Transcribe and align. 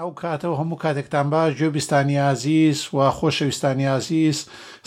ئەو 0.00 0.10
کاتەوە 0.22 0.58
هەموو 0.60 0.80
کاتێکتان 0.84 1.26
باش 1.32 1.52
گوێبیستانی 1.58 2.22
عزیز 2.32 2.78
و 2.96 2.98
خۆشەویستانی 3.18 3.86
عزیز 3.98 4.38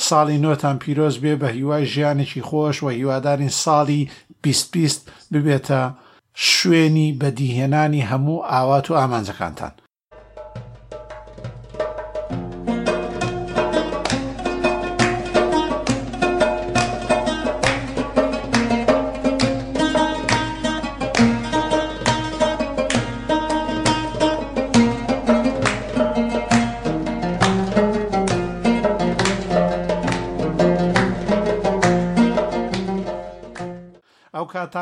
ساڵی 0.08 0.38
نۆتان 0.46 0.76
پیرۆز 0.84 1.16
بێ 1.24 1.34
بە 1.42 1.48
هیوای 1.58 1.84
ژیانێکی 1.94 2.46
خۆش 2.50 2.78
و 2.82 2.88
هیوادارین 2.98 3.54
ساڵی 3.64 4.02
بیست 4.44 5.04
ببێتە 5.32 5.82
شوێنی 6.54 7.08
بەدیهێنانی 7.22 8.08
هەموو 8.10 8.46
ئاوات 8.52 8.86
و 8.90 8.98
ئامانجەکانتان. 9.00 9.74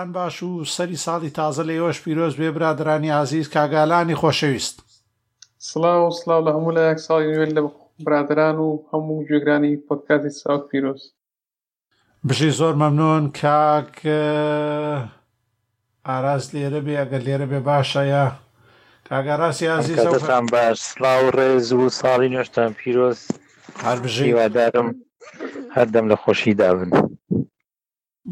ساڵتان 0.04 0.16
باش 0.18 0.44
و 0.44 0.64
سەری 0.76 0.98
ساڵی 1.06 1.30
تازە 1.38 1.64
لەێوەش 1.70 1.98
پیرۆز 2.04 2.34
بێ 2.40 2.50
برادرانی 2.58 3.10
عزیز 3.22 3.48
کاگالانی 3.56 4.16
خۆشەویست 4.22 4.76
سلااو 5.70 6.12
سلااو 6.20 6.46
لە 6.48 6.52
هەموو 6.56 6.76
لە 6.78 6.82
یەک 6.90 7.00
ساڵی 7.08 7.28
نوێن 7.36 7.52
لە 7.58 7.62
برادران 8.06 8.58
و 8.66 8.70
هەموو 8.92 9.26
گوێگرانی 9.28 9.80
پۆتکاتی 9.88 10.28
ساوت 10.42 10.64
پیرۆز 10.70 11.02
بژی 12.28 12.52
زۆر 12.60 12.74
مەمنون 12.82 13.24
کاک 13.42 13.94
ئاراز 16.08 16.44
لێرە 16.54 16.82
بێ 16.86 16.94
ئەگەر 17.02 17.22
لێرە 17.28 17.48
بێ 17.52 17.60
باشەیە 17.70 18.26
کاگەڕاستی 19.10 19.72
عزیزتان 19.78 20.46
باش 20.54 20.78
سلااو 20.92 21.28
ڕێز 21.38 21.68
و 21.74 21.90
ساڵی 22.00 22.30
نوێشتان 22.34 22.70
پیرۆز 22.80 23.20
هەر 23.86 23.98
بژی 24.04 24.34
وادارم 24.34 24.90
هەردەم 25.76 26.06
لە 26.12 26.16
خۆشی 26.24 26.54
داون. 26.62 26.92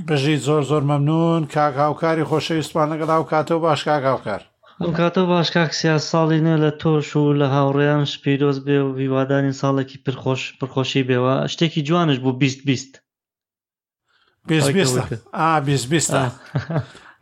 بژی 0.08 0.38
زۆر 0.38 0.62
زۆر 0.70 0.84
مەمنون 0.90 1.42
کاکاوکاری 1.54 2.24
خۆشەویستمان 2.30 2.88
لەگەڵ 2.92 3.20
و 3.24 3.30
کاتەوە 3.32 3.62
باش 3.66 3.84
کاکاوکار 3.84 4.42
ئەم 4.82 4.94
کاتەوە 5.00 5.28
باش 5.34 5.50
کاکسیا 5.52 5.98
ساڵینە 6.12 6.56
لە 6.64 6.72
تۆش 6.82 7.08
و 7.20 7.24
لە 7.40 7.46
هاوڕێیان 7.56 8.06
شپیرۆز 8.14 8.60
بێ 8.66 8.80
و 8.88 8.96
هیوادانی 9.02 9.52
ساڵێکی 9.62 9.98
پرخۆش 10.06 10.44
پرخۆشی 10.60 11.04
بێەوە 11.10 11.36
شتێکی 11.52 11.82
جوانش 11.88 12.18
بوو 12.24 12.32
بیست 12.42 12.60
بیست 12.66 13.02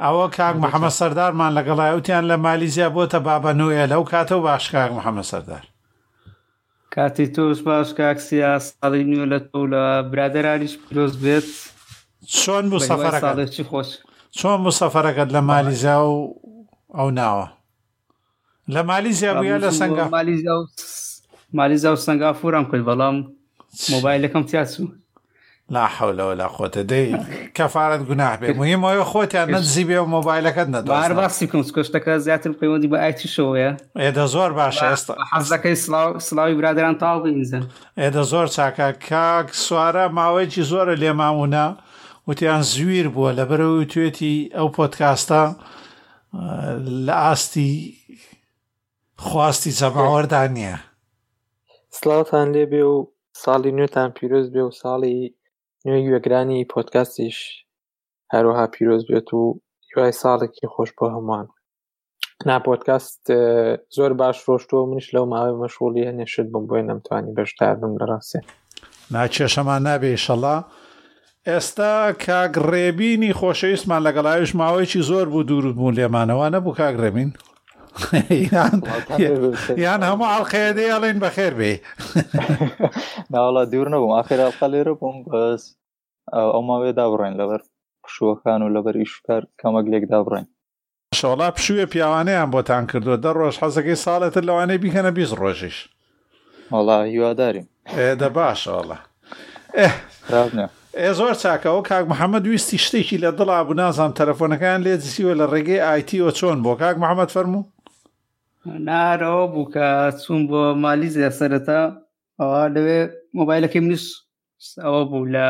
ئەوە 0.05 0.25
کاک 0.37 0.55
محەممە 0.63 0.89
سەردارمان 0.99 1.51
لەگەڵای 1.57 1.93
وتیان 1.97 2.25
لە 2.31 2.35
مالیزیا 2.45 2.89
بۆتە 2.95 3.19
بابەنوە 3.27 3.83
لەو 3.91 4.03
کاتەوە 4.13 4.45
باش 4.47 4.65
کاک 4.73 4.91
محەممە 4.97 5.23
سەردار 5.31 5.65
کاتی 6.95 7.27
تۆش 7.33 7.59
باش 7.67 7.87
کاکسیا 7.99 8.59
ساڵی 8.59 9.03
نوێ 9.09 9.25
لە 9.33 9.39
تۆ 9.49 9.61
لە 9.73 9.83
برادرانیش 10.11 10.73
پیرۆز 10.79 11.13
بێت 11.23 11.49
چۆن 12.27 12.69
بوو 12.69 12.79
سەفەرەکەی 12.89 13.65
خۆش 13.71 13.87
چۆن 14.37 14.57
بوو 14.63 14.71
سەفەرەکەت 14.71 15.29
لە 15.35 15.41
مالیزا 15.49 15.95
و 16.05 16.17
ئەو 16.97 17.09
ناوە 17.19 17.47
لە 18.75 18.81
مالیزیا 18.91 19.31
بووە 19.41 19.55
لە 19.63 19.69
سنگ 19.79 19.99
مالیزیا 19.99 20.53
و 20.61 20.65
مالیزا 21.53 21.93
و 21.93 21.95
سنگافورم 21.95 22.65
کوی 22.69 22.83
بەڵام 22.87 23.15
مۆبایلەکەم 23.93 24.43
تیاچوو 24.49 24.87
لا 25.71 25.87
حولەوە 25.87 26.35
لا 26.41 26.47
خۆتە 26.55 26.83
دەی 26.91 27.07
کەفاارەت 27.57 28.01
گوناح 28.09 28.35
بێ 28.39 28.49
مهمەوە 28.61 29.03
خۆتیان 29.11 29.47
نزی 29.55 29.83
بێ 29.89 29.97
و 30.03 30.07
مۆبایلەکەت 30.17 30.67
نەدار 30.75 31.13
باسی 31.13 31.47
بکەم 31.47 31.63
سکۆشتەکە 31.67 32.11
زیاتر 32.27 32.51
پەیوەندی 32.59 32.87
بە 32.91 32.95
ئایتی 33.03 33.29
شەوەیە 33.35 33.71
ئێدە 34.01 34.25
زۆر 34.33 34.51
باشە 34.71 34.81
ئێستا 34.91 35.13
حەزەکەی 35.33 35.75
سلاوی 36.27 36.55
برادران 36.59 36.95
تاڵ 37.01 37.17
بینزن 37.23 37.63
ئێدە 38.01 38.21
زۆر 38.31 38.47
چاکە 38.55 38.87
کاک 39.09 39.47
سوارە 39.67 40.05
ماوەیەکی 40.17 40.67
زۆرە 40.71 40.93
لێمامونە 41.01 41.67
وتیان 42.29 42.61
زویر 42.73 43.07
بووە 43.13 43.31
لەبەرەوەی 43.39 43.89
توێتی 43.91 44.35
ئەو 44.57 44.67
پۆتکاستە 44.77 45.43
لە 47.05 47.15
ئاستی 47.25 47.73
خواستی 49.25 49.71
جەماوەردان 49.79 50.49
نییە 50.57 50.77
سلاوتان 51.97 52.47
لێبێ 52.55 52.83
و 52.93 53.07
ساڵی 53.43 53.71
نوێتان 53.77 54.09
پیرۆز 54.17 54.47
بێ 54.53 54.63
و 54.67 54.71
ساڵی 54.81 55.17
نوێی 55.85 56.09
وەگرانی 56.13 56.67
پۆتکاستیش 56.73 57.37
هەروەها 58.33 58.65
پیرۆز 58.73 59.03
بێت 59.09 59.29
و 59.33 59.41
یوای 59.93 60.11
ساڵێکی 60.21 60.65
خۆش 60.73 60.89
بۆ 60.97 61.05
هەمووان 61.15 61.45
ناپۆتکاست 62.47 63.23
زۆر 63.95 64.11
باش 64.19 64.37
ڕۆشتۆ 64.45 64.75
منش 64.89 65.07
لەو 65.15 65.25
ماوەی 65.31 65.57
مەشغولی 65.61 66.07
هەنێشت 66.09 66.47
بم 66.53 66.65
بۆی 66.69 66.83
نەمتوانی 66.89 67.33
بەشدار 67.37 67.75
بم 67.81 67.93
لە 68.01 68.05
ڕاستێ 68.11 68.39
ناچێشەمان 69.13 69.81
نابێ 69.89 70.13
شەڵە 70.25 70.57
ئێستا 71.47 71.93
کاگڕێبینی 72.25 73.33
خۆشەویستمان 73.39 74.01
لەگەڵایش 74.07 74.51
ماوەیەکی 74.59 75.05
زۆر 75.09 75.25
بوو 75.31 75.47
دوور 75.49 75.65
بوون 75.77 75.93
لێمانەوە 75.99 76.45
نەبوو 76.55 76.77
کاگڕێبین 76.81 77.29
یان 79.83 80.01
هەموو 80.09 80.29
ئاڵخەیەدەی 80.31 80.91
ئەڵێن 80.93 81.17
بەخێر 81.23 81.53
بێ 81.59 81.73
ناوەڵە 83.33 83.63
دوور 83.71 83.87
نەبووم 83.93 84.13
ئاخر 84.17 84.39
ئاڵقا 84.43 84.67
لێرە 84.73 84.93
بووم 85.01 85.17
بەس 85.29 85.63
ئەو 86.33 86.61
ماوێدا 86.69 87.05
بڕێن 87.11 87.33
لەبەر 87.39 87.61
پشوەکان 88.03 88.61
و 88.63 88.73
لەبەر 88.75 88.95
ئیشکار 89.01 89.43
کەمەک 89.61 89.85
لێکدا 89.91 90.19
بڕێن 90.25 90.45
شەڵا 91.19 91.49
پشوێ 91.57 91.85
پیاوانەیان 91.91 92.49
بۆتان 92.53 92.83
کردووە 92.89 93.17
دە 93.23 93.31
ڕۆژ 93.39 93.55
حەزەکەی 93.61 94.01
ساڵێتتر 94.05 94.43
لەوانەی 94.49 94.81
بیکەنە 94.83 95.11
بیست 95.17 95.33
ڕۆژیش 95.41 95.77
وڵا 96.73 96.97
هیواداریم 97.11 97.67
دە 98.19 98.27
باشەوەڵە 98.37 98.97
ئێ 100.97 101.11
زۆر 101.19 101.33
چاکەەوە 101.43 101.81
کاک 101.89 102.05
محەممەد 102.11 102.45
ویستی 102.47 102.83
شتێکی 102.85 103.21
لە 103.23 103.29
دڵا 103.39 103.57
بوو 103.67 103.77
نازانام 103.81 104.17
تەلەفۆنەکان 104.19 104.79
لێ 104.85 104.93
دسیوە 105.01 105.33
لە 105.39 105.45
ڕێگەی 105.53 105.85
آیتیوە 105.93 106.31
چۆن 106.39 106.57
بۆ 106.63 106.71
کاک 106.81 106.95
محەممەد 107.03 107.29
فەرموو 107.35 107.69
نارەوە 108.87 109.45
بوو 109.53 109.69
کە 109.73 109.87
چوون 110.21 110.41
بۆ 110.49 110.61
مالیزیە 110.83 111.29
سەرەتا 111.39 111.81
ئەوە 112.39 112.61
لەوێ 112.75 112.99
مۆبایلەکەی 113.37 113.83
منیس 113.85 114.05
ئەوە 114.83 115.01
بوو 115.09 115.25
لە 115.35 115.45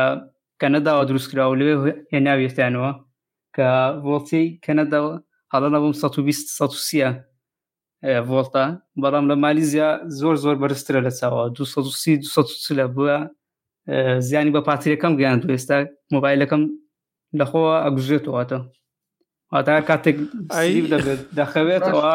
کەنەداوە 0.60 1.02
دروستکراوە 1.08 1.54
لەوێ 1.60 1.76
هێناویێتیانەوە 2.12 2.90
کە 3.56 3.68
ڤۆڵتی 4.02 4.44
کەنەداوە 4.64 5.14
حاڵەنە 5.52 5.78
بم 5.82 5.92
1920 6.02 7.16
ڤۆڵتا 8.28 8.64
بەڵام 9.02 9.26
لە 9.30 9.36
مالیزیا 9.44 9.88
زۆر 10.20 10.36
زۆر 10.44 10.56
بەرزترە 10.62 11.00
لە 11.06 11.12
چاوە 11.18 11.42
2 11.52 12.74
لە 12.78 12.86
بووە 12.94 13.16
زیانی 14.20 14.52
بە 14.54 14.62
پاتیرەکەم 14.68 15.12
گیان 15.20 15.38
تو 15.42 15.48
ئێستا 15.54 15.76
مۆبایلەکەم 16.14 16.62
لەخۆوە 17.40 17.74
ئەگوژێتەوەتە 17.84 18.58
هاتا 19.54 19.74
کاتێک 19.90 20.16
دەخەوێتەوە 21.38 22.10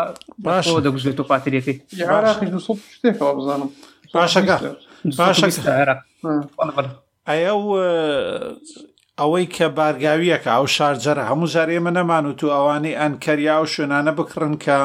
باش 0.45 0.65
دەگوژێت 0.85 1.17
و 1.19 1.27
پاتریەکەی 1.31 1.77
شتێکەوە 1.93 3.33
بزانم 3.39 3.69
باشەکە 4.15 4.57
ئەو 7.31 7.61
ئەوەی 9.19 9.45
کە 9.55 9.65
بارگاویەکە 9.77 10.49
ئەو 10.55 10.65
شارجەرە 10.75 11.23
هەموو 11.29 11.51
جارێ 11.53 11.79
من 11.85 11.93
نەمان 11.97 12.25
و 12.29 12.37
تو 12.39 12.47
ئەوانەی 12.55 12.97
ئەنکەریا 13.01 13.55
و 13.61 13.71
شوێنانە 13.73 14.11
بکڕن 14.17 14.53
کە 14.65 14.79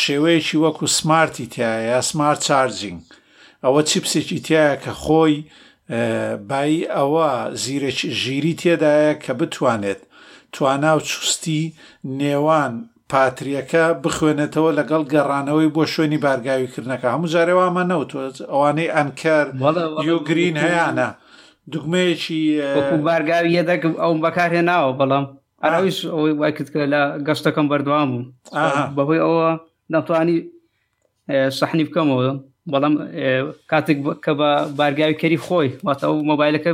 شێوەیەکی 0.00 0.56
وەکو 0.64 0.86
سمارتی 0.98 1.46
تایە 1.52 1.78
یا 1.92 2.00
سمارت 2.10 2.40
چارجینگ 2.48 3.00
ئەوە 3.64 3.80
چیپسێکی 3.90 4.38
تایە 4.46 4.68
کە 4.82 4.92
خۆی 5.02 5.36
بای 6.48 6.74
ئەوە 6.96 7.28
ژیری 8.22 8.54
تێدایە 8.60 9.12
کە 9.24 9.32
بتوانێت 9.40 10.00
تواناو 10.54 10.98
چستی 11.08 11.62
نێوان 12.20 12.72
پاتریەکە 13.10 13.84
بخوێنێتەوە 14.04 14.70
لەگەڵ 14.78 15.02
گەڕانەوەی 15.12 15.72
بۆ 15.74 15.82
شوێنی 15.92 16.22
بارگاویکردنەکە 16.24 17.08
هەموو 17.14 17.30
جارێوامە 17.34 17.82
نەوت 17.92 18.10
ئەوانەی 18.52 18.92
ئەنکەر 18.96 19.46
یۆگرین 20.08 20.56
هەیەە 20.64 21.08
دوگمەیەکی 21.72 22.40
بارگاوی 23.08 23.54
یەدەک 23.58 23.82
ئەوم 24.02 24.18
بەکارهێناوە 24.24 24.92
بەڵام 25.00 25.26
ئەراویش 25.62 25.98
ئەوەی 26.12 26.34
وای 26.40 26.52
کرد 26.56 26.68
لە 26.92 27.00
گەشتەکەم 27.26 27.66
بەردوام 27.70 28.10
بوو 28.14 28.92
بەهۆی 28.96 29.22
ئەوە 29.26 29.48
نەتوانی 29.94 30.36
سەحنی 31.58 31.84
بکەمەوە 31.88 32.30
بەڵام 32.72 32.94
کاتێک 33.70 33.98
کە 34.24 34.32
بە 34.40 34.50
بارگاوی 34.78 35.18
کەری 35.22 35.38
خۆی 35.46 35.68
واتە 35.86 36.04
ئەو 36.08 36.14
مۆبایلەکە 36.30 36.72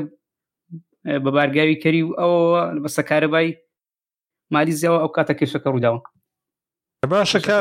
بە 1.24 1.30
بارگاوی 1.36 1.80
کەری 1.82 2.02
و 2.06 2.12
ئەو 2.20 2.32
بەسە 2.84 3.02
کارەبای 3.10 3.48
مالی 4.54 4.76
زیەوە 4.80 4.98
ئەو 5.02 5.10
کاتە 5.16 5.32
کێشەکە 5.38 5.68
ڕووداوە 5.72 6.00
باشەکە 7.10 7.56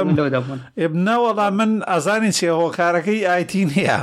نەوەڵا 1.08 1.48
من 1.60 1.72
ئەزانی 1.90 2.36
سێهۆکارەکەی 2.40 3.26
ئایتی 3.30 3.66
نییە 3.72 4.00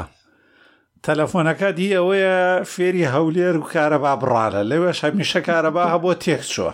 تەلەفۆنەکە 1.07 1.69
دی 1.79 1.89
ئەوەیە 1.97 2.37
فێری 2.73 3.11
هەولێر 3.15 3.55
و 3.59 3.69
کارەبا 3.73 4.13
بڕالە 4.21 4.63
لەوێش 4.71 4.99
هەمیشە 5.07 5.41
کارەبا 5.49 5.85
هەبۆ 5.95 6.13
تێک 6.23 6.43
چووە 6.53 6.73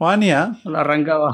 وانە 0.00 0.40
ڕەنگەوە 0.88 1.30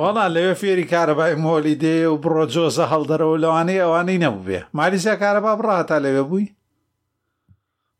وەڵا 0.00 0.26
لەوێ 0.34 0.52
فێری 0.60 0.86
کارەبای 0.92 1.34
مۆلی 1.44 1.74
دێ 1.82 1.98
و 2.12 2.16
بڕۆ 2.22 2.44
جۆزە 2.52 2.84
هەڵدەرەوە 2.92 3.36
لەوانەیە 3.44 3.82
ئەوانەی 3.86 4.22
نەبوو 4.24 4.44
بێ 4.48 4.60
مالیزیا 4.78 5.14
کارەبا 5.22 5.52
بڕاتا 5.60 5.98
لەوێ 6.04 6.24
بووی 6.30 6.46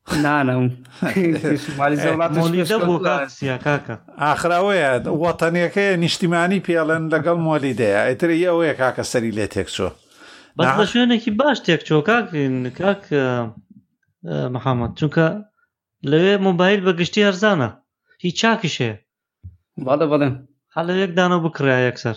ئاخراوەیە 4.23 4.91
وەتەنیەکەی 5.25 5.97
نیشتیمانی 6.05 6.65
پێڵەن 6.67 7.03
لەگەڵ 7.13 7.39
مۆلی 7.47 7.77
دەیە 7.81 8.01
ئەتر 8.09 8.31
ئەوەیە 8.49 8.75
کاکە 8.81 9.05
سەری 9.13 9.33
لێ 9.37 9.47
تێکچۆ 9.55 9.89
بەس 10.57 10.69
بە 10.79 10.85
شوێنێکی 10.93 11.31
باش 11.41 11.59
تێکچۆ 11.67 11.97
کاک 12.09 12.31
محەممەد 14.55 14.93
چونکە 14.99 15.27
لەوێ 16.11 16.35
مۆبایل 16.47 16.81
بەگشتی 16.87 17.25
هەرزانە 17.27 17.69
هیچ 18.25 18.35
چاکیشێ 18.43 18.91
باڵە 19.87 20.07
بەڵێن 20.13 20.35
حەڵە 20.77 20.95
یەکدانەوە 21.03 21.43
بکرا 21.47 21.77
یەکسەر 21.89 22.17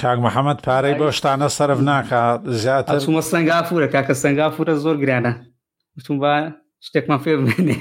کاک 0.00 0.18
محەممەد 0.26 0.58
پارەی 0.66 0.94
بۆ 1.00 1.06
شتانە 1.18 1.48
سرف 1.56 1.80
ناکات 1.90 2.40
زیاتر 2.62 2.98
چمە 3.06 3.22
سنگافورە 3.32 3.88
کاکە 3.94 4.14
سنگافورە 4.22 4.74
زۆر 4.84 4.96
گرانە 5.02 5.32
وتم 5.96 6.16
بە 6.22 6.32
شتێکمان 6.86 7.20
فێ 7.24 7.32
بێنێ 7.48 7.78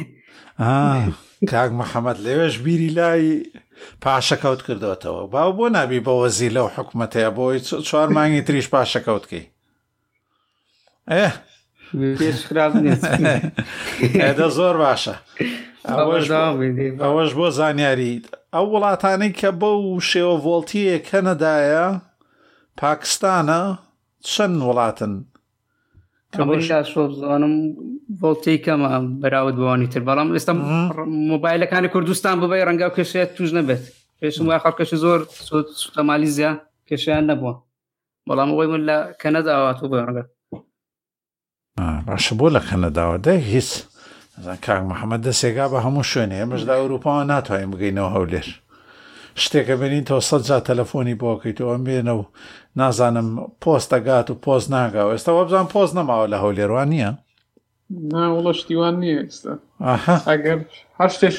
کاک 1.52 1.72
محەممەد 1.80 2.18
لێوێش 2.26 2.56
بیری 2.66 2.90
لای 2.98 3.26
پاشەکەوت 4.04 4.62
کردوێتەوە 4.66 5.22
باو 5.34 5.52
بۆ 5.58 5.66
نبی 5.78 6.00
بەوە 6.06 6.28
زی 6.38 6.50
لەو 6.56 6.68
حکوومەتەیە 6.76 7.30
بۆی 7.38 7.60
چوار 7.90 8.10
مانگی 8.16 8.42
تریش 8.48 8.68
پاشەکەوتکەی 8.74 9.46
ئێ 11.14 11.28
ئێدە 14.22 14.48
زۆر 14.58 14.76
باشە 14.84 15.16
ئەوەش 17.04 17.32
بۆ 17.38 17.48
زانیاریت 17.60 18.28
ئەو 18.54 18.66
وڵاتانی 18.74 19.30
کە 19.40 19.50
بەو 19.62 19.80
شێوە 20.10 20.36
ڤۆڵتیە 20.44 20.98
کەنەدایە 21.10 21.86
پاکستانە 22.82 23.62
چەند 24.32 24.58
وڵاتن 24.68 25.14
زانم 27.22 27.54
ڤڵتی 28.22 28.58
کەمە 28.66 28.90
بەراود 29.22 29.56
بوانی 29.60 29.88
تر 29.94 30.02
بەڵام 30.08 30.28
ئێستا 30.36 30.54
مۆبایلەکانی 31.32 31.90
کوردستان 31.94 32.36
ببێ 32.42 32.58
ڕەنگە 32.68 32.86
و 32.88 32.96
کێشێت 32.98 33.30
توش 33.36 33.50
نەبێت 33.58 33.84
پێشم 34.20 34.46
وای 34.48 34.60
خەڵکەش 34.64 34.92
زۆر 35.04 35.20
سوتەمالیزیە 35.82 36.52
کێشیان 36.88 37.24
نەبووە 37.30 37.54
بەڵام 38.28 38.50
ئەوی 38.54 38.68
من 38.72 38.82
لە 38.90 38.98
کەنەداوات 39.22 39.78
و 39.82 39.90
بێ 39.92 40.00
ڕەنگە 40.06 40.26
باشە 42.08 42.34
بۆ 42.40 42.48
لە 42.56 42.62
کەنەداوە 42.70 43.18
دە 43.26 43.34
هیچ 43.54 43.70
کاک 44.66 44.70
محەممەد 44.92 45.22
دەسێگا 45.30 45.66
بە 45.72 45.78
هەموو 45.86 46.04
شوێنێ 46.12 46.38
ئەمەشدا 46.42 46.74
ئەوروپاوە 46.80 47.24
ناتوانین 47.32 47.70
بگەینەوە 47.72 48.12
هەولێر 48.16 48.48
شتێکە 49.44 49.76
بنین 49.82 50.04
تۆ 50.10 50.18
سە 50.28 50.38
جا 50.48 50.58
تەلەفۆنی 50.70 51.20
بۆکەیتەوە 51.22 51.72
ئەم 51.74 51.84
بێنە 51.88 52.14
و 52.20 52.24
نازانم 52.80 53.30
پۆستەگات 53.64 54.28
و 54.30 54.40
پۆز 54.46 54.64
ناگاوە 54.76 55.12
ئێستا 55.14 55.32
وەبزان 55.40 55.68
پۆز 55.74 55.90
نەماوە 55.98 56.28
لە 56.34 56.38
هەولێروان 56.44 56.88
نییە 56.94 57.12
ناوەڵە 58.14 58.52
شتیوان 58.60 58.96
نییە 59.02 59.18
ئێستا 59.24 59.54
ئەگەر 60.30 60.60
هەر 61.00 61.10
شتێکش 61.16 61.38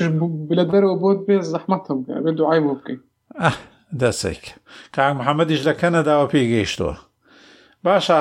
بلە 0.49 0.64
دەرەوە 0.73 0.96
بۆت 1.02 1.20
بێ 1.26 1.37
زەحمەتم 1.52 1.99
بێ 2.25 2.32
دوعای 2.38 2.61
بۆ 2.64 2.73
بکەین 2.79 3.00
دەسێک 4.02 4.43
کاک 4.94 5.11
محەممەدیش 5.20 5.61
لە 5.69 5.75
کەنەداوە 5.81 6.26
پێی 6.32 6.50
گەیشتووە 6.52 6.94
باشە 7.85 8.17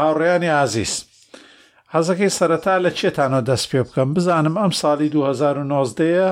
هاوڕێیانی 0.00 0.50
عزیست 0.62 1.05
حەزەکەی 1.96 2.34
سەرەتا 2.38 2.74
لە 2.84 2.90
چێتانەوە 2.98 3.42
دەست 3.50 3.66
پێ 3.70 3.80
بکەم 3.86 4.08
بزانم 4.14 4.54
ئەم 4.62 4.72
ساڵی 4.80 5.10
2009ەیە 5.16 6.30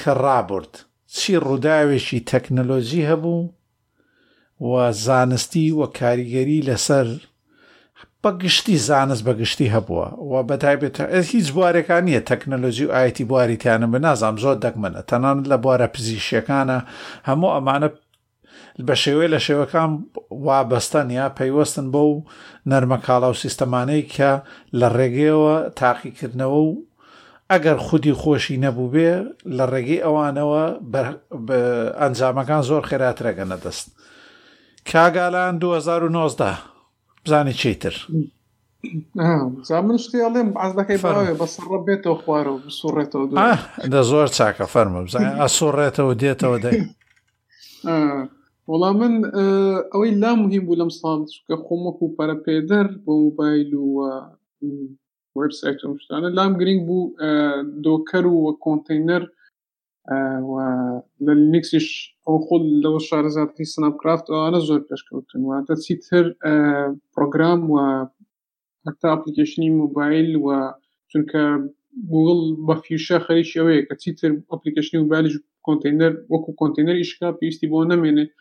کە 0.00 0.12
ڕابرد 0.24 0.74
چی 1.16 1.32
ڕووداوێکی 1.46 2.20
تەکنەلۆژی 2.30 3.06
هەبوو 3.10 3.48
و 4.68 4.72
زانستی 5.06 5.66
و 5.78 5.82
کاریگەری 5.98 6.66
لەسەر 6.68 7.08
بەگشتی 8.22 8.76
زانست 8.88 9.22
بەگشتی 9.28 9.72
هەبووە 9.74 10.06
و 10.30 10.34
بەتایبێت 10.48 10.96
هیچ 11.32 11.46
بوارەکان 11.56 12.02
نیە 12.08 12.20
تەکنەلۆژی 12.30 12.86
و 12.88 12.94
ئاەتی 12.96 13.24
بواریتیانە 13.30 13.86
بنازام 13.92 14.36
زۆر 14.42 14.56
دەکمنە 14.64 15.00
تەنان 15.08 15.38
لە 15.50 15.56
بوارە 15.64 15.86
پزیشکەکانە 15.96 16.78
هەموو 17.28 17.54
ئەمانە 17.54 17.88
بە 18.86 18.94
شێوەیە 19.02 19.32
لە 19.34 19.40
شێوەکان 19.46 19.90
وابەستن 20.46 21.06
یا 21.18 21.26
پەیوەستن 21.36 21.86
بۆ 21.94 22.02
و 22.12 22.24
نەرمە 22.70 22.98
کاڵا 23.06 23.28
و 23.32 23.36
سیستەمانەی 23.42 24.04
کە 24.14 24.30
لە 24.80 24.88
ڕێگەیەوە 24.96 25.56
تاقیکردنەوە 25.80 26.60
و 26.68 26.72
ئەگەر 27.50 27.76
خودی 27.86 28.14
خۆشی 28.20 28.60
نەبوو 28.64 28.92
بێ 28.94 29.10
لە 29.56 29.64
ڕێگەی 29.72 30.02
ئەوانەوە 30.04 30.64
ئەنجامەکان 32.02 32.62
زۆر 32.68 32.82
خێراترەگەنە 32.90 33.56
دەست 33.64 33.86
کاگالان 34.90 35.54
2009 35.58 36.58
بزانێ 37.24 37.52
چیتر 37.60 37.94
من 39.86 39.96
شتیاڵێم 40.04 40.48
باز 40.56 40.72
دەکەی 40.78 40.98
باوێ 41.04 41.34
بەسڕە 41.40 41.78
بێتەوە 41.86 42.16
خوارە 42.22 42.52
و 42.56 42.60
سوڕێتەوە 42.80 43.26
دە 43.92 44.00
زۆر 44.10 44.28
چاکە 44.36 44.66
فەرمە 44.72 45.00
بزانین 45.06 45.36
ئەسوڕێتەوە 45.42 46.14
دێتەوە 46.22 46.58
دەی 46.64 46.80
وەڵام 48.70 48.94
من 49.00 49.14
ئەوەی 49.92 50.12
لا 50.22 50.30
مهم 50.42 50.62
بوو 50.66 50.78
لەم 50.80 50.90
ساڵ 51.00 51.18
چکە 51.32 51.56
خۆمەک 51.66 51.98
و 52.02 52.08
پەرەپێدەر 52.18 52.86
بۆ 53.04 53.12
موبایل 53.24 53.70
و 53.84 53.86
وبسایت 55.40 55.78
و 55.84 55.98
شتانە 56.02 56.28
لام 56.38 56.52
گرنگ 56.60 56.80
بوو 56.86 57.12
دۆکەر 57.86 58.24
و 58.34 58.38
کۆنتینەر 58.64 59.22
لە 61.26 61.32
لینکسیش 61.52 61.86
ئەو 62.26 62.38
خۆ 62.46 62.54
لەوە 62.84 63.00
شارەزاتی 63.08 63.70
سنابکرافت 63.74 64.26
ئەوانە 64.30 64.60
زۆر 64.68 64.80
پێشکەوتن 64.88 65.40
واتە 65.48 65.74
چی 65.84 65.94
تر 66.06 66.24
پرۆگرام 67.14 67.60
و 67.72 67.76
هەتا 68.86 69.06
ئەپلیکیشنی 69.12 69.68
موبایل 69.82 70.28
و 70.44 70.48
چونکە 71.10 71.42
گوگل 72.12 72.40
بە 72.66 72.74
فیوشە 72.84 73.16
خەریکی 73.26 73.58
ئەوەیە 73.58 73.82
کە 73.88 73.94
چیتر 74.02 74.30
ئەپلیکیشنی 74.50 74.98
موبایل 75.04 75.26
کۆنتینەر 75.66 76.12
وەکو 76.32 76.50
کۆنتینەر 76.60 76.96
ئیشکا 77.00 77.28
پێویستی 77.38 77.66
بۆ 77.70 77.78
نامێنێت 77.92 78.32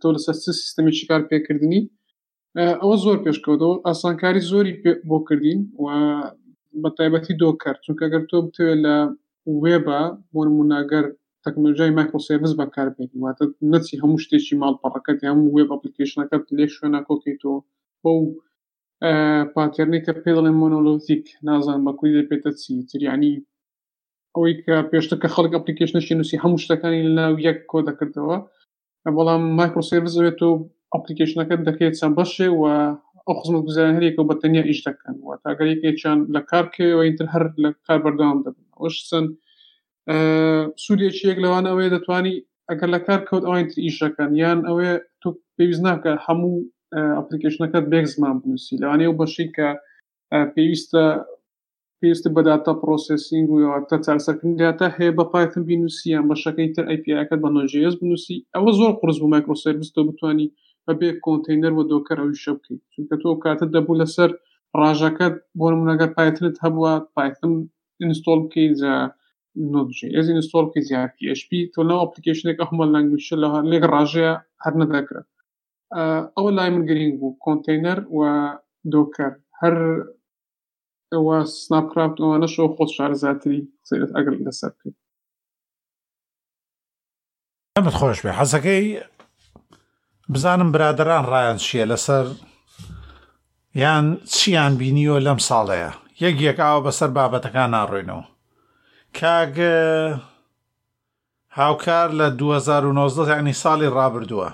تۆ 0.00 0.08
لەسەر 0.14 0.34
سیستەمێکی 0.64 1.08
کار 1.10 1.22
پێکردنی 1.30 1.82
ئەوە 2.82 2.96
زۆر 3.04 3.16
پێشکەوتەوە 3.24 3.76
ئاسانکاری 3.86 4.46
زۆری 4.50 4.72
بۆ 5.08 5.18
کردین 5.28 5.60
و 5.82 5.84
بە 6.82 6.90
تایبەتی 6.98 7.38
دۆکار 7.42 7.76
چونکە 7.84 8.06
گەر 8.12 8.22
تۆ 8.30 8.36
بتوێت 8.46 8.76
لە 8.86 8.96
وێبە 9.62 10.00
بۆ 10.32 10.40
نموناگەر 10.48 11.04
تەکنۆژای 11.44 11.94
مایکرۆسیرس 11.98 12.52
بەکار 12.60 12.88
بێت 12.96 13.10
واتە 13.22 13.44
نەچی 13.72 14.00
هەموو 14.02 14.22
شتێکی 14.24 14.54
ماڵپەڕەکەت 14.62 15.18
هەموو 15.30 15.52
وێب 15.54 15.68
ئەپلیکیشنەکەت 15.74 16.44
لێ 16.56 16.66
شوێنە 16.74 17.00
کۆکەیتەوە 17.08 17.58
بۆ 18.02 18.12
پاتێرنی 19.54 20.00
کە 20.06 20.12
پێ 20.22 20.30
دەڵێن 20.36 20.56
مۆنۆلۆتیک 20.62 21.24
نازان 21.48 21.80
بەکوی 21.86 22.10
دەپێتە 22.16 22.50
چی 22.60 22.72
تریانی 22.88 23.34
ئەوەی 24.34 24.54
کە 24.64 24.74
پێشتەکە 24.90 25.28
خەڵک 25.34 25.52
ئەپلیکیشنشی 25.56 26.16
نووسی 26.18 26.40
هەموو 26.42 26.62
شتەکانی 26.64 27.02
لەناو 27.08 27.34
یەک 27.48 27.58
کۆ 27.70 27.78
دەکردەوە 27.88 28.36
بەڵام 29.16 29.42
مایکرۆسیرز 29.58 30.14
بێت 30.24 30.40
و 30.48 30.50
ئەپلیکیشنەکە 30.94 31.54
دەکەێت 31.68 31.94
چەند 32.00 32.14
بەشێ 32.18 32.48
و 32.58 32.62
ئەو 33.26 33.34
خزمەت 33.40 33.62
گوزار 33.68 33.86
هەرێکەوە 33.96 34.28
بە 34.28 34.34
تەنیا 34.42 34.62
ئیش 34.68 34.80
دەکەن 34.88 35.16
و 35.26 35.30
تاگەرێکیان 35.44 36.18
لە 36.34 36.40
کارکەوەینتر 36.50 37.26
هەر 37.34 37.44
لە 37.64 37.70
کار 37.86 37.98
بەردام 38.04 38.38
دەبن 38.44 38.66
ئەوش 38.78 38.96
چەند 39.08 39.28
سوودێکی 40.84 41.26
یەک 41.30 41.38
لەوان 41.44 41.64
ئەوەیە 41.70 41.90
دەتوانی 41.96 42.36
ئەگەر 42.70 42.88
لە 42.94 43.00
کار 43.06 43.20
کەوت 43.28 43.44
ئەوینتر 43.48 43.78
ئیشەکەن 43.86 44.30
یان 44.42 44.58
ئەوەیە 44.68 44.94
تو 45.22 45.28
پێویست 45.56 45.82
ناکە 45.88 46.12
هەموو 46.26 46.54
ئەپلیکیشنەکەت 47.18 47.84
بێک 47.92 48.06
زمان 48.14 48.34
بنووسی 48.42 48.80
لەوانێ 48.82 49.06
و 49.08 49.18
بەشی 49.20 49.48
کە 49.56 49.68
پێویستە 50.54 51.04
پێویستە 52.02 52.28
بەداتە 52.36 52.72
پرۆسسینگ 52.82 53.46
وتە 53.52 53.96
چارسەکرداتە 54.06 54.86
هەیە 54.96 55.12
بە 55.18 55.24
پایتن 55.32 55.62
بینوسییان 55.70 56.24
بەشەکەی 56.30 56.70
تر 56.74 56.84
ئەیپیکە 56.90 57.36
بە 57.42 57.48
نۆژیس 57.56 57.94
بنووسی 58.00 58.36
ئەوە 58.54 58.70
زۆر 58.78 58.92
قرس 59.00 59.16
بوو 59.20 59.30
مایکرۆسرس 59.34 59.88
تۆ 59.94 60.00
بتانی 60.08 60.46
بەبێ 60.86 61.08
کۆنتینەر 61.24 61.72
بۆ 61.76 61.82
دۆکەەوەی 61.92 62.40
شەبکەی 62.44 62.78
چونکە 62.92 63.16
تۆ 63.22 63.30
کاتە 63.42 63.66
دەبوو 63.74 64.00
لەسەر 64.02 64.30
ڕژەکەت 64.80 65.34
بۆ 65.58 65.66
منەگەر 65.80 66.10
پایتنت 66.16 66.56
هەبووە 66.64 66.92
پایتن 67.16 67.52
ئینستۆل 68.00 68.38
بکەی 68.44 68.68
نۆژیز 69.72 70.26
ئینستۆل 70.32 70.64
بکە 70.68 70.80
زیار 70.88 71.08
PHP 71.18 71.50
تۆ 71.74 71.80
ناو 71.88 72.00
ئەپلیکیشنێک 72.04 72.58
ئەحمە 72.62 72.84
لەنگویشە 72.94 73.36
لە 73.42 73.48
لێک 73.70 73.84
ڕژەیە 73.92 74.32
هەر 74.64 74.74
نەدەکرێت 74.80 75.28
ئەوە 76.36 76.50
لای 76.56 76.70
من 76.74 76.82
گرنگ 76.88 77.14
بوو 77.20 77.32
کۆنتینەر 77.44 77.98
و 78.16 78.20
دۆکەر 78.94 79.32
هەر 79.60 79.74
ئەوە 81.14 81.36
سناپکرافتەوەەشەوە 81.64 82.68
خۆت 82.76 82.90
شارزاتری 82.96 83.60
سیرت 83.88 84.10
ئەگەر 84.16 84.34
لەسەر 84.46 84.70
بکەیت 84.76 84.96
ئەمت 87.76 87.94
خۆش 88.00 88.18
بێ 88.24 88.32
حەزەکەی 88.40 88.84
بزانم 90.32 90.68
برادران 90.74 91.24
ڕایان 91.32 91.58
چییە 91.64 91.86
لەسەر 91.92 92.26
یان 93.82 94.06
چیان 94.34 94.72
بینیوە 94.80 95.18
لەم 95.26 95.38
ساڵەیە 95.48 95.90
یەک 96.24 96.36
یەک 96.48 96.58
ئاوە 96.64 96.80
بەسەر 96.86 97.10
بابەتەکان 97.16 97.68
ناڕوێنەوە 97.76 98.24
کاگ 99.18 99.54
هاوکار 101.58 102.08
لە 102.20 102.26
2009 102.40 103.34
یانی 103.34 103.54
ساڵی 103.62 103.92
ڕابردووە 103.96 104.50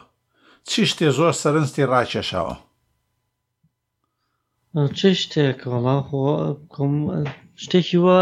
چی 0.68 0.80
شتێ 0.90 1.08
زۆر 1.18 1.32
سەرنجی 1.42 1.88
ڕاکێشاوە 1.92 2.54
چه 4.96 5.08
شتێکڵام 5.20 5.86
بکەم 5.86 6.92
شتێکی 7.64 7.98
وە 8.04 8.18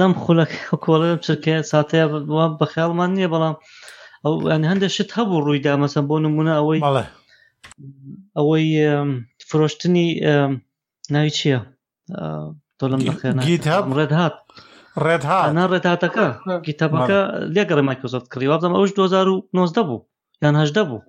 لەم 0.00 0.12
خولەکۆڵە 0.22 1.10
چرکە 1.26 1.54
ساتەیە 1.72 2.06
بە 2.58 2.66
خیاڵمان 2.72 3.10
نییە 3.16 3.28
بەڵام 3.34 3.54
ئەو 4.24 4.34
ئەن 4.52 4.62
هەندە 4.70 4.86
شت 4.96 5.10
هەبوو 5.18 5.44
ڕوویدا 5.46 5.72
مەسم 5.82 6.04
بۆ 6.08 6.16
نمونە 6.24 6.52
ئەوەی 6.58 6.80
ئەوەی 8.38 8.66
فرۆشتنی 9.48 10.06
ناوی 11.12 11.30
چییە 11.38 11.58
تۆ 12.78 12.84
لەم 12.92 13.00
ڕێت 13.98 14.12
هات 14.20 14.36
ڕێت 15.06 15.22
ها 15.30 15.40
نا 15.58 15.64
ڕێت 15.72 15.84
هاتەکە 15.90 16.26
گیتابەکە 16.66 17.18
لێگەڕێ 17.54 17.82
مایکۆزۆفت 17.88 18.28
کڕی 18.32 18.48
وابدەم 18.50 18.72
ئەوش 18.76 18.90
2009 18.96 19.82
بوو 19.88 20.00
یان 20.42 20.54
هەشدە 20.62 20.82
بوو 20.90 21.00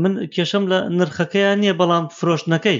من 0.02 0.12
کێشەم 0.34 0.64
لە 0.72 0.78
نرخەکەیان 0.98 1.58
نییە 1.62 1.74
بەڵام 1.80 2.04
فرۆشتنەکەی 2.18 2.78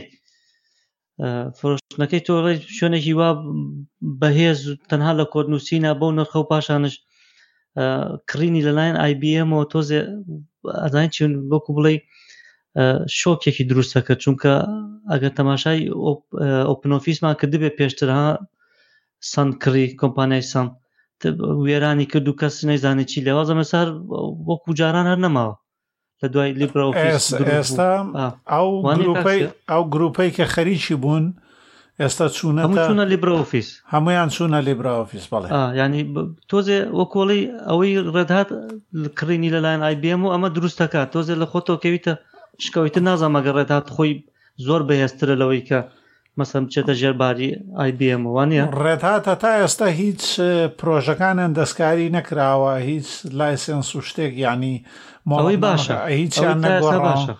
فرۆشتنەکەی 1.59 2.25
تۆڵی 2.27 2.57
شوێنێکی 2.77 3.13
وا 3.19 3.31
بەهێز 4.21 4.61
تەنها 4.91 5.13
لە 5.21 5.25
کۆدنووسینا 5.33 5.91
بەو 6.01 6.11
نرخە 6.19 6.39
و 6.41 6.49
پاشانش 6.51 6.95
کڕینی 8.29 8.65
لەلایەن 8.67 8.97
آیBMەوە 9.07 9.65
تۆزێ 9.73 10.01
ئەدان 10.85 11.07
چون 11.17 11.31
بۆکو 11.51 11.71
بڵێ 11.77 11.95
شۆکێکی 13.21 13.65
دروستەکە 13.71 14.15
چونکە 14.23 14.53
ئەگەر 15.13 15.33
تەماشای 15.39 15.81
ئۆپنۆفیسمان 16.71 17.35
کە 17.41 17.47
دەبێت 17.53 17.75
پێشترها 17.79 18.27
سند 19.33 19.53
کڕی 19.63 19.85
کۆمپانیای 20.01 20.45
سند 20.53 20.71
وێرانی 21.67 22.07
کرد 22.13 22.27
و 22.29 22.39
کەس 22.41 22.55
نەیزانانی 22.69 23.07
چی 23.11 23.19
لەوازە 23.27 23.55
مەسار 23.61 23.87
وەکو 24.51 24.71
جاران 24.81 25.07
هەر 25.13 25.21
نەماوە 25.27 25.55
لە 26.21 26.27
دوای 26.33 26.51
لیبرا 26.61 26.85
ئێستا 26.91 27.91
ئەو 28.53 28.69
ئەو 29.73 29.83
گروپەی 29.95 30.31
کە 30.37 30.45
خەریکی 30.55 30.97
بوون 31.03 31.25
ئێستا 32.01 32.27
چوونەە 32.37 33.05
لیبرۆفیس 33.13 33.69
هەمویان 33.95 34.29
چوونە 34.37 34.61
لیبرۆفیس 34.69 35.25
بڵێ 35.33 35.49
ینی 35.81 36.03
تۆزێ 36.51 36.79
وەکۆڵی 36.99 37.43
ئەوەی 37.69 37.95
ڕێدهات 38.15 38.49
کڕینی 39.19 39.53
لەلایەن 39.55 39.83
آیBM 39.89 40.21
و 40.23 40.33
ئەمە 40.35 40.49
دروستەکە 40.57 41.01
تۆزێ 41.15 41.35
لە 41.43 41.47
خۆتۆ 41.53 41.75
کەویتە 41.83 42.13
شکەویتە 42.65 43.01
نازانمەگە 43.09 43.53
ڕێدات 43.59 43.87
خۆی 43.95 44.13
زۆر 44.67 44.81
بەهێسترە 44.89 45.35
لەوەی 45.41 45.63
کە 45.69 45.81
مەسم 46.39 46.65
بچێتە 46.67 46.95
ژێرباری 47.01 47.51
آیBMوانە 47.85 48.63
ڕێتهاتە 48.85 49.35
تا 49.43 49.51
ئێستا 49.61 49.89
هیچ 50.03 50.23
پرۆژەکانیان 50.79 51.53
دەستکاری 51.59 52.13
نەکراوە 52.17 52.75
هیچ 52.91 53.09
لایسنس 53.39 53.89
و 53.97 54.01
شتێک 54.09 54.35
ینی 54.45 54.75
ماڵی 55.31 55.57
باشە 55.67 55.97
هیچیان 56.21 56.59
نەگۆڕ 56.65 56.99
باشە. 57.07 57.33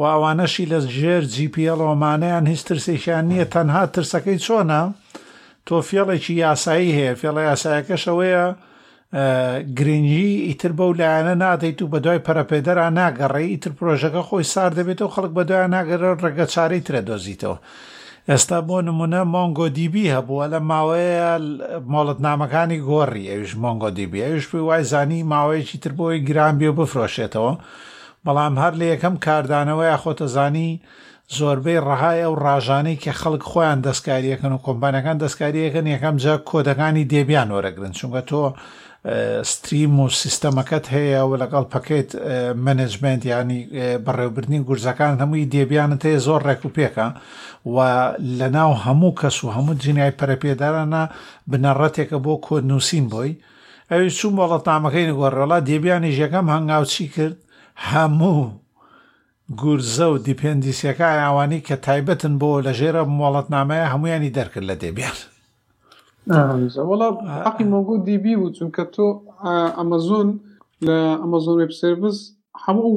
واوانەشی 0.00 0.66
لە 0.72 0.78
ژێر 0.98 1.24
جیPLۆمانیان 1.34 2.44
هیچ 2.52 2.62
ترسێکیان 2.68 3.24
نییە 3.30 3.46
تەنها 3.54 3.82
ترسەکەی 3.94 4.40
چۆنا 4.46 4.82
تۆ 5.66 5.76
فێڵێکی 5.88 6.34
یاسایی 6.44 6.96
هەیە 6.98 7.14
فێڵە 7.20 7.42
یاسایەکەش 7.50 8.02
ئەوەیە 8.10 8.44
گرنگی 9.78 10.30
ئیتر 10.48 10.72
بەو 10.78 10.90
لایەنە 11.00 11.34
نادەیت 11.44 11.78
و 11.82 11.90
بە 11.92 11.98
دوای 12.04 12.24
پەرەپێدەرا 12.26 12.86
ناگەڕێ 12.98 13.42
ئیتر 13.52 13.72
پرۆژەکە 13.78 14.22
خۆی 14.28 14.44
سار 14.52 14.70
دەبێت 14.78 15.00
و 15.02 15.08
خەڵک 15.14 15.32
بە 15.36 15.42
دوای 15.48 15.66
ناگەڕێ 15.74 16.10
ڕێگە 16.22 16.46
چارەی 16.54 16.82
ترە 16.86 17.00
دۆزیتەوە 17.08 17.56
ئێستا 18.30 18.58
بۆ 18.68 18.76
نمونە 18.88 19.20
مۆنگۆ 19.34 19.66
دیبی 19.78 20.12
هەبووە 20.14 20.44
لە 20.52 20.58
ماوەیە 20.70 21.28
مۆڵەت 21.92 22.18
نامەکانی 22.26 22.82
گۆڕی 22.90 23.28
ئەوش 23.32 23.52
مۆنگۆ 23.62 23.88
دیبی 23.98 24.24
ئەوش 24.26 24.44
پێی 24.50 24.64
وای 24.68 24.84
زانی 24.92 25.26
ماوەیەکی 25.32 25.78
تر 25.82 25.92
بۆی 25.98 26.24
گرانبی 26.28 26.68
و 26.70 26.74
بفرۆشێتەوە 26.80 27.52
بەڵام 28.24 28.54
هەر 28.62 28.72
لە 28.80 28.86
یەکەم 28.92 29.14
کاردانەوە 29.26 29.84
یا 29.92 29.96
خۆتەزانی 30.02 30.68
زۆربەی 31.36 31.80
ڕهای 31.88 32.18
ئەو 32.24 32.34
ڕژانەی 32.44 33.00
کە 33.02 33.12
خەڵک 33.20 33.42
خۆیان 33.50 33.78
دەستکاریەکەن 33.86 34.52
و 34.52 34.62
کۆمپانەکان 34.66 35.16
دەستکاریەکەن 35.24 35.86
یەکەم 35.94 36.16
جا 36.24 36.34
کۆدەکانی 36.50 37.04
دێبیان 37.12 37.48
وەرەگرن 37.54 37.92
چونکە 37.98 38.22
تۆ 38.28 38.42
ستریم 39.50 40.00
و 40.00 40.08
سیستەمەکەت 40.10 40.84
هەیە 40.94 41.22
و 41.28 41.36
لەگەڵ 41.42 41.64
پکیت 41.72 42.14
منجمنت 42.64 43.24
ینی 43.26 43.68
بەڕێوبرنی 44.06 44.60
گورزەکان 44.66 45.12
هەمووی 45.22 45.48
دێبیانت 45.54 46.00
هەیە 46.06 46.18
زۆر 46.26 46.40
ڕێک 46.48 46.62
و 46.64 46.74
پێکە 46.76 47.06
و 47.74 47.76
لە 48.38 48.48
ناو 48.56 48.72
هەموو 48.84 49.14
کەس 49.20 49.36
و 49.44 49.48
هەموو 49.56 49.78
جینای 49.82 50.16
پەرەپێدارانە 50.18 51.02
بنەڕەتێکە 51.50 52.18
بۆ 52.24 52.34
کۆ 52.46 52.56
نووسین 52.70 53.06
بۆی 53.12 53.32
ئەوی 53.90 54.10
چوون 54.18 54.34
بۆڵە 54.38 54.58
تامەکەی 54.66 55.14
گۆڕەڵا 55.20 55.58
دێبیانی 55.68 56.12
ژەکەم 56.18 56.46
هەنگاوچی 56.54 57.06
کرد 57.14 57.36
هەموو 57.90 58.46
گورزە 59.60 60.06
و 60.12 60.18
دیپندیسیەکە 60.26 61.08
ئەوانی 61.22 61.60
کە 61.66 61.74
تایبەتن 61.86 62.34
بۆ 62.40 62.50
لە 62.66 62.72
ژێرە 62.78 63.02
مۆڵەتنامەیە 63.18 63.86
هەمویانی 63.92 64.34
دەرکرد 64.36 64.66
لە 64.70 64.76
دێبیان. 64.84 65.18
وڵە 66.26 67.08
حقی 67.46 67.64
مۆگۆ 67.72 67.96
دیبی 68.06 68.34
بوو 68.36 68.54
چونکە 68.58 68.82
تۆ 68.94 69.06
ئەمەزۆن 69.78 70.28
لە 70.86 70.96
ئەمەزۆن 71.22 71.56
وب 71.62 71.72
سرس 71.78 72.18
هەموو 72.66 72.90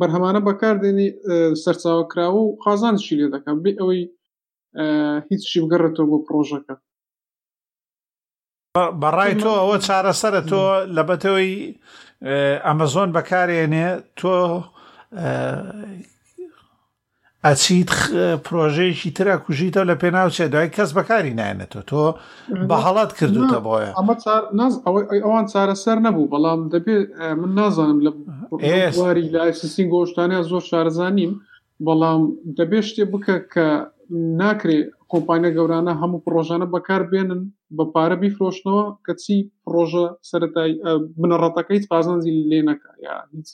بەرهەمانە 0.00 0.40
بەکاردێنی 0.48 1.08
سەرچاوکراوە 1.62 2.40
و 2.44 2.56
قازانشی 2.64 3.16
لێ 3.20 3.28
دەکەم 3.34 3.56
بێ 3.64 3.72
ئەوەی 3.80 4.02
هیچشی 5.30 5.60
بگەڕێتەوە 5.64 6.06
بۆ 6.10 6.18
پرۆژەکە 6.26 6.74
بەڕای 9.02 9.32
تۆ 9.42 9.50
ئەوە 9.62 9.76
چارەسەرە 9.86 10.42
تۆ 10.50 10.62
لەبەتەوەی 10.96 11.52
ئەمەزۆن 12.68 13.08
بەکارێنێ 13.16 13.86
تۆ 14.18 14.30
ئەچیت 17.44 17.90
پرۆژەیەکی 18.46 19.10
ترە 19.18 19.34
کوژیتەوە 19.44 19.88
لە 19.90 19.94
پێناوچێ 20.02 20.46
دوای 20.52 20.68
کەس 20.76 20.90
بەکاری 20.98 21.36
نایەنێتەوە 21.40 21.82
تۆ 21.90 22.02
بە 22.68 22.76
هەڵات 22.84 23.10
کردوتە 23.18 23.58
بۆیە 23.66 23.90
ئەمە 23.98 24.14
ئەوان 25.24 25.44
چارەسەر 25.52 25.98
نەبوو 26.06 26.30
بەڵام 26.32 26.60
دەبێت 26.74 27.06
من 27.40 27.50
نازانم 27.58 27.98
لە 28.06 28.10
واری 28.98 29.28
لە 29.34 29.40
ئایسسین 29.44 29.88
گۆشتانە 29.94 30.38
زۆر 30.50 30.62
شارزانیم 30.70 31.32
بەڵام 31.86 32.22
دەبێت 32.58 32.84
شتێ 32.90 33.04
بکە 33.12 33.36
کە 33.52 33.66
ناکرێ 34.40 34.78
کۆمپانیە 35.12 35.50
گەورانە 35.56 35.92
هەموو 36.00 36.22
پرۆژانە 36.26 36.66
بەکار 36.74 37.02
بێنن 37.12 37.42
بە 37.76 37.84
پارە 37.94 38.16
بیفرۆشتنەوە 38.22 38.84
کە 39.04 39.12
چی 39.22 39.36
پرۆژە 39.64 40.06
سەتای 40.30 40.72
منەڕەتەکەی 41.20 41.86
فازانزی 41.90 42.32
لێ 42.50 42.60
نەکە 42.68 42.88
یا 43.06 43.14
هیچ 43.34 43.48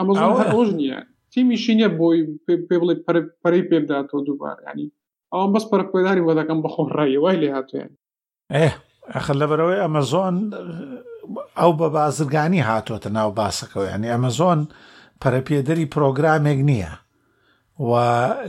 ئەمە 0.00 0.12
زۆر 0.20 0.32
هەۆژ 0.54 0.70
نیە 0.80 1.00
تیمیشی 1.34 1.74
نیە 1.78 1.88
بۆی 1.98 2.20
پێ 2.46 2.76
بڵێ 2.80 2.94
پەری 3.42 3.62
پێداتەوە 3.70 4.20
دووبار 4.26 4.56
ینی 4.68 4.88
ئەوان 5.32 5.50
بەس 5.54 5.64
پەرپێداری 5.70 6.26
وە 6.26 6.32
دەکەم 6.40 6.58
بەخۆڕایی 6.64 7.20
وای 7.22 7.40
لێ 7.42 7.50
هاتوێن 7.56 7.92
ئەخە 9.14 9.32
لەبەرەوەی 9.40 9.82
ئەمەزۆن 9.82 10.36
ئەو 11.60 11.72
بە 11.80 11.88
بازرگانی 11.96 12.66
هاتوۆتە 12.70 13.08
ناو 13.16 13.30
باسەکەەوە 13.38 13.86
ینی 13.94 14.10
ئەمەزۆن 14.14 14.60
پەرەپێدەری 15.22 15.90
پرۆگرامێک 15.94 16.60
نییە 16.70 16.92
و 17.88 17.92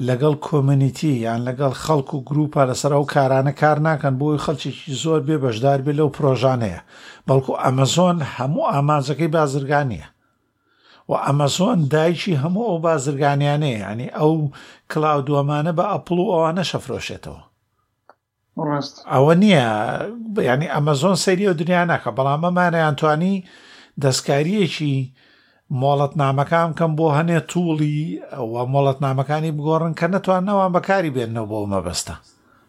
لەگەڵ 0.10 0.36
کۆمنیتی 0.48 1.12
یان 1.26 1.40
لەگەڵ 1.48 1.74
خەڵک 1.84 2.10
و 2.14 2.24
گروپە 2.30 2.62
لەسەر 2.70 2.92
ئەو 2.96 3.04
کارانە 3.16 3.54
کار 3.62 3.78
ناکەن 3.88 4.14
بۆی 4.22 4.42
خەڵکیێکی 4.46 4.94
زۆر 5.04 5.22
بێ 5.28 5.38
بەشدار 5.44 5.80
بێ 5.86 5.94
لەو 6.00 6.10
پرۆژانەیە 6.18 6.80
بەڵکو 7.28 7.54
ئەمەزۆن 7.64 8.18
هەموو 8.38 8.70
ئامانزەکەی 8.72 9.34
بازرگانیە 9.36 10.06
و 11.10 11.14
ئەمەزۆن 11.16 11.80
دایکی 11.94 12.36
هەموو 12.44 12.66
ئەو 12.70 12.78
بازرگانیانەیە 12.88 13.82
ینی 13.90 14.10
ئەو 14.20 14.34
کلااو 14.92 15.22
دووەمانە 15.28 15.72
بە 15.78 15.86
ئەپڵ 15.94 16.18
و 16.20 16.32
ئەوانە 16.34 16.64
شەفرۆشێتەوە 16.72 17.42
ئەوە 19.14 19.34
نییە 19.44 19.68
ینی 20.54 20.68
ئەمەزۆن 20.76 21.16
سەری 21.24 21.48
و 21.52 21.58
دنیا 21.60 21.84
ناکە 21.92 22.12
بەڵام 22.18 22.42
ئەمانەیانتوانی 22.46 23.36
دەستکاریەکی 24.04 24.96
مۆڵەت 25.82 26.14
نامەکان 26.22 26.70
کەم 26.80 26.92
بۆ 26.98 27.06
هەنێ 27.18 27.40
توڵی 27.52 27.98
ئەوە 28.36 28.62
مۆڵەت 28.74 29.00
نامەکانی 29.06 29.52
بگۆڕن 29.58 29.94
کە 30.00 30.06
نەتوانەوەوان 30.14 30.72
بەکاری 30.76 31.14
بێنەوە 31.16 31.48
بۆ 31.52 31.60
مەبەستە 31.74 32.16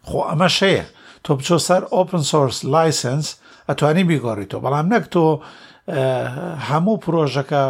خۆ 0.07 0.19
ئەمە 0.29 0.49
شەیە 0.57 0.85
تۆ 1.23 1.31
بچۆ 1.37 1.57
سەر 1.67 1.83
ئۆپن 1.93 2.21
سۆرس 2.31 2.57
لایسنس 2.73 3.25
ئەتوانی 3.69 4.03
بیگۆڕیتەوە 4.09 4.61
بەڵام 4.65 4.87
نەک 4.93 5.05
تۆ 5.13 5.23
هەموو 6.69 6.95
پرۆژەکە 7.03 7.63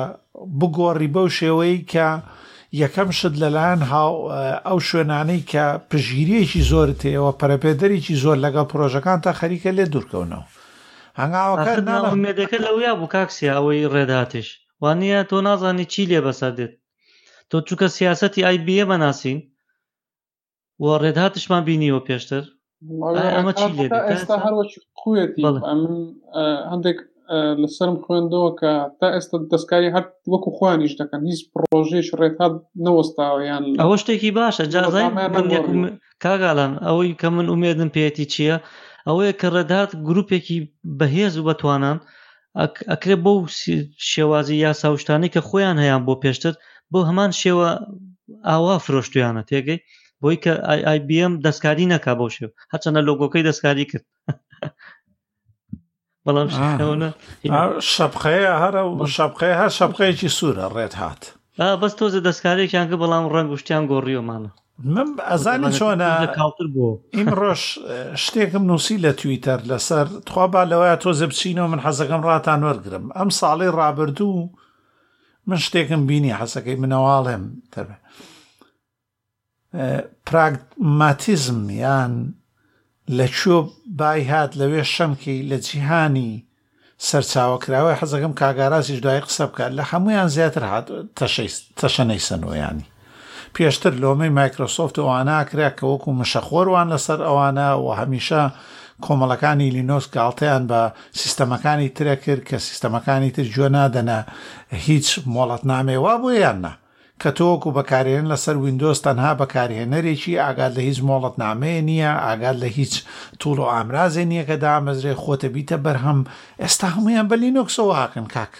بگۆڕی 0.60 1.08
بەو 1.15 1.27
شێوەی 1.38 1.86
کە 1.92 2.08
یەکەم 2.82 3.10
شت 3.18 3.34
لەلایەن 3.42 3.82
ئەو 4.68 4.80
شوێنانەی 4.88 5.42
کە 5.51 5.65
پژگیریەکی 5.89 6.65
زۆر 6.72 6.89
تێەوە 7.01 7.32
پەرەپێدەریی 7.39 8.20
زۆر 8.24 8.38
لەگەڵ 8.46 8.65
پرۆژەکان 8.72 9.20
تا 9.25 9.32
خەریکە 9.39 9.70
لێ 9.77 9.86
دوورکەونەوە 9.94 10.46
هەنگاوەکەمێدەکە 11.22 12.58
لەویا 12.65 12.92
بوو 13.00 13.12
کاکسی 13.13 13.51
ئەوەی 13.54 13.89
ڕێداتش 13.94 14.48
وانە 14.82 15.22
تۆ 15.30 15.38
نازانی 15.48 15.86
چی 15.92 16.04
لێ 16.10 16.20
بەسەر 16.25 16.51
دێت 16.60 16.74
تۆ 17.50 17.58
چووکە 17.68 17.88
سیاستی 17.98 18.46
ئایبیە 18.48 18.86
بەناسیین 18.92 19.39
و 20.84 20.86
ڕێداتشمان 21.04 21.63
بینیەوە 21.68 22.01
پێشتر 22.08 22.44
ئەمە 23.36 23.54
چی 23.60 23.70
لێ 23.77 23.86
ئێستا 24.10 24.36
هەروەێتی 24.44 24.80
هەندێک 26.72 27.00
لەسرم 27.62 27.96
خوێندەوە 28.03 28.50
کە 28.60 28.72
تا 29.00 29.08
ئێستا 29.15 29.38
دەستکاری 29.53 29.94
هەر 29.96 30.05
وەکو 30.32 30.50
خوانیش 30.58 30.94
دەکەن 31.01 31.22
هیچ 31.29 31.41
پرۆژێش 31.53 32.08
ڕێتات 32.20 32.53
نەوەستاویان 32.86 33.63
ئەوە 33.82 33.96
شتێکی 34.01 34.32
باشە 34.39 34.63
جاازای 34.74 35.05
کاگالان 36.24 36.74
ئەوەی 36.86 37.17
کە 37.22 37.27
من 37.36 37.46
ئومێدن 37.51 37.89
پێەتی 37.96 38.25
چییە 38.34 38.58
ئەوەیە 39.08 39.34
کە 39.39 39.48
ڕێدات 39.55 39.91
گرروپێکی 40.08 40.58
بەهێز 41.00 41.34
و 41.38 41.46
بەتوانان 41.48 41.98
ئەکرێ 42.91 43.15
بەو 43.25 43.38
شێوازی 44.12 44.58
یا 44.65 44.72
ساوشتانی 44.82 45.32
کە 45.34 45.41
خۆیان 45.50 45.77
هەیە 45.84 45.98
بۆ 46.08 46.13
پێشتر 46.24 46.53
بۆ 46.91 47.00
هەمان 47.10 47.32
شێوە 47.41 47.70
ئاوا 48.50 48.75
فرۆشتویانە 48.86 49.44
تێگەی 49.50 49.79
بۆی 50.22 50.38
کە 50.44 50.53
IBM 50.98 51.34
دەستکاری 51.46 51.89
نەکا 51.94 52.13
بۆ 52.20 52.27
شێو 52.36 52.51
هەچەنە 52.74 53.00
لۆگۆکەی 53.08 53.46
دەستکاری 53.50 53.86
کرد 53.91 54.05
بەڵام 56.25 56.50
شەبخەیە 57.96 58.53
هەرە 58.63 58.82
و 58.86 58.94
شەبخەیە 59.17 59.55
هەر 59.62 59.72
شەبخەیەکی 59.79 60.29
سوورە 60.38 60.65
ڕێت 60.75 60.94
هات 61.01 61.22
بەس 61.82 61.94
تۆزە 62.00 62.20
دەستکارێکیان 62.27 62.88
کە 62.91 62.96
بەڵام 63.01 63.25
ڕەنگوشتیان 63.36 63.84
گۆڕیۆمانە 63.91 64.51
من 64.96 65.08
ئەزانی 65.29 65.70
چۆنە 65.79 66.10
ئیمڕۆژ 67.17 67.62
شتێکم 68.24 68.63
نووسی 68.70 68.98
لە 69.05 69.12
تویتەر 69.20 69.60
لەسەر 69.72 70.05
تخوابا 70.27 70.62
لەوەیە 70.72 70.96
تۆزە 71.03 71.25
بچینەوە 71.32 71.67
من 71.72 71.82
حەزەکەم 71.86 72.22
ڕاتان 72.29 72.60
وەرگرم 72.67 73.05
ئەم 73.17 73.29
ساڵی 73.39 73.70
ڕابردوو 73.79 74.50
من 75.48 75.60
شتێکم 75.65 76.01
بینی 76.10 76.34
حەسەکەی 76.39 76.79
منەواڵێم 76.84 77.44
دەبێت 77.74 78.01
پراگماتیزم 80.27 81.60
یان 81.84 82.13
لە 83.14 83.28
چۆ 83.38 83.56
بای 84.00 84.24
هات 84.32 84.52
لەوێ 84.60 84.84
شەمکی 84.94 85.38
لە 85.50 85.58
جیهانی 85.68 86.44
سەرچاوەکراوە 87.08 87.94
حەزەکەم 88.00 88.34
کاگارازیش 88.42 89.00
دوای 89.06 89.22
قسە 89.26 89.42
بکات 89.50 89.72
لە 89.80 89.84
هەمویان 89.92 90.28
زیاتر 90.36 90.64
هات 90.72 90.86
تەشەنەی 91.82 92.24
سنوۆیانی 92.30 92.86
پێشتر 93.56 93.94
لۆمەی 94.02 94.36
مایکرۆسۆفت 94.40 94.96
ئەوانناکرێت 95.02 95.74
کە 95.80 95.84
وەکو 95.88 96.12
مشەخۆروان 96.22 96.88
لەسەر 96.94 97.20
ئەوانە 97.28 97.70
و 97.84 97.86
هەمیشە 98.00 98.42
کۆمەڵەکانی 99.06 99.74
لینۆس 99.76 100.06
گاڵتەیان 100.16 100.64
بە 100.72 100.82
سیستەمەکانی 101.22 101.90
ترە 101.98 102.16
کرد 102.24 102.44
کە 102.50 102.58
سیستەمەکانی 102.68 103.32
تر 103.36 103.48
گوێ 103.56 103.70
نادەنە 103.76 104.20
هیچ 104.88 105.08
مۆڵەت 105.34 105.64
نامێوا 105.72 106.14
بۆ 106.22 106.30
یاننا 106.46 106.72
کە 107.22 107.30
تۆکو 107.38 107.70
بەکارێن 107.78 108.26
لەسەر 108.32 108.56
وینندۆز 108.64 108.98
تەنها 109.06 109.32
بەکارهێنەرێکی 109.42 110.40
ئاگات 110.44 110.72
لە 110.78 110.82
هیچ 110.88 111.00
مۆڵەت 111.08 111.36
نامەیە 111.44 111.82
نییە 111.90 112.12
ئاگات 112.26 112.58
لە 112.64 112.68
هیچ 112.78 112.94
توول 113.40 113.60
و 113.60 113.66
ئامرازێ 113.74 114.24
نییە 114.32 114.44
کە 114.50 114.56
دامەزرێ 114.64 115.14
خۆتە 115.24 115.48
بیتە 115.56 115.78
بەرهەم 115.86 116.20
ئێستا 116.62 116.88
هەمویان 116.96 117.28
بەلینۆکسەوە 117.32 117.94
هاکن 118.02 118.28
کاک. 118.36 118.54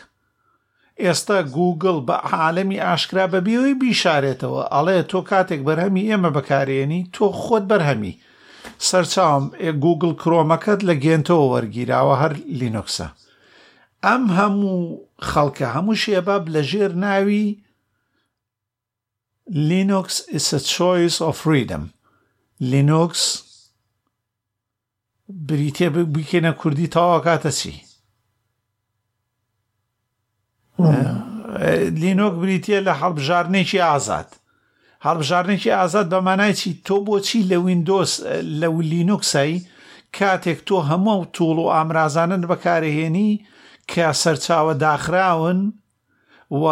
ئێستا 1.04 1.38
گوگل 1.58 1.98
بە 2.08 2.16
عاالەمی 2.32 2.80
ئاشکرا 2.86 3.26
بەبیەوەی 3.34 3.76
بیشارێتەوە 3.82 4.62
ئەڵێ 4.76 4.98
تۆ 5.12 5.20
کاتێک 5.30 5.62
بەرهەمی 5.68 6.04
ئێمە 6.10 6.30
بەکارێنی 6.38 7.02
تۆ 7.16 7.26
خۆت 7.42 7.64
بەرهەمی 7.72 8.14
سەرچاوم 8.90 9.44
گوگل 9.84 10.12
کرۆمەکەت 10.22 10.80
لە 10.88 10.94
گێنتەوە 11.04 11.46
وەرگیراوە 11.54 12.16
هەر 12.22 12.34
لینۆکسە 12.60 13.08
ئەم 14.06 14.24
هەموو 14.38 14.80
خەڵکە 15.30 15.68
هەموو 15.76 15.96
شێباب 16.04 16.44
لە 16.54 16.62
ژێر 16.72 16.92
ناوی 17.04 17.46
Linux 19.52 20.26
is 20.30 20.54
a 20.54 20.60
choice 20.60 21.22
of 21.22 21.38
freedom. 21.38 21.92
Linux 22.62 23.42
بریتێ 25.30 25.90
بکەێنە 25.90 26.52
کوردی 26.56 26.88
تاواکاتە 26.88 27.50
چی 27.52 27.82
لینۆک 32.02 32.34
بریتە 32.42 32.78
لە 32.88 32.94
هەڵبژارنێکی 33.02 33.80
ئازاد 33.88 34.30
هەڵبژارنێکی 35.06 35.72
ئازاد 35.78 36.08
بەمانای 36.14 36.54
چی 36.60 36.82
تۆ 36.88 36.96
بۆچی 37.06 37.48
لە 37.50 37.58
وینندۆس 37.66 38.14
لە 38.62 38.68
لینوکسایی 38.92 39.66
کاتێک 40.18 40.60
تۆ 40.68 40.78
هەموو 40.90 41.26
توڵ 41.36 41.56
و 41.62 41.72
ئامرازانت 41.76 42.44
بەکارهێنی 42.52 43.42
کە 43.92 44.06
سەرچاوە 44.24 44.74
داخراون 44.84 45.60
و 46.62 46.64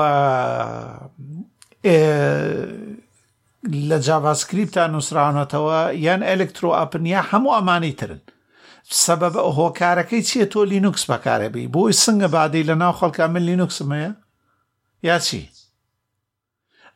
لە 1.88 3.98
جاڤاسکریپتا 4.06 4.84
نووسراونەتەوە 4.93 5.78
یان 6.06 6.22
ئەلکترۆ 6.30 6.69
ئاپنیا 6.78 7.22
هەموو 7.32 7.56
ئەمانی 7.58 7.93
ترن 8.00 8.22
سەبەب 9.04 9.36
هۆکارەکەی 9.58 10.24
چیە 10.28 10.46
تۆ 10.52 10.60
لینوکس 10.72 11.04
بەکارەبی 11.12 11.72
بۆی 11.76 11.93
سنگە 12.04 12.30
بادەی 12.36 12.67
لە 12.69 12.76
ناو 12.82 12.93
خەڵکە 13.00 13.26
من 13.34 13.43
لینوکسمەیە 13.50 14.12
یاچی 15.08 15.43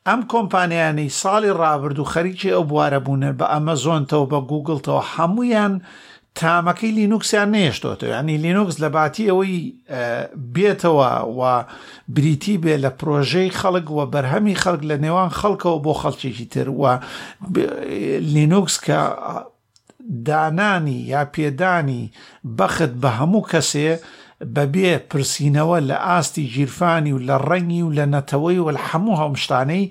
ئەم 0.07 0.21
کۆمپانیانی 0.31 1.09
ساڵی 1.21 1.51
ڕابرد 1.61 1.97
و 1.99 2.09
خەریکی 2.13 2.49
ئەو 2.55 2.63
بوارە 2.71 2.99
بوونە 3.05 3.31
بە 3.39 3.45
ئەمە 3.53 3.75
زۆنتەوە 3.83 4.25
بە 4.31 4.39
گوگلتەوە 4.51 5.03
هەمویان 5.15 5.73
کامەکەی 6.41 6.91
لینوکسیان 6.99 7.49
نێشتۆتەوە 7.57 8.13
ینی 8.19 8.37
لینوکس 8.45 8.75
لە 8.83 8.89
باتی 8.95 9.29
ئەوەی 9.31 9.55
بێتەوە 10.55 11.11
و 11.37 11.41
بریتی 12.15 12.55
بێ 12.63 12.75
لە 12.85 12.91
پرۆژەی 12.99 13.55
خەڵک 13.59 13.87
وە 13.97 14.05
بەرهەمی 14.13 14.59
خەڵک 14.61 14.81
لە 14.89 14.95
نێوان 15.03 15.29
خەڵکەوە 15.39 15.77
بۆ 15.85 15.93
خەڵکێکی 16.01 16.47
تر 16.53 16.67
وە 16.81 16.93
لینوکس 18.33 18.75
کە 18.85 18.99
دانانی 20.27 20.99
یا 21.13 21.21
پێدانی 21.33 22.03
بەخت 22.57 22.91
بە 23.01 23.09
هەموو 23.19 23.47
کەسێ 23.51 23.89
بەبێ 24.55 24.91
پرسیینەوە 25.09 25.77
لە 25.89 25.97
ئاستی 26.07 26.45
گیرفانی 26.53 27.13
و 27.15 27.19
لە 27.27 27.35
ڕەنی 27.49 27.81
و 27.87 27.93
لە 27.97 28.05
نەتەوەی 28.13 28.59
وە 28.65 28.73
هەموو 28.89 29.19
هەمشتانەی 29.21 29.83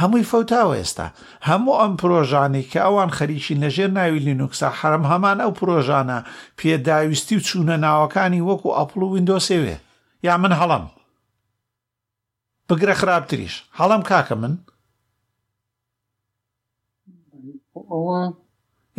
هەمووی 0.00 0.28
فەوتاوە 0.30 0.74
ئێستا 0.80 1.06
هەموو 1.48 1.78
ئەم 1.80 1.92
پرۆژانی 2.00 2.64
کە 2.72 2.80
ئەوان 2.86 3.10
خەریکی 3.18 3.60
لەژێر 3.62 3.90
ناوی 3.98 4.24
لینوکسا 4.26 4.68
حرم 4.78 5.04
هەمان 5.10 5.38
ئەو 5.44 5.52
پرۆژانە 5.60 6.18
پێداویستی 6.58 7.36
و 7.36 7.44
چوونە 7.48 7.76
ناوەکانی 7.84 8.46
وەکو 8.48 8.70
ئەپل 8.78 9.00
و 9.02 9.12
وینندۆسێوێ 9.14 9.76
یا 10.26 10.34
من 10.42 10.52
هەڵم 10.60 10.84
بگرە 12.68 12.94
خراپتریش 13.00 13.54
هەڵم 13.78 14.02
کاکە 14.10 14.34
من 14.42 14.54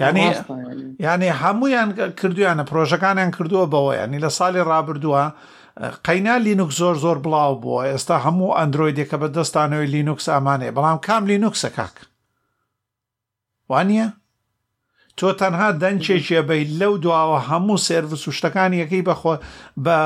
ینی 0.02 0.25
ینی 1.06 1.32
هەمویان 1.41 1.89
کردویانە 2.19 2.63
پرۆژەکانیان 2.69 3.32
کردووە 3.38 3.65
بەوە 3.73 3.91
ینی 4.02 4.19
لە 4.25 4.30
ساڵی 4.38 4.63
ڕابردووە 4.69 5.23
قەینا 6.04 6.36
لینوک 6.38 6.72
زۆر 6.72 6.96
زۆر 7.04 7.18
بڵاو 7.26 7.54
بووە 7.63 7.82
ئێستا 7.88 8.15
هەموو 8.26 8.56
ئەندرویدێکە 8.58 9.18
بە 9.22 9.28
دەستانەوەی 9.38 9.92
لینوکس 9.96 10.26
ئامانێ 10.30 10.70
بەڵام 10.76 10.98
کام 11.08 11.24
لینوکسە 11.30 11.70
کاک 11.78 11.94
وانە 13.70 14.08
تۆ 15.18 15.28
تەنها 15.42 15.70
دەنجێکێبەی 15.82 16.63
لەو 16.80 16.94
دواوە 17.04 17.39
هەموو 17.50 17.82
سرویس 17.89 18.24
و 18.28 18.32
شتەکانی 18.38 18.82
یەکەی 18.84 19.06
بەخۆ 19.08 19.36
بە 19.86 19.98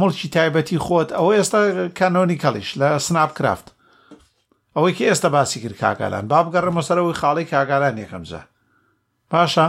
مڵکی 0.00 0.28
تایبەتی 0.34 0.82
خۆت 0.86 1.08
ئەوە 1.18 1.32
ئێستا 1.36 1.60
کانۆنی 1.98 2.38
کەڵیش 2.42 2.70
لە 2.80 2.88
سناب 3.06 3.30
کرافت 3.38 3.66
ئەوەی 4.76 4.94
کە 4.96 5.04
ئێستا 5.08 5.28
باسی 5.36 5.60
کرد 5.62 5.76
کاگالان 5.82 6.24
با 6.30 6.38
بگەڕمە 6.46 6.82
سەرەوەی 6.88 7.18
خاڵی 7.20 7.44
کاگالان 7.52 7.96
یەکەمزە 8.04 8.42
پاشە 9.32 9.66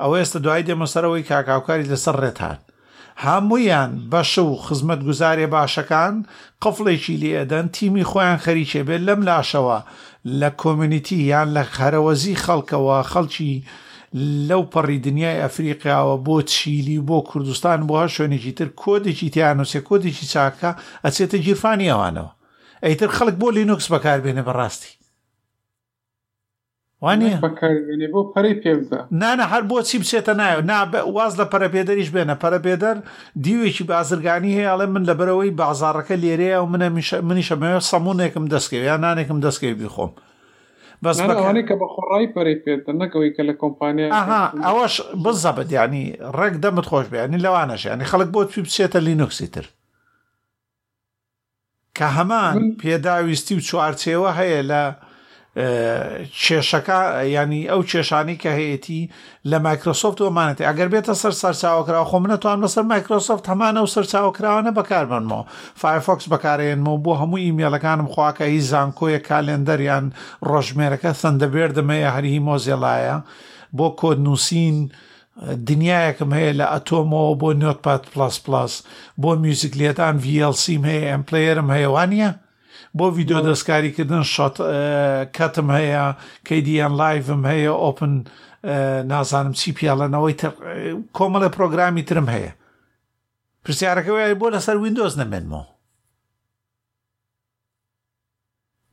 ئەوە 0.00 0.16
ئێستا 0.20 0.38
دوای 0.44 0.62
دێمە 0.68 0.86
سەرەوەی 0.94 1.24
کاکاوکاری 1.30 1.88
لەسەر 1.92 2.16
ڕێتان 2.24 2.58
هەمویان 3.24 3.92
بەشە 4.12 4.38
و 4.42 4.56
خزمەت 4.66 5.00
گوزارێ 5.08 5.46
باشەکان 5.54 6.14
قفڵێکی 6.62 7.20
لێدەن 7.22 7.66
تیمی 7.76 8.04
خۆیان 8.10 8.38
خەریکێ 8.44 8.82
بێت 8.88 9.02
لەم 9.08 9.20
لاشەوە 9.28 9.78
لە 10.40 10.48
کۆمنیتی 10.62 11.20
یان 11.32 11.48
لە 11.56 11.64
خەرەوەزی 11.76 12.40
خەڵکەوە 12.44 12.96
خەڵکی 13.12 13.54
لەو 14.48 14.62
پەڕی 14.72 14.98
دنیای 15.06 15.40
ئەفریقیاوە 15.42 16.16
بۆ 16.26 16.36
چیلی 16.52 16.98
بۆ 17.08 17.18
کوردستان 17.30 17.80
بۆ 17.88 17.94
هە 18.02 18.08
شوێنێکی 18.14 18.52
تر 18.58 18.68
کۆدێکی 18.82 19.28
تیانوسێ 19.34 19.80
کۆدێکی 19.88 20.26
چاکە 20.32 20.70
ئەچێتە 21.04 21.38
گیرفانی 21.46 21.90
ئەوانەوە 21.92 22.32
ئەیتر 22.84 23.10
خەڵک 23.16 23.34
بۆ 23.40 23.48
لینوکس 23.56 23.86
بەکاربێنە 23.92 24.42
بەڕاستی 24.48 24.92
وانە 27.04 27.28
بۆ 28.14 28.20
پەری 28.34 28.54
پێ 28.62 28.72
نانە 29.20 29.44
هەر 29.52 29.62
بۆچی 29.70 29.98
بچێتە 30.02 30.32
نایە 30.40 30.62
واز 31.16 31.32
لە 31.40 31.44
پەرەپێدەریش 31.52 32.10
بێنە 32.14 32.34
پەرەپێدەر 32.42 32.96
دیوێکی 33.44 33.84
بازرگانی 33.90 34.56
هەیە 34.58 34.70
ئاڵێ 34.70 34.86
من 34.94 35.04
لە 35.10 35.14
بەرەوەی 35.20 35.50
بازارەکە 35.62 36.14
لێرەیە 36.22 36.58
و 36.62 36.66
منە 36.72 36.88
منیشەمەوە 37.28 37.80
سەمونێکم 37.90 38.44
دەستکەوێ 38.54 38.86
یا 38.90 38.96
نانێکم 39.04 39.38
دەستکەوێ 39.44 39.74
بخۆم. 39.82 40.12
بەسەوانێککە 41.04 41.74
بە 41.80 41.86
خۆڕای 41.94 42.26
پەرێپێتە 42.34 42.92
نەکەوەی 43.00 43.30
کە 43.36 43.42
لە 43.48 43.54
کۆمپانیا 43.60 44.08
ئەوەش 44.66 44.94
بزەبەت 45.24 45.68
ینی 45.78 46.04
ڕێک 46.38 46.54
دەمت 46.64 46.84
خۆش 46.90 47.06
بیانی 47.12 47.42
لەوانەش 47.44 47.82
ینی 47.86 48.06
خەڵک 48.10 48.28
بۆ 48.34 48.40
توی 48.50 48.64
بچێتە 48.66 48.98
لینوکسی 49.06 49.46
تر 49.54 49.66
کە 51.98 52.06
هەمان 52.16 52.54
پێداویستی 52.80 53.54
و 53.56 53.64
چوارچێوە 53.68 54.30
هەیە 54.40 54.62
لە 54.70 54.82
کێشەکە 56.42 57.00
ینی 57.36 57.62
ئەو 57.70 57.80
کێشانی 57.90 58.36
کە 58.42 58.50
هەیەی 58.58 59.04
لە 59.50 59.58
مایکرۆسفت 59.66 60.18
ومانێتی 60.20 60.66
ئەگەر 60.68 60.88
بێتە 60.92 61.14
سەر 61.22 61.34
سەرچاوکراوە 61.42 62.08
خۆ 62.10 62.18
منەتوان 62.24 62.58
لەسەر 62.64 62.84
مایکرۆسفت 62.92 63.44
هەمانە 63.50 63.80
و 63.84 63.88
سەرچاوکراوانە 63.94 64.70
بەکاربنمەوە 64.78 65.44
فایفۆکس 65.80 66.24
بەکارێنمەوە 66.32 66.98
بۆ 67.04 67.12
هەموو 67.20 67.42
ئیمێلەکانم 67.44 68.08
خواکە 68.14 68.44
هی 68.50 68.60
زانکۆیە 68.70 69.20
کالێندەریان 69.28 70.04
ڕۆژمێرەکە 70.50 71.10
سندەبێردمەیە 71.22 72.08
هەریی 72.16 72.44
مۆزیێڵایە 72.48 73.16
بۆ 73.76 73.86
کۆد 74.00 74.18
نووسین. 74.26 74.76
دنیایەکەم 75.68 76.30
هەیە 76.36 76.52
لە 76.60 76.66
ئەتۆمەوە 76.72 77.32
بۆ 77.40 77.48
نوۆت 77.60 77.78
پات 77.84 78.02
پلاس 78.12 78.36
پلاس 78.44 78.72
بۆ 79.22 79.30
میوزیکلێتان 79.42 80.14
VLCم 80.24 80.82
هەیە 80.90 81.08
ئەمپلێرم 81.12 81.68
هەیەوانە؟ 81.76 82.30
بۆ 82.98 83.06
ڤیددیو 83.16 83.40
دەستکاریکردن 83.48 84.22
کەتم 85.36 85.68
هەیە 85.76 86.04
کەیدیان 86.48 86.92
لایڤم 87.00 87.42
هەیە 87.52 87.72
ئۆپن 87.82 88.12
نازانم 89.10 89.52
چی 89.58 89.68
پیاڵەنەوەی 89.78 90.34
کۆمەڵە 91.16 91.48
پرۆگرامی 91.56 92.02
ترم 92.08 92.28
هەیە 92.34 92.52
پرسیارەکەی 93.64 94.34
بۆ 94.40 94.46
لەسەر 94.54 94.76
وینندۆز 94.78 95.14
نەمێنمەوە 95.20 95.64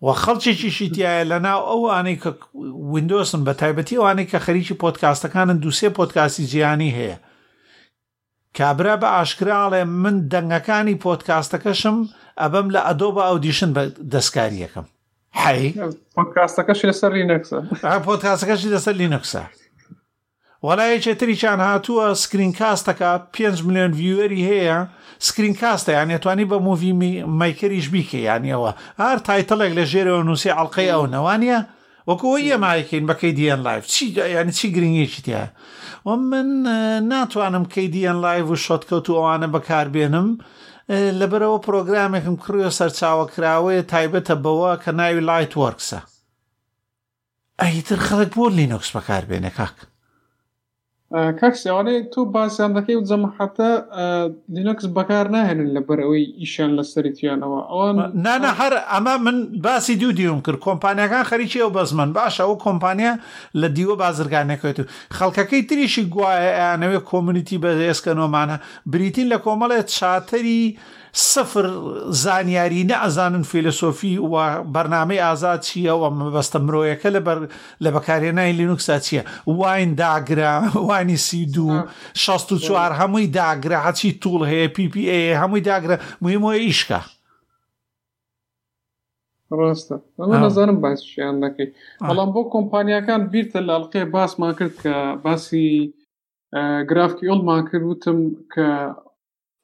وە 0.05 0.13
خەڵکێکیشی 0.23 0.89
تایە 0.95 1.23
لەناو 1.31 1.61
ئەو 1.69 1.81
ئانەی 1.93 2.17
کە 2.23 2.29
وینندۆسن 2.93 3.41
بە 3.45 3.53
تایبەتی 3.59 3.99
ئەوانەی 3.99 4.29
کە 4.31 4.39
خەریکی 4.45 4.79
پۆتکاستەکانن 4.83 5.57
دووسێ 5.63 5.89
پۆتکاسی 5.97 6.45
جیانی 6.51 6.95
هەیە 6.97 7.17
کابرا 8.57 8.95
بە 9.01 9.07
ئاشکراڵێ 9.17 9.81
من 10.03 10.15
دەنگەکانی 10.31 10.95
پۆتکاستەکەشم 11.03 11.97
ئەبەم 12.43 12.67
لە 12.75 12.79
ئەدۆ 12.87 13.09
بە 13.15 13.21
ئەودیشن 13.29 13.71
بە 13.75 13.83
دەستکاریەکەم 14.13 14.85
حی 15.41 15.65
پۆکاستەکەش 16.15 16.79
لەسەر 16.89 17.11
لینەکسە 17.19 17.57
پۆتکاسەکەشی 18.05 18.73
لەسەر 18.73 18.95
لینەکسە 19.01 19.41
وەلایەکێ 20.67 21.13
تری 21.19 21.35
چیان 21.41 21.59
هاتووە 21.67 22.05
سکرین 22.23 22.53
کاستەکە 22.59 23.11
5 23.35 23.63
میلیۆن 23.67 23.91
ویوەری 23.99 24.47
هەیە 24.49 24.77
سکرین 25.27 25.55
کاستە 25.61 25.89
یان 25.97 26.07
نێتوانی 26.11 26.45
بە 26.51 26.57
موڤمی 26.65 27.23
مایکریش 27.39 27.87
بیکە 27.93 28.19
یانیەوە 28.29 28.71
هەر 29.01 29.17
تایتەڵێک 29.27 29.71
لە 29.77 29.83
ژێرەوە 29.91 30.23
نووسی 30.27 30.53
ئەڵلقەی 30.57 30.89
ئەو 30.93 31.03
نەوانە 31.15 31.59
وەکوەوە 32.09 32.39
یەمایکەین 32.51 33.05
بە 33.09 33.15
کەیدیان 33.21 33.59
لایف 33.67 33.83
چی 33.93 34.05
ینی 34.37 34.53
چی 34.59 34.67
گرنگێکی 34.75 35.21
تیا 35.25 35.45
و 36.05 36.09
من 36.29 36.47
ناتوانم 37.11 37.63
کەیدیان 37.73 38.17
لایف 38.25 38.45
و 38.53 38.57
شۆتکەوت 38.65 39.05
و 39.09 39.15
ئەوانە 39.19 39.47
بەکاربێنم 39.55 40.29
لەبەرەوە 41.19 41.57
پرۆگرامێکم 41.65 42.35
کڕوە 42.43 42.69
سەرچاوەکراوەیە 42.77 43.83
تایبەتە 43.91 44.35
بەوە 44.43 44.71
کە 44.83 44.91
ناوی 44.99 45.25
لایت 45.29 45.53
وەرکسە 45.61 45.99
ئەیتر 47.61 47.99
خەڵک 48.07 48.29
بۆ 48.37 48.45
لینۆکس 48.57 48.89
بەکاربێنە 48.95 49.51
کاک 49.57 49.75
کاکسیوانەیە 51.09 52.01
تۆ 52.13 52.21
باسییان 52.35 52.71
دەکەی 52.77 52.95
و 52.97 53.05
جەمەحەتە 53.09 53.69
لینەکس 54.55 54.85
بەکار 54.97 55.25
ناهێنن 55.35 55.69
لە 55.75 55.81
بەرەوەی 55.87 56.25
ئیشان 56.41 56.71
لە 56.77 56.83
سەرتیانەوە 56.93 57.59
ئەوان 57.71 57.95
نانە 58.25 58.51
هەر 58.59 58.73
ئەمە 58.91 59.15
من 59.25 59.37
باسی 59.65 59.95
دوو 60.01 60.11
دیوم 60.19 60.41
کرد 60.45 60.59
کۆمپانیەکان 60.67 61.23
خەریکی 61.31 61.59
ئەو 61.63 61.69
بەزمن 61.77 62.09
باشە 62.17 62.41
ئەو 62.45 62.55
کۆمپانیا 62.65 63.13
لە 63.61 63.67
دیوە 63.75 63.95
بازرگانەکەوێت 64.03 64.77
و 64.79 64.87
خەڵکەکەی 65.17 65.61
تریشی 65.69 66.03
گوایەیانەوێت 66.13 67.03
کۆمنیتی 67.11 67.61
بەدەێسکەنەوەمانە 67.63 68.57
بریتین 68.91 69.27
لە 69.33 69.37
کۆمەڵێت 69.45 69.87
چاتری 69.97 70.61
سفر 71.13 71.65
زانیاری 72.11 72.83
نەعزانن 72.89 73.43
فیلسۆفی 73.51 74.15
و 74.17 74.33
بەرنمەی 74.73 75.17
ئازاد 75.19 75.61
چییە 75.63 75.93
و 76.01 76.05
مەبەستە 76.19 76.59
مرۆیەکە 76.65 77.09
لە 77.15 77.21
لە 77.83 77.89
بەکارێنای 77.95 78.53
لینوکسا 78.57 78.99
چییە 78.99 79.23
واین 79.47 79.95
داگرا 79.95 80.61
وانی 80.75 81.17
سی 81.17 81.45
دوو 81.45 81.81
16 82.13 82.57
چوار 82.57 82.91
هەمووی 82.91 83.27
داگرا 83.27 83.79
هەچی 83.87 84.11
توڵ 84.21 84.41
هەیە 84.51 84.69
پیPA 84.75 85.37
هەمووی 85.41 85.61
داگرە 85.63 86.01
مویمۆی 86.21 86.59
ئیشکە 86.67 86.99
ڕاستە 89.59 89.95
نظرم 90.19 90.77
باسییان 90.81 91.35
نەکەی 91.43 91.69
بەڵام 92.09 92.29
بۆ 92.35 92.41
کۆمپانیەکان 92.53 93.21
بیرتە 93.31 93.59
لاڵقێ 93.69 94.01
باسمان 94.15 94.53
کرد 94.59 94.75
کە 94.83 94.93
باسی 95.23 95.93
گرافکی 96.89 97.27
ئۆلمان 97.31 97.61
کرد 97.71 97.83
وتم 97.83 98.17
کە 98.53 98.65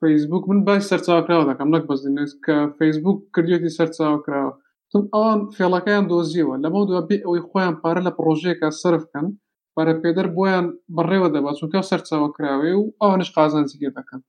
فەیسبوک 0.05 0.43
من 0.49 0.59
باسی 0.67 0.87
سەرچاوکراوە 0.91 1.45
دەکەم 1.51 1.69
لەک 1.75 1.83
بەس 1.89 2.01
کە 2.45 2.55
فەیسبوک 2.77 3.17
کردێتی 3.35 3.75
سەرچاوکراوە 3.77 4.51
تون 4.91 5.03
ئەوان 5.13 5.39
فێڵەکەیان 5.57 6.05
دۆزیەوە 6.11 6.55
لەمە 6.63 6.79
دووە 6.89 7.01
بێ 7.09 7.17
ئەوەی 7.25 7.45
خۆیان 7.49 7.75
پارە 7.83 8.01
لە 8.07 8.11
پرۆژەیەکە 8.17 8.67
سرفکەن 8.81 9.27
پارە 9.75 9.93
پێدەر 10.03 10.27
بۆیان 10.35 10.65
بڕێوە 10.95 11.27
دەبا 11.35 11.51
چونکە 11.59 11.79
سەرچاوە 11.89 12.29
کراوێ 12.35 12.71
و 12.77 12.83
ئەوانش 13.01 13.29
قازانزیگە 13.37 13.91
دەکەن 13.97 14.21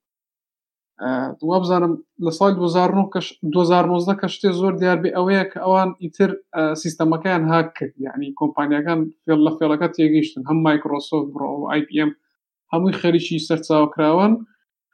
وا 1.48 1.56
بزانم 1.62 1.92
لە 2.26 2.30
سال 2.38 2.52
2009 3.42 4.16
کە 4.20 4.28
شتێ 4.34 4.50
زۆر 4.60 4.74
دیار 4.80 4.98
بێ 5.02 5.10
ئەوەیە 5.16 5.44
کە 5.50 5.58
ئەوان 5.64 5.90
ئیتر 6.02 6.30
سیستەمەکەیان 6.82 7.44
هاک 7.52 7.68
کرد 7.78 7.94
یعنی 8.06 8.28
کۆمپانیەکان 8.40 9.00
فێڵ 9.24 9.40
لە 9.46 9.50
فێڵەکە 9.56 9.88
تێگەیشتن 9.96 10.42
هەم 10.48 10.58
مایکرۆسۆف 10.66 11.22
بڕۆ 11.32 11.50
و 11.58 11.68
آیPM 11.74 12.10
هەمووی 12.72 12.98
خەریکی 13.02 13.38
سەرچاوکراوان 13.48 14.32
و 14.36 14.40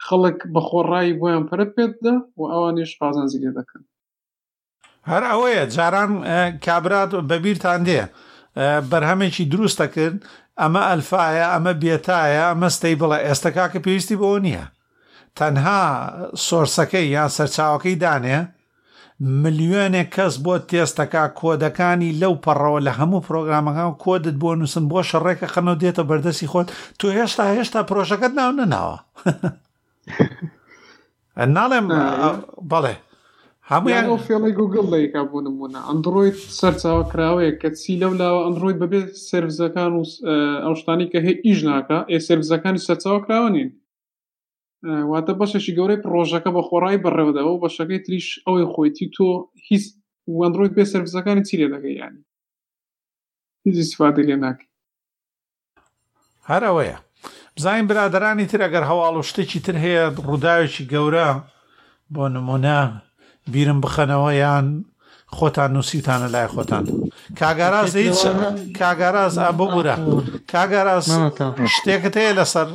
خەڵک 0.07 0.39
بەخۆڕایی 0.55 1.19
بۆیان 1.21 1.45
پرە 1.51 1.67
پێتدا 1.75 2.15
و 2.39 2.43
ئەوانیش 2.53 2.91
قازانزی 3.01 3.43
لێ 3.45 3.53
دەکەن 3.59 3.83
هەر 5.11 5.23
ئەوەیە 5.31 5.65
جاران 5.75 6.13
کابرات 6.67 7.11
بەبییران 7.31 7.81
دێ 7.89 8.03
بەرهەمێکی 8.91 9.45
دروستە 9.53 9.87
کرد 9.95 10.19
ئەمە 10.61 10.83
ئەلفاایە 10.91 11.47
ئەمە 11.53 11.73
بێتایە 11.83 12.47
مەستەی 12.63 12.99
بڵە 13.01 13.19
ئێستا 13.27 13.51
کاکە 13.57 13.79
پێویستی 13.85 14.21
بۆ 14.21 14.29
نییە 14.47 14.65
تەنها 15.39 15.81
سۆرسەکەی 16.47 17.07
یان 17.15 17.31
سەرچاوەکەی 17.37 18.01
دانێ 18.03 18.39
ملیۆنێک 19.43 20.09
کەس 20.17 20.35
بۆ 20.45 20.55
تێستەکە 20.71 21.25
کۆدەکانی 21.41 22.17
لەو 22.23 22.35
پەڕەوە 22.45 22.81
لە 22.87 22.93
هەموو 22.99 23.25
پرۆگرامەکان 23.27 23.91
کۆدت 24.05 24.37
بۆ 24.43 24.51
نووسن 24.61 24.85
بۆ 24.91 24.99
شەڕێکە 25.11 25.47
خەنەوە 25.55 25.77
دێتە 25.83 26.03
بەردەسی 26.09 26.51
خۆت 26.53 26.69
تو 26.99 27.07
هێشتا 27.17 27.45
هێشتا 27.55 27.81
پرۆژەکەت 27.89 28.33
ناو 28.39 28.51
نەناوە 28.61 28.97
ناڵێم 31.57 31.87
بەڵێ 32.71 32.95
هەمویان 33.71 34.05
فێڵی 34.27 34.53
گوگل 34.61 34.87
لەیکا 34.95 35.23
بوون 35.31 35.47
بوون 35.57 35.73
ئەندروید 35.87 36.37
سەرچاوە 36.59 37.05
کراوەیە 37.11 37.53
کە 37.61 37.69
چی 37.81 37.93
لەو 38.03 38.13
لاوە 38.21 38.41
ئەندروید 38.45 38.79
بەبێت 38.83 39.09
سرزەکان 39.29 39.93
و 39.97 40.03
ئەو 40.65 40.75
شتانی 40.81 41.11
کە 41.13 41.19
هەیە 41.27 41.37
ئیش 41.47 41.61
ناکە 41.71 41.99
ئێ 42.11 42.19
سرزەکانی 42.29 42.85
سەرچاوە 42.87 43.21
کراوە 43.25 43.49
نین 43.57 43.71
واتە 45.11 45.33
بەشێکی 45.41 45.73
گەورەی 45.79 46.03
پرۆژەکە 46.05 46.51
بە 46.57 46.63
خۆڕای 46.69 47.03
بەڕێودەوە 47.05 47.51
و 47.53 47.61
بەشەکەی 47.65 48.01
تریش 48.07 48.27
ئەوەی 48.47 48.67
خۆیتی 48.75 49.09
تۆ 49.17 49.29
هیچ 49.69 49.85
ئەندروید 50.43 50.73
بێ 50.77 50.85
سرزەکانی 50.93 51.45
چی 51.49 51.57
لێ 51.61 51.69
دەکەی 51.75 51.95
ینی 52.03 52.23
هیچ 53.65 53.77
سفادی 53.93 54.27
لێ 54.29 54.37
ناکە 54.45 54.65
هەر 56.51 56.63
ئەوەیە 56.69 56.99
بزانین 57.57 57.87
برادرانی 57.87 58.47
تر 58.51 58.61
ئەگەر 58.67 58.85
هەواڵ 58.91 59.15
و 59.21 59.27
شتێکی 59.31 59.61
تر 59.67 59.77
هەیە 59.85 60.05
ڕووداوێکی 60.27 60.85
گەورە 60.93 61.29
بۆ 62.15 62.25
نمونە 62.37 62.81
بیرم 63.53 63.79
بخەنەوە 63.85 64.31
یان 64.43 64.67
خۆتان 65.37 65.71
نووسیتانە 65.77 66.29
لای 66.35 66.49
خۆتان 66.55 66.85
کاگاراز 67.41 67.91
کاگاراز 68.81 69.35
ئابوو 69.43 69.71
بورە 69.75 69.97
کاگاراز 70.53 71.07
شتێکت 71.75 72.15
هەیە 72.21 72.33
لەسەر 72.39 72.69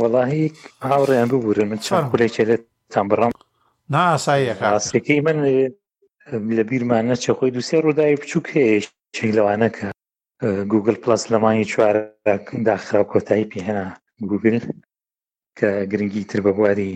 وەڵی 0.00 0.44
هاوڕێیان 0.88 1.28
ببوورن 1.32 1.68
من 1.70 1.78
چوار 1.86 2.04
خولێکێ 2.10 2.44
لێت 2.48 2.62
تام 2.94 3.06
بڕام 3.10 3.30
ناساییەکەڕاستەکەی 3.94 5.20
من 5.26 5.36
لە 6.56 6.62
بیرمانە 6.70 7.14
چەخۆی 7.24 7.54
دوسێ 7.54 7.76
ڕووداوی 7.84 8.18
بچووک 8.20 8.46
هەیە 8.56 8.76
چی 9.14 9.32
لەوانەکە 9.36 9.88
گوگل 10.42 10.94
پلس 11.02 11.30
لەمانی 11.32 11.64
چوارداخرا 11.72 13.02
کۆتایی 13.12 13.50
پێهێنا 13.52 13.86
گوگل 14.30 14.56
کە 15.58 15.68
گرنگی 15.90 16.24
تر 16.30 16.40
بە 16.46 16.52
بواری 16.56 16.92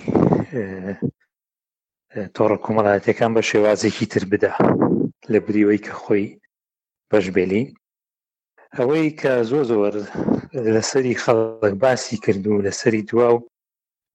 تۆڕە 2.34 2.56
کۆمەڵاتەکان 2.64 3.30
بە 3.36 3.42
شێوازێکی 3.50 4.06
تر 4.12 4.22
بدا 4.32 4.52
لە 5.32 5.38
بریەوەی 5.46 5.82
کە 5.86 5.92
خۆی 6.02 6.24
بەش 7.10 7.26
بێلی 7.36 7.64
ئەوەی 8.76 9.08
کە 9.20 9.32
زۆ 9.50 9.60
زۆر 9.70 9.94
لەسەری 10.74 11.20
خەڵک 11.22 11.74
باسی 11.82 12.16
کردو 12.24 12.64
لەسەری 12.66 13.02
دوا 13.10 13.28
و 13.34 13.44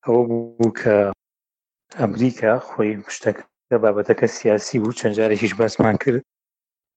ئەوە 0.05 0.21
بوو 0.29 0.75
کە 0.81 0.95
ئەمریکا 1.99 2.53
خۆی 2.69 2.91
شتەکە 3.15 3.43
بابەتەکە 3.83 4.27
سیاسی 4.37 4.79
بوو 4.81 4.97
چەند 4.99 5.15
جارێکیش 5.17 5.53
باسمان 5.59 5.95
کرد 6.03 6.21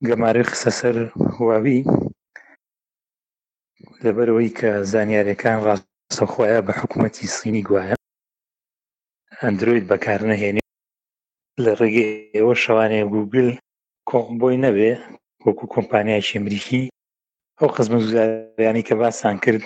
گەمارە 0.08 0.42
خسەسەر 0.50 0.96
هواوی 1.38 1.80
لەبەرەوەی 4.04 4.50
کە 4.58 4.70
زانیارەکان 4.92 5.58
ڕاستەخوایە 5.66 6.60
بە 6.66 6.72
حکوومەتی 6.80 7.32
سینی 7.36 7.62
گوایە 7.68 7.96
ئەندروید 9.40 9.84
بەکار 9.90 10.20
نەهێنێ 10.30 10.62
لە 11.64 11.72
ڕێگەی 11.80 12.08
ئێوە 12.36 12.54
شەوانێ 12.64 13.00
گوگل 13.14 13.48
کۆمبۆی 14.10 14.60
نەبێ 14.64 14.92
وەکو 15.44 15.64
کۆمپانیایکی 15.74 16.34
ئەمریکی 16.36 16.82
ئەو 17.58 17.68
قزمە 17.76 17.98
زوداریانی 18.06 18.86
کە 18.88 18.94
باسان 19.00 19.36
کرد 19.44 19.64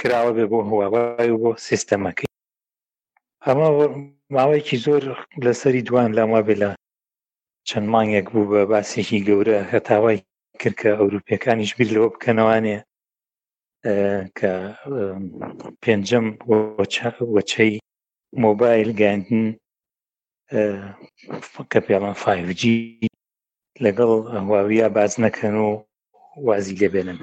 کراوە 0.00 0.32
بێ 0.36 0.44
بۆ 0.52 0.58
هواوای 0.70 1.34
بۆ 1.42 1.50
سیستەمەکەی 1.66 2.32
ئەمە 3.46 3.68
ماوەیەکی 4.34 4.76
زۆر 4.86 5.02
لەسەری 5.44 5.86
دوان 5.88 6.08
لەما 6.18 6.40
بێ 6.46 6.54
لە 6.62 6.70
چەند 7.68 7.86
مانگێک 7.94 8.26
بوو 8.32 8.50
بە 8.52 8.62
باسێکی 8.70 9.24
گەورە 9.26 9.58
هەتاوای 9.72 10.18
کردکە 10.60 10.90
ئەوروپیەکانیش 10.98 11.70
بیر 11.76 11.88
لەوە 11.94 12.08
بکەنەوانێ 12.14 12.76
کە 14.38 14.52
پێنجەم 15.82 16.26
وەچەی 17.36 17.72
مۆبایل 18.44 18.90
گاندن 19.00 19.46
کە 21.70 21.78
پێڵان 21.86 22.16
5G 22.24 22.62
لەگەڵ 23.84 24.10
هواویە 24.48 24.88
باز 24.96 25.12
نەکەن 25.24 25.54
و 25.66 25.68
وازی 26.46 26.78
لێبێنن 26.80 27.18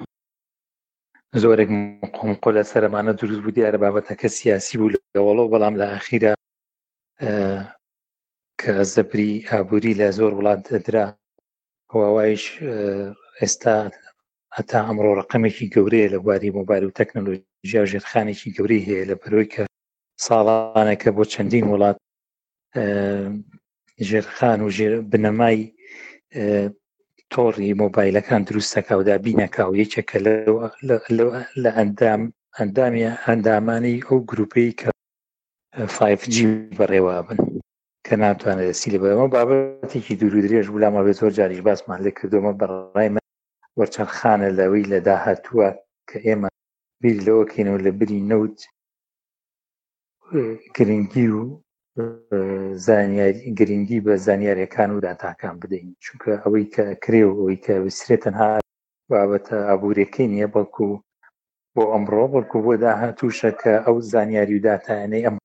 زۆرێک 1.41 1.69
قۆمقۆ 2.15 2.49
لە 2.57 2.63
سەرمانە 2.71 3.11
دروست 3.19 3.41
بوو 3.43 3.55
دیارە 3.55 3.77
بابەتەکە 3.83 4.27
سیاسی 4.39 4.77
بوو 4.79 4.93
لەوەڵۆ 5.15 5.45
بەڵام 5.53 5.75
لە 5.81 5.85
ئاخیرە 5.93 6.33
کە 8.61 8.71
زەبری 8.93 9.31
ئابووری 9.49 9.93
لە 10.01 10.07
زۆر 10.17 10.31
وڵات 10.37 10.61
درا 10.85 11.05
هواوایش 11.91 12.43
ئێستا 13.39 13.75
هەتا 14.57 14.79
ئەمڕۆ 14.87 15.11
ڕقمێکی 15.19 15.67
گەورەیە 15.73 16.07
لە 16.13 16.17
گواری 16.25 16.55
مۆبایل 16.59 16.83
و 16.85 16.95
تەکنەلۆژیا 16.99 17.81
ژێرخانێکی 17.91 18.53
گەوری 18.57 18.85
هەیە 18.87 19.03
لە 19.09 19.15
بەرۆی 19.21 19.51
کە 19.53 19.63
ساڵانەکە 20.25 21.09
بۆ 21.15 21.23
چەندین 21.33 21.65
وڵات 21.71 21.97
ژێرخان 24.07 24.59
و 24.65 24.69
بنەمای 25.11 25.57
تۆڕی 27.33 27.77
مۆبایلەکان 27.81 28.41
دروستەکە 28.47 28.93
ودا 28.99 29.15
بینەکە 29.25 29.63
و 29.65 29.71
یەکێکە 29.81 30.17
لە 31.63 31.69
ئەندام 31.77 32.21
ئەندامی 32.57 33.03
ئەندامانی 33.25 33.97
ئەو 34.07 34.19
گروپەی 34.31 34.71
کە 34.79 34.89
5G 35.95 36.35
بەڕێوا 36.77 37.17
بن 37.27 37.39
کە 38.05 38.13
ناتوانێت 38.23 38.65
دەسی 38.71 38.89
لە 38.93 38.99
بەوە 39.03 39.25
بابەتێکی 39.33 40.17
دوور 40.19 40.35
درێژ 40.45 40.65
بوو 40.71 40.81
لامە 40.83 41.01
بێت 41.05 41.17
زۆر 41.21 41.31
جاریش 41.37 41.61
باسمان 41.67 41.99
لێ 42.05 42.11
کردومە 42.17 42.51
بەڕای 42.61 43.09
من 43.13 43.21
وەچەرخانە 43.79 44.47
لەوەی 44.59 44.85
لە 44.93 44.99
داهاتووە 45.07 45.69
کە 46.09 46.17
ئێمە 46.25 46.49
بیر 47.01 47.17
لەوەکەین 47.27 47.67
و 47.71 47.81
لە 47.85 47.91
بری 47.99 48.19
نەوت 48.31 48.57
گرنگی 50.75 51.27
و 51.35 51.41
گرنگی 53.59 53.99
بە 54.05 54.13
زانیاریەکان 54.25 54.89
و 54.91 55.03
داتاکان 55.07 55.55
بدەین 55.61 55.87
چونکە 56.03 56.31
ئەوەی 56.43 56.65
کە 56.73 56.83
کرێ 57.03 57.21
و 57.27 57.33
ئەوی 57.39 57.57
کە 57.65 57.73
وسرێت 57.85 58.21
تەنها 58.25 58.49
بابەتە 59.11 59.57
ئابوورەکەی 59.69 60.29
نییە 60.33 60.47
بەڵکو 60.53 60.87
بۆ 61.75 61.83
ئەمڕۆ 61.93 62.23
بەڵکو 62.33 62.57
بۆ 62.65 62.73
داهاتووشە 62.83 63.49
کە 63.61 63.73
ئەو 63.85 63.95
زانیاری 64.13 64.57
و 64.57 64.63
داتانەی 64.67 65.25
ئەم 65.25 65.35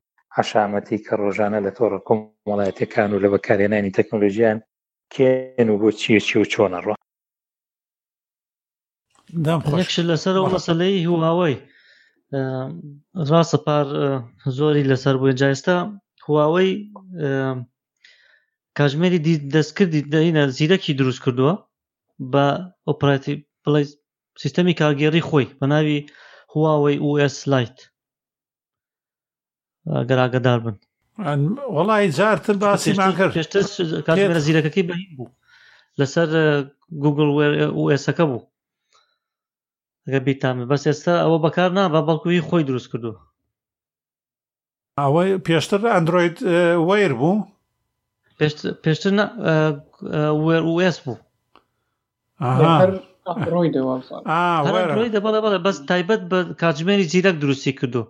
عشامەتی 0.41 1.03
کە 1.05 1.12
ڕۆژانە 1.23 1.59
لە 1.67 1.71
تۆڕ 1.77 1.93
کۆمەڵایەتەکان 2.09 3.11
و 3.12 3.23
لە 3.25 3.29
بەکارێنانی 3.35 3.95
تەکنۆلژیان 3.99 4.59
کێن 5.15 5.69
و 5.73 5.79
بۆ 5.81 5.89
چیە 6.01 6.21
چی 6.27 6.37
و 6.41 6.47
چۆنە 6.53 6.81
ڕۆ 6.87 6.95
یەکش 9.79 9.97
لەسەر 10.11 10.35
ئەو 10.39 10.47
مەسلەی 10.55 11.03
هواوەی 11.12 11.57
ڕاستە 13.29 13.59
پار 13.67 13.87
زۆری 14.57 14.89
لەسەر 14.91 15.15
بووی 15.21 15.39
جایستا 15.41 15.77
هواوەی 16.27 16.71
کاژمێری 18.79 19.21
دەستکردی 19.55 20.07
دەینە 20.12 20.43
زیرەکی 20.57 20.97
دروست 21.01 21.21
کردووە 21.25 21.53
بە 22.33 22.47
ئۆپراتی 22.87 23.35
بڵی 23.65 23.85
سیستەمی 24.43 24.79
کارگێڕی 24.81 25.27
خۆی 25.29 25.47
بە 25.59 25.67
ناوی 25.73 25.99
هواوەی 26.55 27.01
US 27.11 27.37
لایت 27.51 27.77
گەراگەدار 30.09 30.59
بن 30.65 30.77
وڵی 31.77 32.07
جارتر 32.19 32.57
باسیمان 32.62 33.12
کرد 33.19 33.33
پێشتر 33.37 34.39
زیرەکەەکەی 34.47 34.87
بەهین 34.91 35.11
بوو 35.17 35.35
لەسەر 35.99 36.29
گوگل 37.03 37.29
ئسەکە 37.97 38.25
بوو 38.31 38.43
ئەگە 40.09 40.19
بیتامە 40.27 40.64
بەس 40.71 40.83
ئێستا 40.88 41.14
ئەوە 41.25 41.38
بەکار 41.45 41.71
نابە 41.79 42.01
بەڵکوی 42.07 42.45
خۆی 42.49 42.66
دروست 42.69 42.88
کردو 42.92 43.12
ئەوەی 45.01 45.31
پێشتر 45.47 45.81
ئەندروید 45.92 46.37
وەیر 46.88 47.12
بوو 47.21 47.37
پێشتر 48.85 49.11
وێس 50.77 50.97
بوو 51.05 51.21
بەڵێ 55.25 55.59
بەس 55.66 55.77
تایبەت 55.90 56.23
بە 56.31 56.38
کاتژمێری 56.61 57.09
جیرەک 57.12 57.37
دروستی 57.42 57.73
کردو 57.81 58.03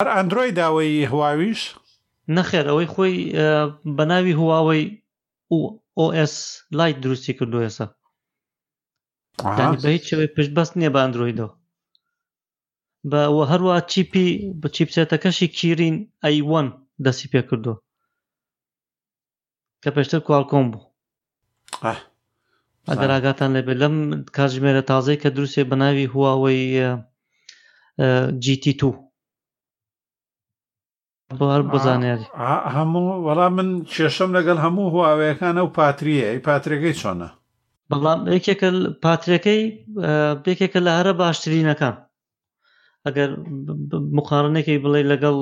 هەر 0.00 0.08
ئەندروۆی 0.16 0.54
داوەی 0.58 0.92
هواویش 1.12 1.62
نەخێر 2.36 2.64
ئەوەی 2.70 2.88
خۆی 2.94 3.14
بە 3.96 4.04
ناوی 4.10 4.38
هواوەی 4.40 4.84
OS 6.04 6.34
لایت 6.78 6.96
دروستی 7.04 7.34
کردو 7.38 7.58
ێستا 7.68 7.86
بە 9.44 9.64
هیچ 9.94 10.02
شوی 10.10 10.28
پشتبەست 10.36 10.72
نییە 10.78 10.90
بە 10.94 11.00
ئەندرویدۆ 11.04 11.48
بە 13.10 13.20
هەروە 13.52 13.74
چیپی 13.92 14.26
بە 14.60 14.68
چیپچێتەکەشی 14.76 15.48
کیرین 15.56 15.96
ئەیوەن 16.24 16.68
دەسی 17.04 17.30
پێ 17.32 17.40
کردو 17.48 17.74
کە 19.82 19.90
پێشتر 19.96 20.20
کوالکۆم 20.26 20.66
بوو 20.72 20.82
ئەگەراگاتان 22.90 23.50
لێبێ 23.56 23.74
لەم 23.82 23.96
کاتژمێرە 24.36 24.82
تازەی 24.90 25.20
کە 25.22 25.28
دروستێ 25.36 25.62
بە 25.70 25.76
ناوی 25.82 26.10
هواوەی 26.14 26.62
جیتی 28.42 28.72
تو 28.80 28.90
بۆ 31.38 31.46
هەر 31.54 31.62
بزانێری 31.72 32.26
هەموو 32.74 33.06
وەڵام 33.26 33.52
من 33.58 33.68
کێشەم 33.94 34.30
لەگەڵ 34.36 34.58
هەموو 34.64 34.92
هواوەیەەکانە 34.94 35.62
و 35.64 35.72
پاتریە 35.78 36.26
ئەی 36.30 36.42
پاترێگەی 36.46 36.98
چۆنە 37.02 37.28
بەڵام 37.92 38.20
یەکێکە 38.36 38.68
پاترەکەی 39.02 39.60
بێکێکە 40.44 40.80
لە 40.86 40.92
هەرە 40.98 41.12
باشترینەکە 41.20 41.90
ئەگەر 43.06 43.30
مقارنێکی 44.16 44.82
بڵێ 44.84 45.02
لەگەڵ 45.12 45.36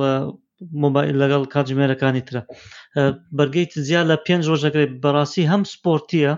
مۆبایل 0.82 1.16
لەگەڵ 1.22 1.42
کاتژمێرەکانی 1.52 2.22
ترە 2.28 2.42
بەرگەی 3.38 3.70
تزیا 3.72 4.02
لە 4.10 4.16
پێنج 4.26 4.42
ڕۆژەکەی 4.52 4.86
بەڕاستی 5.02 5.48
هەم 5.52 5.62
سپۆرتیە 5.72 6.32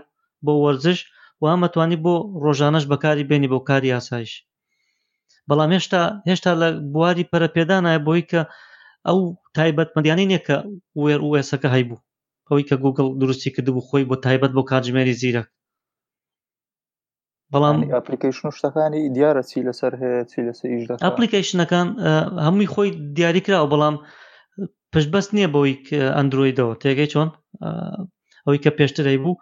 بۆ 0.44 0.53
وەرزش 0.64 0.98
و 1.40 1.44
هەمەتوانی 1.53 2.03
بۆ 2.05 2.14
ڕۆژانەش 2.44 2.85
بەکاری 2.92 3.29
بێنی 3.31 3.51
بۆ 3.53 3.59
کاری 3.68 3.94
ئاسایش 3.94 4.33
بەڵام 5.48 5.70
هێشتا 5.77 6.01
هێشتا 6.31 6.53
لە 6.62 6.68
بواری 6.92 7.29
پەرەپێدانایە 7.33 8.05
بۆی 8.07 8.22
کە 8.31 8.40
ئەو 9.07 9.18
تایبەت 9.57 9.90
مەدیانی 9.96 10.31
نیەکە 10.33 10.57
وێر 11.03 11.20
وسەکە 11.33 11.68
هەیبوو 11.75 12.05
ئەوەی 12.48 12.64
کە 12.68 12.77
گوگل 12.85 13.07
درستی 13.22 13.53
کردبوو 13.55 13.87
خۆی 13.88 14.09
بۆ 14.09 14.14
تایبەت 14.27 14.53
بۆ 14.57 14.62
کاتژمێری 14.70 15.18
زیرەک 15.22 15.48
بەڵام 17.52 17.76
ئەپلیکیشن 17.96 18.48
شتەکانی 18.58 19.02
دیارە 19.16 19.42
چی 19.50 19.58
لەسەر 19.68 19.92
هەیە 20.02 20.20
چی 20.30 20.40
لەسەر 20.48 20.66
ئیش 20.74 20.84
ئەپلیکیشنەکان 21.06 21.88
هەمووی 22.46 22.70
خۆی 22.74 22.90
دیاریکراوە 23.16 23.68
بەڵام 23.74 23.94
پشتبەست 24.92 25.30
نییە 25.36 25.48
بەوەی 25.54 25.74
ئەندرویدەوە 26.16 26.74
تێگەی 26.82 27.10
چۆن 27.12 27.28
ئەوەی 28.44 28.62
کە 28.64 28.70
پێشترەی 28.78 29.18
بوو 29.24 29.40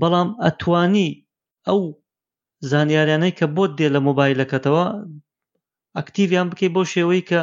بەڵام 0.00 0.28
ئەتوانی 0.44 1.08
ئەو 1.68 1.80
زانیاریانەی 2.70 3.32
کە 3.38 3.46
بۆ 3.56 3.64
دێ 3.78 3.88
لە 3.94 4.00
مۆبایلەکەتەوە 4.06 4.84
ئەکتیویان 5.96 6.46
بکەی 6.50 6.68
بۆ 6.74 6.82
شێوەی 6.92 7.22
کە 7.30 7.40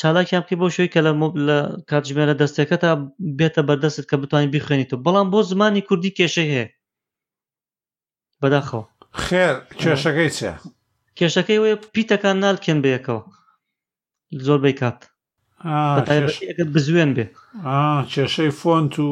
چالاکیان 0.00 0.42
بکەی 0.44 0.58
بۆ 0.62 0.68
شوی 0.74 0.92
کە 0.94 1.00
لە 1.06 1.12
لە 1.48 1.58
کاتژمێرە 1.90 2.34
دەستەکە 2.40 2.76
تا 2.82 2.90
بێتە 3.38 3.62
بەردەست 3.68 4.02
کە 4.10 4.16
بتوانین 4.22 4.50
بخوێنیت 4.54 4.90
و 4.92 5.02
بەڵام 5.04 5.26
بۆ 5.32 5.40
زمانی 5.50 5.82
کوردی 5.88 6.14
کێشەی 6.18 6.48
هەیە 6.54 6.66
بەداخەوە 8.42 8.84
خێر 9.24 9.54
کێشەکەی 9.80 10.30
چێ 10.36 10.52
کێشەکەی 11.18 11.60
وێ 11.62 11.72
پیتەکان 11.94 12.36
نالکێن 12.44 12.78
بەیەکەوە 12.84 13.22
زۆربەی 14.46 14.74
کات 14.80 14.98
بزوێن 16.74 17.10
بێ 17.16 17.26
کێشەی 18.12 18.50
فۆنت 18.60 18.94
و 19.00 19.06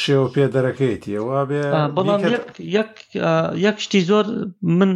شێو 0.00 0.24
پێدەرەکەیتیەوە 0.34 1.40
بێ 1.48 1.62
بەڵام 1.96 2.20
یەک 3.66 3.76
شتی 3.84 4.00
زۆر 4.10 4.24
من 4.78 4.90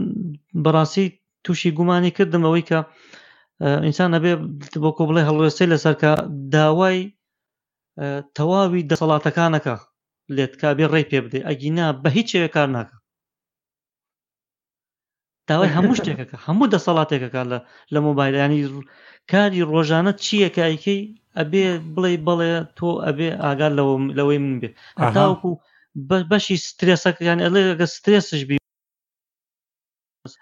بەڕاستی 0.65 1.05
تووشی 1.45 1.71
گومانی 1.79 2.11
کردم 2.17 2.43
ئەوەی 2.47 2.67
کە 2.71 2.79
ئینسان 3.87 4.11
ئەبێ 4.17 4.33
بۆ 4.83 4.91
کۆ 4.97 5.03
بڵێ 5.09 5.23
هەڵوێستی 5.29 5.71
لەسەرکە 5.73 6.13
داوای 6.55 6.99
تەواوی 8.37 8.87
دەسەڵاتەکانەکە 8.91 9.75
لێت 10.37 10.55
کابێ 10.63 10.87
ڕێ 10.93 11.03
پێ 11.11 11.19
بدێ 11.25 11.41
ئەگینا 11.49 11.87
بە 12.03 12.09
هیچ 12.17 12.27
شێوێ 12.33 12.51
کار 12.57 12.69
ناکە 12.77 12.97
داوای 15.49 15.73
هەموو 15.77 15.97
شتێکەکە 15.99 16.37
هەموو 16.47 16.71
دەسەڵاتێکەکە 16.75 17.43
لە 17.53 17.59
لە 17.93 17.99
مۆبایلانی 18.07 18.61
کاری 19.33 19.67
ڕۆژانە 19.73 20.13
چییەکایکەی 20.25 21.01
ئەبێ 21.39 21.65
بڵێ 21.95 22.13
بڵێ 22.27 22.53
تۆ 22.79 22.89
ئەبێ 23.07 23.29
ئاگار 23.45 23.73
لەوە 23.79 23.93
لەوەی 24.19 24.39
من 24.45 24.55
بێ 24.63 24.69
تاوکو 25.17 25.51
بەشی 26.31 26.57
سترێسەکەیان 26.69 27.39
ئەلێگە 27.45 27.87
سترێسش 27.97 28.41
بی 28.49 28.59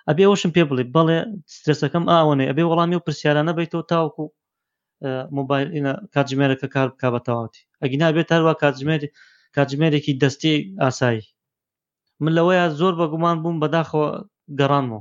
ئەبێ 0.08 0.24
ئەوشم 0.28 0.50
پێ 0.56 0.62
بڵێ 0.70 0.84
بەڵێ 0.96 1.18
سترێسەکەم 1.54 2.04
ئاوانێ 2.12 2.44
ئەبێ 2.50 2.62
وەڵامی 2.66 2.96
و 2.96 3.04
پرسیارانە 3.06 3.52
بیتەوە 3.58 3.84
تاوکو 3.92 4.24
مۆبایلینە 5.36 5.92
کاتژمێرەکە 6.14 6.68
کار 6.74 6.88
بک 6.92 7.04
بە 7.14 7.20
تەواوتی 7.26 7.60
ئەگینا 7.82 8.08
بێت 8.16 8.28
هەروە 8.34 8.52
کاتژمێری 8.62 9.08
کاتژمێرێکی 9.54 10.12
دەستی 10.22 10.54
ئاسایی 10.82 11.22
من 12.22 12.32
لەوەیە 12.36 12.64
زۆر 12.80 12.92
بە 13.00 13.06
گومان 13.12 13.36
بووم 13.42 13.56
بەداخەوە 13.62 14.08
گەڕانەوە 14.58 15.00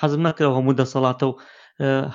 حەزم 0.00 0.22
نەکرەوە 0.28 0.56
هەموو 0.58 0.78
دەسەڵاتە 0.80 1.24
و 1.28 1.32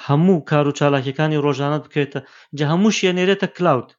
هەموو 0.06 0.44
کار 0.50 0.66
و 0.70 0.76
چالاکیەکانی 0.80 1.42
ڕۆژانە 1.46 1.80
بکرێتە 1.84 2.20
جە 2.58 2.66
هەموو 2.72 2.96
شوێنێرێتە 2.98 3.48
کلااود 3.56 3.90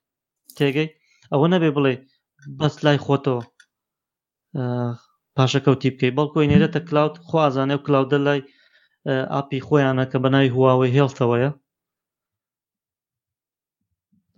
تێگەی 0.57 0.89
ئەوە 1.33 1.47
نەبێ 1.55 1.71
بڵێ 1.77 1.95
بەس 2.59 2.75
لای 2.85 2.99
خۆتەوە 3.07 3.43
پاشەکەوتی 5.37 5.93
بکەی 5.95 6.15
بەڵکۆی 6.17 6.51
نێرێتە 6.53 6.81
کلااود 6.89 7.15
خوازانێ 7.29 7.75
و 7.79 7.85
کلااودە 7.87 8.19
لای 8.27 8.41
ئاپی 9.33 9.65
خۆیانە 9.67 10.05
کە 10.11 10.17
بەناوی 10.23 10.53
هواوەی 10.55 10.95
هێڵتەوەیە 10.97 11.51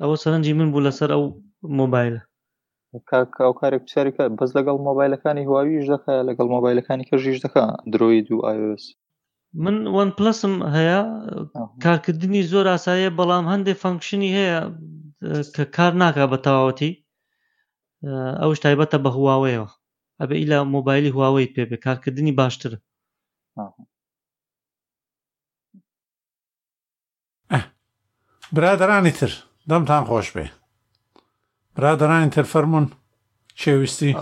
ئەوە 0.03 0.17
سەرنجی 0.23 0.53
من 0.59 0.69
بوو 0.73 0.85
لەسەر 0.87 1.11
ئەو 1.15 1.25
مۆبایلە 1.69 2.21
ئەو 2.95 3.55
کارێک 3.61 3.83
پرسیاری 3.87 4.13
کە 4.17 4.23
بەس 4.39 4.51
لەگەڵ 4.59 4.77
مۆبایلەکانی 4.89 5.47
هواویش 5.49 5.85
دەکە 5.93 6.15
لەگەڵ 6.29 6.49
مۆبایلەکانی 6.57 7.09
کەژیش 7.11 7.39
دەکە 7.45 7.63
درۆی 7.93 8.21
دو 8.27 8.37
ئایس 8.47 8.85
من 9.65 9.77
وەن 9.97 10.11
پلسم 10.19 10.55
هەیە 10.77 11.01
کارکردنی 11.85 12.43
زۆر 12.53 12.67
ئاساییە 12.73 13.11
بەڵام 13.19 13.45
هەندێک 13.53 13.77
فەنکشنی 13.83 14.31
هەیە 14.39 14.59
کە 15.55 15.65
کار 15.77 15.93
ناکە 16.03 16.25
بە 16.33 16.39
تەواوەتی 16.47 16.93
ئەوش 18.43 18.59
تایبەتە 18.65 18.99
بە 19.05 19.11
هواوەیەوە 19.17 19.71
ئەبێ 20.21 20.35
ئیلا 20.41 20.59
مۆبایلی 20.77 21.15
هواوەی 21.17 21.53
پێبێ 21.55 21.77
کارکردنی 21.87 22.33
باشتر 22.41 22.71
برادرانی 28.57 29.13
تر 29.19 29.33
دەمتان 29.71 30.05
خۆش 30.11 30.29
بێ 30.37 30.47
ڕدەرانی 31.85 32.31
تەرفەرمونون 32.37 32.87
شێویستی 33.63 34.13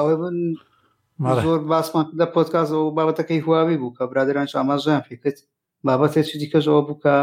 زۆر 1.47 1.61
باسمان 1.73 2.07
لە 2.21 2.27
پۆتکاز 2.35 2.68
ئەو 2.75 2.85
بابەتەکەی 2.97 3.44
هواوی 3.47 3.79
بوو 3.81 3.94
کە 3.97 4.03
برادران 4.11 4.47
ئاماژیان 4.55 5.03
پێکرد 5.09 5.38
بابەتێکی 5.87 6.37
دیکەژەوە 6.42 6.83
بوو 6.87 7.01
کە 7.05 7.16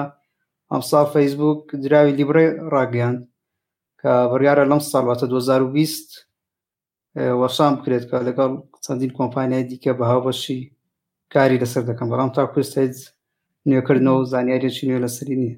ئەمسا 0.71 1.01
فەیسبوک 1.13 1.61
دراوی 1.83 2.15
لیبرێ 2.19 2.45
ڕاگەیان 2.73 3.15
کە 4.01 4.11
بڕیاە 4.31 4.55
لەم 4.71 4.81
ساڵاتە 4.91 5.25
2020 5.31 6.27
وەشام 7.41 7.73
بکرێت 7.77 8.03
کە 8.09 8.17
لەگەڵ 8.27 8.51
چەندین 8.85 9.11
کۆمپانیای 9.19 9.63
دیکە 9.69 9.91
بەهاوبەشی 9.99 10.59
کاری 11.33 11.61
لەسەر 11.63 11.83
دەکەم 11.89 12.07
بەڵام 12.11 12.29
تا 12.35 12.43
کوست 12.53 12.73
هیچ 12.79 12.97
نوێکردنەوە 13.69 14.23
زانیارێکی 14.33 14.85
نوێ 14.87 14.99
لەسری 15.05 15.35
نییە 15.41 15.57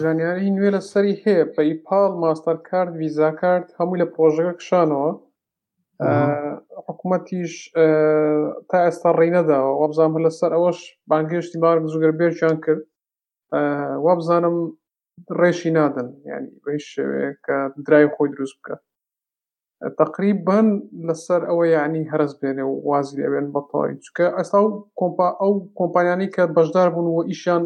ژانیاری 0.00 0.54
نوێ 0.56 0.68
لە 0.76 0.80
سەری 0.90 1.20
هەیە 1.24 1.50
پەی 1.54 1.70
پاڵ 1.86 2.10
ماستەرکارد 2.22 2.92
ویزاکارد 3.00 3.66
هەمووی 3.78 4.00
لە 4.02 4.06
پرۆژەکە 4.14 4.54
کشانەوە 4.60 5.10
حکوومەتیش 6.86 7.52
تا 8.70 8.78
ئێستا 8.84 9.10
ڕێنەداوە 9.18 9.70
وابزان 9.80 10.10
لە 10.26 10.30
سەر 10.38 10.52
ئەوەش 10.56 10.80
بانگشتی 11.10 11.60
بارک 11.64 11.82
زوگەر 11.92 12.12
بێرجیان 12.20 12.56
کرد 12.64 12.82
وابزانم 14.06 14.56
ڕێشی 15.40 15.70
نادن 15.76 16.08
ینی 16.30 16.50
بەی 16.64 16.80
شێوەیە 16.90 17.30
کە 17.44 17.56
درای 17.86 18.06
خۆی 18.14 18.28
دروست 18.34 18.56
بکە 18.60 18.74
تقریبان 20.00 20.66
لەسەر 21.08 21.40
ئەوە 21.48 21.64
یعنی 21.76 22.02
هەرز 22.12 22.32
بێنێ 22.40 22.64
و 22.66 22.74
وازی 22.90 23.18
لەوێن 23.22 23.46
بەتەواوی 23.54 23.96
چکە 24.04 24.26
ئەستا 24.36 24.56
ئەو 24.60 24.68
کۆمپا 24.98 25.28
ئەو 25.40 25.52
کۆمپانیانی 25.78 26.32
کە 26.34 26.42
بەشدار 26.56 26.88
بوون 26.94 27.06
و 27.10 27.26
ئیشان 27.30 27.62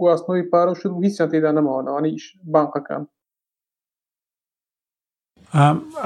گواستنەوەی 0.00 0.48
پارە 0.52 0.74
شت 0.80 0.86
و 0.86 1.00
هیچیان 1.04 1.30
تێدا 1.32 1.50
نەماوە 1.56 1.80
ئەوانەیش 1.86 2.24
بانقەکان 2.54 3.02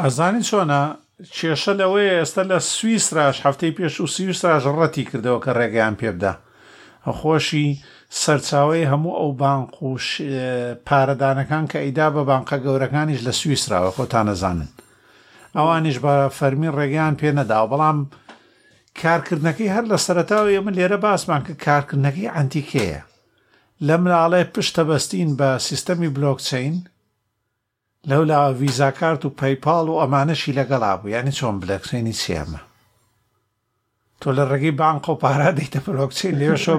ئەزانی 0.03 0.43
چۆنە 0.49 0.83
کێشە 1.37 1.73
لەوەی 1.81 2.15
ئێستا 2.19 2.43
لە 2.53 2.59
سوئیسراش 2.75 3.37
هەفتەی 3.47 3.75
پێش 3.77 3.95
و 4.01 4.07
سوئیسراژ 4.17 4.63
ڕەتی 4.79 5.09
کردەوە 5.11 5.41
کە 5.45 5.51
ڕێگەیان 5.59 5.95
پێبدا 6.01 6.35
خۆشی 7.19 7.69
سەرچاوی 8.23 8.89
هەموو 8.93 9.15
ئەو 9.21 9.31
بانق 9.43 9.71
و 9.83 9.89
پارەدانەکان 10.89 11.65
کە 11.71 11.79
ئەیدا 11.85 12.09
بە 12.15 12.23
بانقە 12.31 12.57
گەورەکانیش 12.65 13.21
لە 13.27 13.33
سوئیسراوە 13.41 13.91
خۆتان 13.97 14.25
نەزانن 14.31 14.71
ئەوانیش 15.57 15.97
بە 16.05 16.15
فەرمی 16.39 16.71
ڕێگەیان 16.79 17.15
پێ 17.21 17.31
نەداوە 17.39 17.69
بەڵام 17.73 17.99
کارکردنەکەی 19.03 19.73
هەر 19.75 19.85
لە 19.91 19.97
سەرتاوی 20.07 20.57
ئەمە 20.59 20.73
لێرە 20.79 20.99
باسمان 21.07 21.41
کە 21.47 21.53
کارکردنەکەی 21.65 22.33
ئەنتیکەیە 22.37 23.01
لە 23.89 23.97
مناڵێ 24.05 24.43
پشتەبەستین 24.55 25.31
بە 25.39 25.51
سیستەمی 25.69 26.09
بلۆکچین 26.17 26.77
لەو 28.11 28.23
لە 28.31 28.39
ویزاکارت 28.61 29.23
و 29.25 29.35
پەیپال 29.41 29.87
و 29.89 30.01
ئەمانەشی 30.03 30.57
لەگەڵا 30.59 30.93
بوو 31.01 31.13
یعنی 31.15 31.33
چۆن 31.39 31.57
بلەکسێنی 31.63 32.15
چێمە 32.23 32.61
تۆ 34.21 34.29
لە 34.39 34.45
ڕێگەی 34.51 34.77
بانق 34.81 35.05
و 35.09 35.21
پارا 35.23 35.51
دەیتە 35.59 35.79
بلۆکچین 35.87 36.35
لێشۆ 36.41 36.75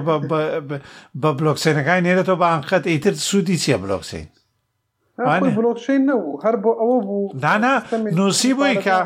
بە 0.68 1.28
بلۆکسینەکانی 1.38 2.04
نێرێتەوە 2.06 2.38
بانقەت 2.44 2.84
ئیتر 2.92 3.14
سوودی 3.28 3.60
چیە 3.62 3.76
بلۆکسین 3.84 4.26
بلۆکشین 5.18 6.00
نەبوو 6.08 6.40
هەر 6.44 6.56
بۆ 6.64 6.70
ئەوە 6.80 6.98
بوو 7.08 7.32
دانا 7.42 7.74
نووسی 8.16 8.52
بووی 8.54 8.82
کە 8.84 8.96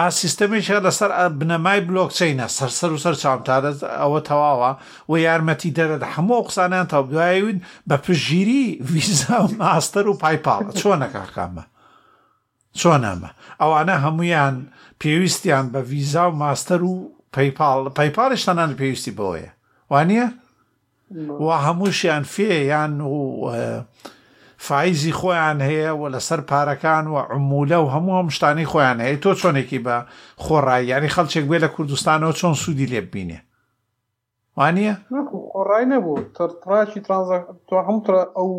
ئاسیستەمیشە 0.00 0.76
لەسەر 0.86 1.10
بنەمای 1.38 1.80
بلۆکچینە 1.88 2.46
سەرسەر 2.56 2.90
و 2.96 3.02
سەر 3.04 3.14
چامتارە 3.22 3.72
ئەوە 4.02 4.20
تەواوە 4.28 4.72
و 5.08 5.12
یارمەتی 5.26 5.74
دەدەدا 5.78 6.06
هەموو 6.16 6.44
قسانیان 6.48 6.86
تا 6.86 7.02
دوایون 7.02 7.60
بە 7.90 7.96
پژگیری 8.04 8.78
ویزا 8.92 9.38
ماستەر 9.60 10.06
و 10.08 10.14
پایپاڵە 10.22 10.72
چۆنەکەکامە 10.80 11.64
چۆنامە 12.80 13.28
ئەوانە 13.60 13.96
هەمویان 14.04 14.54
پێویستیان 15.00 15.66
بە 15.72 15.78
ویزا 15.92 16.30
و 16.30 16.34
ماستەر 16.42 16.82
و 16.84 16.96
پەیپال 17.36 17.80
پەیپارشتانان 17.98 18.70
پێویستی 18.80 19.12
بۆیە 19.18 19.50
وانە؟ 19.92 20.26
و 21.40 21.46
هەمووشیان 21.64 22.24
فێیان 22.34 22.94
و 23.00 23.14
فایزی 24.68 25.12
خۆیان 25.20 25.58
هەیە 25.68 25.90
و 26.00 26.04
لەسەر 26.14 26.40
پارەکان 26.50 27.04
و 27.12 27.16
عمولە 27.34 27.78
و 27.82 27.90
هەموو 27.94 28.16
ئەم 28.18 28.28
شتانی 28.36 28.66
خۆیان 28.72 28.98
هەیە 29.04 29.18
تۆ 29.24 29.30
چۆنێکی 29.40 29.78
بە 29.86 29.96
خۆڕاییانی 30.44 31.12
خەڵچێک 31.14 31.44
بێ 31.50 31.58
لە 31.64 31.68
کوردستانەوە 31.74 32.34
چۆن 32.40 32.54
سوودی 32.62 32.90
لێ 32.92 33.00
ببینێ 33.08 33.38
وانە 34.58 34.92
خۆڕای 35.52 35.84
نەبوو 35.92 36.24
تڕاشی 36.62 37.00
تۆ 37.68 37.76
هەم 37.88 37.98
ئەو 38.38 38.50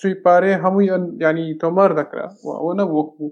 سوی 0.00 0.14
پارێ 0.24 0.52
هەمووی 0.64 0.88
ینی 1.24 1.46
تۆمار 1.62 1.90
دەکرا 2.00 2.26
ئەوە 2.60 2.72
نەبووەکو 2.80 3.24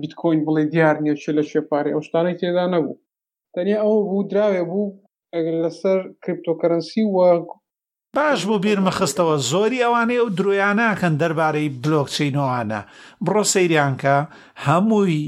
بیتکۆین 0.00 0.40
بڵێ 0.46 0.64
دیار 0.72 0.96
نیە 1.04 1.14
چێ 1.22 1.30
لە 1.38 1.42
شێپارێ 1.50 1.90
ئەو 1.94 2.02
شتانەی 2.08 2.38
تێدا 2.40 2.64
نەبوو 2.74 3.00
تەنیا 3.54 3.78
ئەو 3.84 3.96
بوو 4.08 4.28
دراوێ 4.30 4.62
بوو 4.70 4.90
ئەگەر 5.34 5.56
لەسەر 5.64 5.98
کرپتۆکەرەنسی 6.24 7.02
و 7.08 7.16
باش 8.16 8.44
بوو 8.48 8.58
بیرمە 8.64 8.92
خستەوە 8.98 9.36
زۆری 9.50 9.84
ئەوانەی 9.84 10.20
ئەو 10.20 10.28
درۆیان 10.38 10.76
ناکەن 10.84 11.14
دەربارەی 11.20 11.72
بلۆکچینەوەانە 11.82 12.80
بڕۆ 13.24 13.42
سەیرانکە 13.54 14.16
هەمووی 14.66 15.24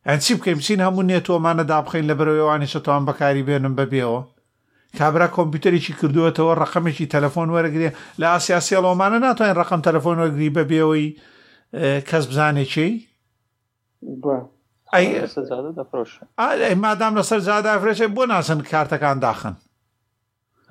ئەن 0.08 0.20
چی 0.26 0.32
بکەیم 0.38 0.60
چین 0.66 0.80
هەموو 0.86 1.08
نێتۆمانە 1.12 1.64
دابخین 1.74 2.04
لە 2.10 2.14
بەرەوەوانی 2.20 2.72
شەتوان 2.74 3.04
بەکاری 3.10 3.46
بێنم 3.48 3.76
بەبێەوە 3.80 4.22
کابرا 4.98 5.28
کۆمپیوتەرێکی 5.38 5.94
کردووەتەوە 6.00 6.54
ڕقمێکی 6.62 7.10
تەلەفۆن 7.14 7.48
وەرەگرێ 7.56 7.90
لە 8.22 8.26
ئاسیاسیەڵەوەمانە 8.34 9.18
ناتوانین 9.26 9.58
ڕقم 9.62 9.82
تەلەفۆن 9.88 10.16
وەگری 10.22 10.54
بەبێەوەی 10.58 11.08
کەس 12.10 12.24
بزانێکی 12.30 12.90
ئەی 16.64 16.74
مادام 16.84 17.14
لەسەر 17.20 17.40
زیادافرێت 17.48 18.12
بۆ 18.16 18.24
ناسن 18.34 18.60
کارتەکان 18.72 19.18
داخن 19.28 19.56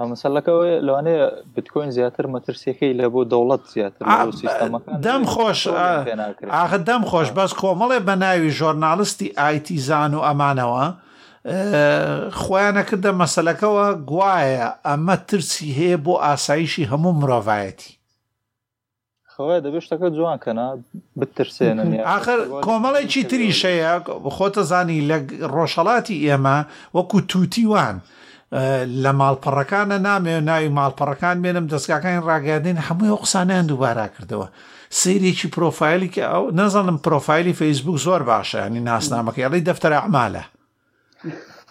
مەسەلەکەەوە 0.01 0.65
لەوانەیە 0.87 1.27
بتکۆین 1.55 1.91
زیاتر 1.97 2.27
مەترسیەکەی 2.35 2.93
لە 3.01 3.07
بۆ 3.13 3.21
دەوڵەت 3.33 3.63
زیاتر 3.75 4.03
دەم 5.07 5.23
خۆش 5.33 5.61
ئاخ 6.57 6.73
دەم 6.89 7.03
خۆش 7.11 7.29
بەس 7.39 7.53
کۆمەڵێ 7.63 7.99
بە 8.07 8.15
ناوی 8.25 8.51
ژۆرنالیستی 8.61 9.29
ئایتی 9.41 9.79
زان 9.89 10.13
و 10.15 10.25
ئەمانەوە 10.29 10.85
خۆیانەکردە 12.41 13.11
مەسلەکەەوە 13.23 13.87
گوایە 14.11 14.67
ئەمە 14.89 15.17
ترسی 15.29 15.69
هەیە 15.79 15.99
بۆ 16.05 16.15
ئاساییشی 16.25 16.89
هەموو 16.91 17.13
مرۆڤایەتی 17.21 17.91
خۆی 19.35 19.61
دەبێشتەکە 19.67 20.07
جوان 20.17 20.37
کەنا 20.45 20.67
بترسێنن 21.21 21.91
آخر 22.17 22.39
کۆمەڵێکی 22.67 23.23
تریشەیە 23.31 23.95
خۆتە 24.37 24.63
زانی 24.71 25.01
لە 25.11 25.17
ڕۆژەڵاتی 25.55 26.17
ئێمە 26.27 26.57
وەکو 26.97 27.19
تووتیوان. 27.31 27.97
لە 29.03 29.11
ماڵپەڕەکانە 29.21 29.99
نامێ 30.09 30.35
ناوی 30.49 30.69
ماڵپەڕەکان 30.79 31.37
بێنم 31.43 31.67
دەستگاکانی 31.73 32.21
ڕاگەاندین 32.31 32.79
هەموو 32.87 33.21
قسانیان 33.23 33.67
دووبارا 33.71 34.07
کردەوە 34.15 34.47
سریێکی 35.01 35.49
پرۆفایلی 35.55 36.13
کە 36.15 36.23
ئەو 36.33 36.45
نەزانم 36.59 36.99
پرۆفایلی 37.05 37.59
فەیسبوک 37.61 37.99
زۆر 38.07 38.23
باشە 38.31 38.59
ینی 38.67 38.83
ناسنامەکە 38.91 39.41
ئەڵی 39.45 39.65
دەفتەر 39.69 39.93
ئەعمالە 39.97 40.45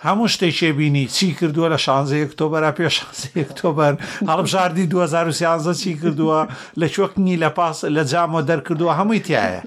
هەموو 0.08 0.32
شتێکێ 0.34 0.70
بینی 0.80 1.06
چی 1.16 1.28
کردووە 1.40 1.68
لە 1.74 1.78
شانزەیە 1.86 2.22
ئۆکتۆبەر 2.24 2.64
پێش 2.80 2.96
ئۆکتۆبر 3.40 3.94
هەڵبژاردی 4.30 4.86
2013 4.88 5.74
چی 5.82 5.92
کردووە 6.02 6.40
لە 6.82 6.88
چۆکنی 6.96 7.36
لە 7.44 7.50
پاس 7.58 7.86
لە 7.96 8.04
جامۆ 8.12 8.42
دەرکردووە 8.50 8.94
هەمووی 9.00 9.22
تایە 9.28 9.62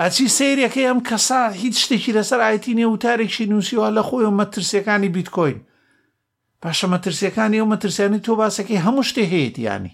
ئەچی 0.00 0.26
سیرەکەی 0.36 0.88
ئەم 0.88 1.00
کەسا 1.08 1.40
هیچ 1.62 1.76
شتێکی 1.84 2.12
لەسەر 2.18 2.40
ئایتی 2.44 2.74
نێ 2.78 2.86
وتارێکی 2.94 3.46
نووسیوە 3.50 3.86
لە 3.96 4.02
خۆی 4.08 4.26
و 4.26 4.36
مەترسیەکانی 4.40 5.08
بیتکۆین 5.16 5.58
پاشە 6.64 6.86
مەترسیەکانی 6.94 7.60
ئەو 7.60 7.70
مەترسیانی 7.72 8.24
تۆ 8.26 8.32
باسەکەی 8.40 8.84
هەموو 8.86 9.08
شتێ 9.10 9.22
هەیەت 9.34 9.56
ینی 9.68 9.92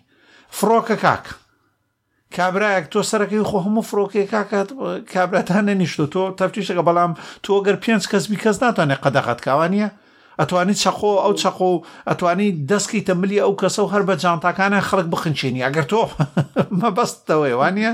فرۆکە 0.58 0.96
کاک 1.04 1.24
کابراایك 2.36 2.86
تۆ 2.92 3.00
سەرەکەی 3.10 3.48
خۆ 3.48 3.58
هەموو 3.66 3.88
فڕۆکی 3.88 4.30
کاکات 4.34 4.68
کابراتان 5.14 5.64
نەنیشت 5.68 5.98
تۆ 6.14 6.22
تەفتیشەکە 6.38 6.82
بەڵام 6.88 7.12
تۆ 7.44 7.52
گەر 7.66 7.76
پێنج 7.84 8.02
کەسبی 8.12 8.40
کەس 8.42 8.56
ناتوانێت 8.64 9.00
قەدەغات 9.04 9.40
کاوانە 9.46 9.88
ئەتوانی 10.40 10.78
چەقۆ 10.82 11.12
ئەو 11.24 11.34
چەقۆ 11.42 11.68
و 11.74 11.84
ئەتوانی 12.08 12.48
دەستکی 12.70 13.02
تەملی 13.08 13.42
ئەو 13.44 13.52
کەسە 13.60 13.80
و 13.84 13.92
هەر 13.92 14.02
بە 14.08 14.14
جانتاکانە 14.22 14.80
خەڵک 14.88 15.06
بخنچێنی 15.12 15.64
ئەگەر 15.66 15.86
تۆ 15.92 16.00
مەبەستەوەی 16.80 17.54
وانە؟ 17.60 17.90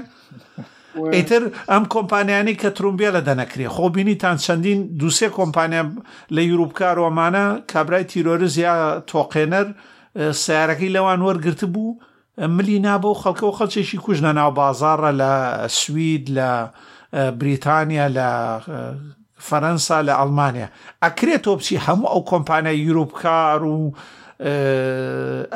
ئیتر 1.13 1.43
ئەم 1.69 1.85
کۆمپانیانی 1.93 2.55
کە 2.61 2.71
ترومبیە 2.77 3.11
لە 3.17 3.21
دەنەکرێ 3.29 3.67
خۆبینیتان 3.77 4.37
چەندین 4.45 4.81
دووسێ 5.01 5.29
کۆمپانیا 5.39 5.83
لە 6.37 6.41
یوروپکارۆمانە 6.51 7.45
کابرای 7.73 8.05
تیرۆرز 8.05 8.55
یا 8.59 9.03
تۆقێنەر 9.11 9.67
سیارەکەی 10.43 10.95
لەوان 10.97 11.21
وەرگرت 11.27 11.65
بوو 11.75 11.99
ملی 12.39 12.79
نابە 12.87 13.07
و 13.11 13.21
خەڵکە 13.23 13.43
و 13.45 13.57
خەڵچێکی 13.59 13.99
کوژنە 14.05 14.33
ناو 14.39 14.51
بازارە 14.61 15.11
لە 15.21 15.33
سوید 15.71 16.25
لە 16.39 16.49
بریتانیا 17.41 18.07
لە 18.19 18.29
فەرەنسا 19.49 19.99
لە 20.09 20.13
ئەلمانیا 20.21 20.69
ئەکرێت 21.05 21.43
تۆ 21.45 21.51
بچی 21.59 21.77
هەموو 21.87 22.11
ئەو 22.13 22.23
کۆمپانیا 22.33 22.73
یوروپکار 22.87 23.63
و 23.65 23.95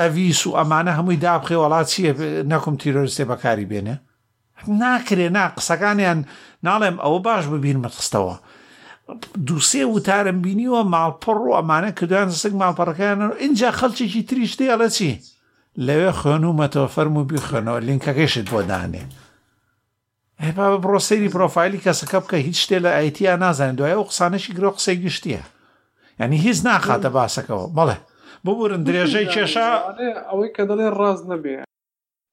ئەویس 0.02 0.40
و 0.46 0.50
ئەمانە 0.58 0.92
هەمووی 0.98 1.20
دابخێ 1.24 1.56
وڵات 1.62 1.86
چیە 1.92 2.12
نەکم 2.52 2.74
تیرۆریستێ 2.82 3.24
بەکاری 3.30 3.66
بێنێ 3.70 3.96
ناکرێ 4.82 5.28
نا 5.36 5.44
قسەکانیان 5.56 6.18
ناڵێم 6.66 6.96
ئەوە 7.04 7.20
باش 7.26 7.44
ببینمە 7.52 7.88
خستەوە 7.96 8.34
دووسێ 9.46 9.82
وتارم 9.94 10.38
بینیوە 10.44 10.82
ماڵپەڕ 10.92 11.38
و 11.42 11.56
ئەمانە 11.56 11.90
کردویان 11.98 12.30
سگ 12.42 12.54
ماڵپەڕەکان 12.62 13.18
اینجا 13.42 13.70
خەڵکیێکی 13.78 14.22
تریشتی 14.28 14.70
ئەڵە 14.72 14.88
چی 14.96 15.10
لەوێ 15.86 16.12
خوێن 16.18 16.44
و 16.44 16.56
مەتۆفەرم 16.60 17.14
و 17.18 17.24
بیخێنەوە 17.30 17.80
لینکەکەشت 17.88 18.46
بۆ 18.52 18.60
دانێ 18.70 19.04
هێپا 20.44 20.66
بڕۆ 20.82 20.98
سەیری 21.08 21.32
پرۆفایلی 21.34 21.82
کەسەکە 21.84 22.18
بکە 22.24 22.36
هیچ 22.48 22.56
شتێ 22.64 22.78
لە 22.84 22.90
ئایتیا 22.96 23.36
نازانین 23.42 23.76
دوایە 23.78 23.96
و 24.00 24.08
قسانشی 24.10 24.52
گرۆ 24.56 24.68
قسەی 24.76 24.98
گشتیە 25.04 25.42
ینی 26.20 26.38
هیچ 26.46 26.58
ناخاتە 26.66 27.10
باسەکەەوە 27.16 27.66
بەڵێ 27.76 27.96
ببورن 28.44 28.82
درێژەی 28.86 29.28
کێشا 29.34 29.68
ئەوەی 30.30 30.50
کە 30.56 30.62
دەڵێ 30.70 30.88
ڕاز 30.98 31.20
نەبێ 31.30 31.56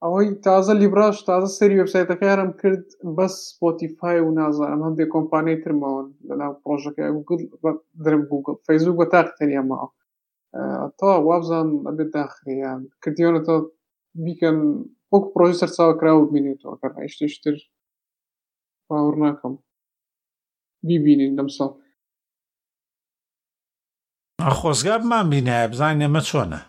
ئەوەی 0.03 0.29
تازە 0.47 0.73
لیبراش 0.81 1.17
تازە 1.29 1.45
سری 1.57 1.75
وبسایتەکەیارم 1.81 2.49
کرد 2.61 2.85
بەس 3.17 3.33
سپۆتیفای 3.49 4.19
و 4.23 4.35
نازە 4.39 4.65
ئەم 4.71 4.81
هەندێک 4.87 5.09
کۆمپانیای 5.15 5.61
ترمەوەن 5.63 6.07
لەناو 6.27 6.53
پرۆژەکە 6.63 7.01
درم 8.05 8.21
گوگل 8.31 8.53
فەیزوو 8.67 8.97
بە 8.99 9.05
تاق 9.13 9.27
تەریەمەوە 9.39 9.87
تا 10.99 11.09
وابزان 11.27 11.67
ئەبێت 11.87 12.09
داخریان 12.17 12.79
کردیۆنەوە 13.03 13.57
بیکەن 14.25 14.57
وەک 15.13 15.23
پرۆژی 15.33 15.59
سەرچاوە 15.61 15.93
کراوە 15.99 16.25
بینێتەوە 16.33 16.75
کە 16.81 16.87
هشتشتر 17.05 17.55
باور 18.89 19.15
ناکەم 19.23 19.53
بیبینین 20.89 21.31
لەم 21.39 21.49
ساڵ 21.57 21.71
خۆزگاب 24.59 25.01
مان 25.11 25.25
بینە 25.33 25.57
بزانێ 25.71 26.07
مە 26.15 26.21
چۆنە 26.29 26.59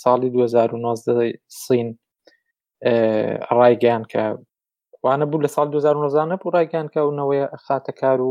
ساڵی 0.00 0.28
2009 0.30 1.34
سین 1.62 1.88
ڕایگەیان 3.58 4.04
کە 4.12 4.22
وانە 5.04 5.26
بوو 5.30 5.44
لە 5.44 5.48
سال 5.54 5.68
2009 5.72 6.30
نەپو 6.32 6.46
ڕایگەان 6.54 6.86
کە 6.94 7.00
و 7.06 7.16
نەوەی 7.18 7.42
خاتە 7.66 7.92
کار 8.00 8.18
و 8.26 8.30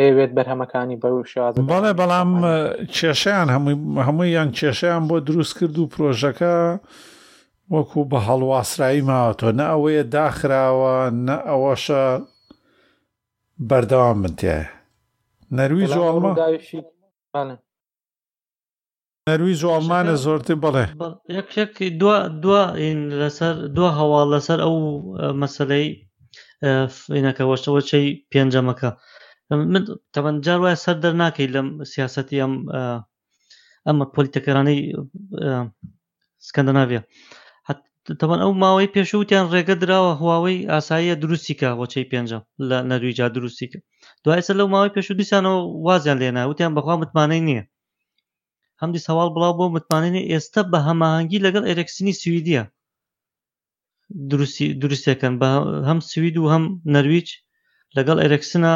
ئەوێت 0.00 0.30
بەرهەمەکانی 0.36 0.96
بە 1.02 1.08
شاز 1.32 1.54
بەڵێ 1.72 1.92
بەڵام 2.00 2.30
کێشیان 2.96 3.48
هەمووییان 4.06 4.48
کێشیان 4.58 5.02
بۆ 5.08 5.16
دروست 5.28 5.52
کرد 5.58 5.76
و 5.78 5.90
پرۆژەکە 5.94 6.56
وەکو 7.74 8.00
بە 8.10 8.18
هەڵواسرایی 8.28 9.06
ماوەتۆ 9.08 9.48
نە 9.58 9.64
ئەوەیە 9.72 10.04
داخراوە 10.16 10.96
نە 11.26 11.36
ئەوەشە 11.48 12.04
بەردەوام 13.68 14.18
بنتێ 14.24 14.58
نەروی 15.56 15.86
جوڵمە 15.96 16.32
نەروی 19.28 19.54
جوڵمانە 19.62 20.14
زۆرتر 20.24 20.56
بڵێ 20.64 20.86
یەکێکی 21.38 21.88
دو 22.00 22.10
دو 22.42 22.54
لەسەر 23.20 23.54
دو 23.76 23.84
هەواڵ 23.98 24.26
لەسەر 24.34 24.58
ئەو 24.64 24.74
مەسلەی 25.42 25.86
فینەکەەوەشەوە 27.02 27.80
چەی 27.90 28.06
پێنجەمەکە 28.32 28.90
من 29.72 29.82
تەبەنجار 30.16 30.58
وایە 30.62 30.76
سەر 30.84 30.96
دەرناکەی 31.04 31.48
لەم 31.54 31.68
سیاستی 31.92 32.40
ئەم 32.42 32.54
ئەمە 33.86 34.06
پۆلیتەکەرانەی 34.14 34.80
سکەندەناویە 36.46 37.02
تەبەن 38.20 38.40
ئەو 38.42 38.52
ماوەی 38.62 38.92
پێشوتیان 38.96 39.46
ڕێگە 39.52 39.74
درراوە 39.82 40.12
هواوەی 40.20 40.66
ئاساییە 40.72 41.14
دروستیکە 41.22 41.68
وەچەی 41.80 42.08
پێنج 42.10 42.28
لە 42.68 42.78
نەرویجا 42.90 43.26
دروستیکە 43.36 43.78
دوایسە 44.24 44.52
لەو 44.58 44.66
ماوەی 44.74 44.94
پێشو 44.96 45.18
دیسانەوە 45.20 45.58
وازیان 45.86 46.18
لێنا 46.22 46.42
وتیان 46.50 46.72
بەخوا 46.76 46.94
متمانەی 47.02 47.40
نییە 47.48 47.64
هەمدی 48.80 49.04
سەواڵ 49.06 49.28
بڵاو 49.34 49.54
بۆ 49.58 49.64
متمانێنی 49.76 50.26
ئێستا 50.30 50.62
بە 50.72 50.78
هەماهنگگی 50.88 51.42
لەگەڵ 51.46 51.62
ئێرەکسینی 51.68 52.18
سویدە 52.22 52.62
دروستی 54.30 54.66
دروستەکەن 54.82 55.34
بە 55.40 55.48
هەم 55.88 55.98
سوید 56.10 56.36
و 56.38 56.50
هەم 56.52 56.64
نەرویج 56.94 57.28
لەگەڵ 57.96 58.16
ئێرەکسنا 58.22 58.72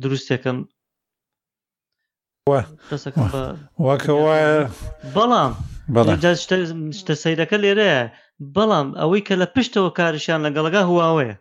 دروست 0.00 0.28
دەکەم 0.32 0.56
واکە 3.84 4.12
وایە 4.24 4.50
بەڵام 5.14 5.52
شتە 7.00 7.14
سیرەکە 7.22 7.56
لێرەیە 7.64 8.02
بەڵام 8.56 8.88
ئەوەی 9.00 9.24
کە 9.28 9.34
لە 9.40 9.46
پشتەوە 9.54 9.90
کارشیان 9.98 10.40
لەگەڵگا 10.46 10.80
هواوەیە 10.90 11.36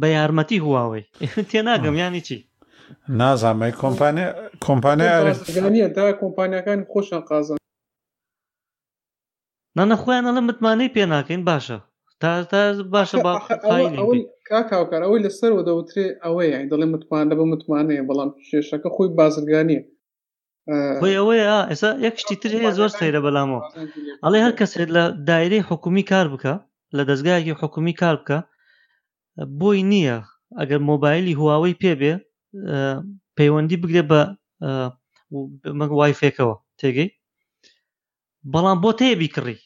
بە 0.00 0.06
یارمەتی 0.16 0.62
هواوەی 0.64 1.04
تێناگەم 1.50 1.94
ینی 2.04 2.22
چی 2.26 2.36
نازانمە 3.20 3.68
کۆمپانیا 3.82 4.28
کۆمپانیاگانە 4.66 5.88
دا 5.96 6.04
کۆمپانیەکان 6.22 6.78
خۆشە 6.90 7.18
قازان 7.30 7.58
نەنە 9.78 9.94
خۆیانە 10.02 10.30
لە 10.36 10.40
متمانەی 10.48 10.92
پێناکەین 10.94 11.42
باشە 11.48 11.78
باشە 12.24 13.16
کاکاوکار 14.50 15.00
ئەوەی 15.06 15.24
لەسەرەوە 15.26 15.62
دەوترێ 15.68 16.06
ئەوەیە 16.24 16.56
دەڵێ 16.70 16.86
متمان 16.94 17.24
لە 17.30 17.34
بە 17.38 17.44
متمانەیە 17.52 18.02
بەڵام 18.08 18.30
شێشەکە 18.48 18.88
خۆی 18.94 19.08
بازرگانیە 19.18 19.80
بۆی 21.02 21.14
ئەوەیە 21.18 21.58
ئێستا 21.70 21.90
یەکشتی 22.06 22.36
تر 22.42 22.50
هەیە 22.56 22.70
زۆر 22.78 22.90
سەیرە 22.98 23.20
بەلامەوە 23.26 23.62
ئەڵێ 24.24 24.38
هەر 24.44 24.54
کەسێت 24.60 24.90
لە 24.96 25.04
دایرەی 25.28 25.66
حکومی 25.70 26.04
کار 26.10 26.26
بکە 26.34 26.54
لە 26.96 27.02
دەستگایەکی 27.08 27.54
حکومی 27.62 27.94
کار 28.00 28.16
بکە 28.20 28.38
بۆی 29.60 29.80
نییە 29.92 30.18
ئەگەر 30.60 30.80
مۆبایلی 30.90 31.38
هواوەی 31.40 31.78
پێبێ 31.82 32.12
پەیوەندی 33.36 33.80
بگرێ 33.82 34.02
بە 34.10 34.20
مەگ 35.78 35.90
وایفێکەوە 35.98 36.54
تێگەی 36.80 37.08
بەڵام 38.52 38.78
بۆ 38.82 38.90
تەیە 39.00 39.14
بیکڕی 39.20 39.56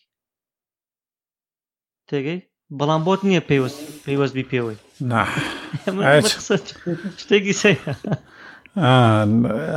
تێگەی 2.13 2.41
بەڵام 2.79 3.03
بۆت 3.07 3.21
نییە 3.29 3.43
پێوەست 3.49 3.81
پێیوەستبی 4.05 4.45
پێوەی 4.53 4.79
شتێکی 7.23 7.55
سەی 7.63 7.77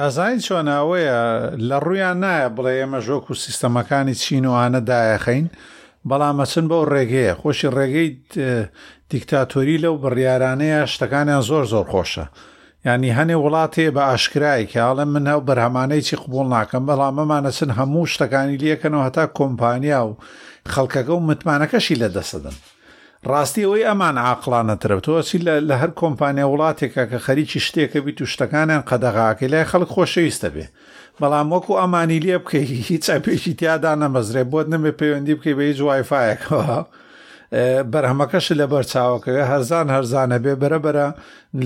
ئازای 0.01 0.33
چۆناوەیە 0.45 1.19
لە 1.69 1.77
ڕوویان 1.85 2.17
نایە 2.25 2.49
بڵێ 2.57 2.73
ئێمە 2.79 2.99
ژۆک 3.07 3.25
و 3.31 3.39
سیستەمەکانی 3.43 4.19
چینوانە 4.23 4.81
دایەخەین 4.89 5.45
بەڵام 6.09 6.35
مەچن 6.39 6.65
بەو 6.71 6.83
ڕێگەیە 6.93 7.33
خۆشی 7.41 7.69
ڕێگەی 7.77 8.09
دیکتاتۆری 9.11 9.81
لەو 9.83 9.95
بڕیارانەیە 10.03 10.79
شتەکانیان 10.93 11.41
زۆر 11.49 11.63
زۆر 11.71 11.85
خۆشە. 11.91 12.25
ینی 12.87 13.11
هەنێ 13.17 13.35
وڵاتێ 13.45 13.85
بە 13.95 14.01
ئاشکرایکە 14.09 14.77
ئاڵە 14.85 15.05
من 15.13 15.25
هەو 15.31 15.41
بەرهەمانەی 15.47 16.03
چی 16.07 16.15
قوبڵ 16.23 16.45
ناکەم 16.55 16.83
بەڵام 16.89 17.13
مەمانە 17.17 17.51
چن 17.57 17.69
هەموو 17.79 18.09
شتەکانی 18.13 18.61
لەکەنەوە 18.63 19.03
هەتا 19.07 19.25
کۆمپانیا 19.37 20.01
و 20.09 20.17
خەڵکەکە 20.73 21.09
و 21.13 21.19
متمانەکەشی 21.29 21.99
لە 22.01 22.07
دەسەدەن 22.17 22.55
ڕاستی 23.29 23.61
ئەوەی 23.65 23.87
ئەمان 23.89 24.17
عقلانەترە 24.31 24.97
تۆچی 25.05 25.39
لە 25.69 25.75
هەر 25.81 25.91
کۆمپانیا 26.01 26.47
وڵاتێکە 26.53 27.03
کە 27.11 27.17
خەریکی 27.25 27.59
شتێکە 27.67 27.99
بیت 28.05 28.19
و 28.21 28.25
شتەکانیان 28.33 28.83
قەدەغاکە 28.89 29.45
لای 29.51 29.65
خەڵک 29.71 29.89
خۆشەویستە 29.95 30.49
بێ 30.55 30.65
بەڵام 31.21 31.47
وەکو 31.53 31.79
ئەمانی 31.81 32.19
لێ 32.25 32.37
بکە 32.43 32.57
هیچ 32.89 33.05
ئەپێکی 33.13 33.53
تیادا 33.59 33.93
نەمەزرێ 34.01 34.43
بۆت 34.51 34.67
نمێ 34.73 34.91
پەیوەندی 34.99 35.35
بکەی 35.37 35.55
بە 35.57 35.63
هیچ 35.71 35.79
وایفاایەکەوە 35.87 36.79
بەرهەمەکەش 37.91 38.45
لە 38.59 38.65
بەرچاوەکەگە 38.71 39.43
هەرزان 39.51 39.87
هەرزانە 39.95 40.37
بێ 40.43 40.53
بەرەبرە 40.61 41.07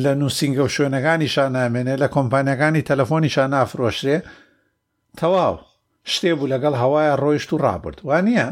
لە 0.04 0.12
نووسنگە 0.22 0.64
و 0.66 0.70
شوێنەکانیشان 0.76 1.50
نامێنێ 1.58 1.96
لە 2.04 2.08
کۆمپانیەکانی 2.16 2.82
تەلەفۆنیشان 2.90 3.48
نافرۆشتێ 3.56 4.18
تەواو 5.20 5.56
شتێ 6.14 6.32
بوو 6.38 6.52
لەگەڵ 6.54 6.74
هەوایە 6.84 7.14
ڕۆیشت 7.24 7.50
و 7.54 7.58
ڕابرد 7.64 8.00
وانە 8.08 8.48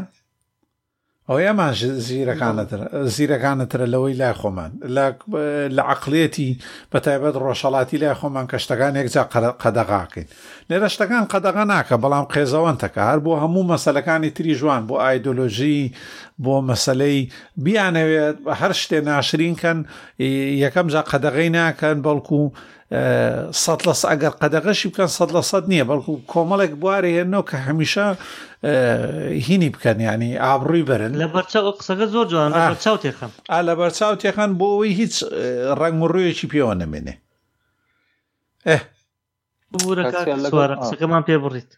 ئەو 1.30 1.38
ئەمان 1.44 1.72
زیرەکانەتر 2.06 2.80
زیرەکانەترە 3.16 3.86
لەوەی 3.92 4.16
لای 4.20 4.32
خۆمان 4.40 4.70
لە 5.76 5.82
عقلێتی 5.94 6.50
بە 6.92 6.98
تایبەت 7.06 7.34
ڕۆژەڵاتی 7.44 7.98
لای 8.02 8.14
خۆمان 8.20 8.46
کە 8.50 8.56
شتەکان 8.64 8.92
یەکجا 9.00 9.22
قەدەغاکەین 9.62 10.26
لێرە 10.70 10.88
شتەکان 10.94 11.24
قەدەغا 11.32 11.64
ناکە 11.72 11.96
بەڵام 12.02 12.26
قێزەوەن 12.32 12.76
تەکار 12.84 13.18
بۆ 13.24 13.32
هەموو 13.42 13.62
مەسلەکانی 13.72 14.30
تری 14.36 14.54
جوان 14.60 14.82
بۆ 14.88 14.94
ئایدۆلۆژی 15.04 15.80
بۆ 16.44 16.54
مەسلەی 16.68 17.20
بیانەوێت 17.64 18.36
هەر 18.60 18.72
شتێ 18.82 18.98
ناشرینکەن 19.08 19.78
یەکەم 20.64 20.86
جا 20.92 21.02
قەدەغی 21.12 21.48
ناکەن 21.56 21.96
بەڵکو 22.06 22.42
و 22.48 22.52
سەد 23.64 23.80
لە 23.86 23.94
ئەگەر 24.10 24.32
قەدەغەشی 24.42 24.88
بکەن 24.90 25.10
سەد 25.18 25.30
لە 25.36 25.42
سەد 25.50 25.64
نییە 25.72 25.84
بەڵکو 25.90 26.12
کۆمەڵێک 26.32 26.72
بوارێنەوە 26.82 27.42
کە 27.50 27.56
هەمیشە 27.66 28.06
هینی 28.64 29.70
بکەن 29.72 30.00
ینی 30.00 30.38
ئابڕووی 30.44 30.86
بەرن 30.90 31.14
لە 31.22 31.26
بەرچاو 31.34 31.72
قسەکە 31.78 32.06
زۆر 32.14 32.26
جوان 32.32 32.52
چاو 32.84 32.96
تێخم 33.04 33.32
لە 33.68 33.72
بەرچاو 33.78 34.14
تێخان 34.22 34.50
بۆ 34.58 34.66
ئەوی 34.74 34.92
هیچ 35.00 35.14
ڕنگمڕوویەکی 35.80 36.50
پێوە 36.52 36.74
نەمێنێ 36.80 37.14
قسەکەمان 40.80 41.22
پێ 41.28 41.36
بڕیت 41.42 41.70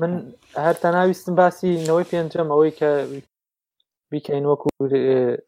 من 0.00 0.12
هەرتا 0.66 0.88
ناویستم 0.96 1.34
باسی 1.40 1.84
نەوەی 1.86 2.08
پێنجەم 2.10 2.48
ئەوەی 2.52 2.72
کە 2.78 2.90
بیکەین 4.10 4.44
وەکو 4.50 4.68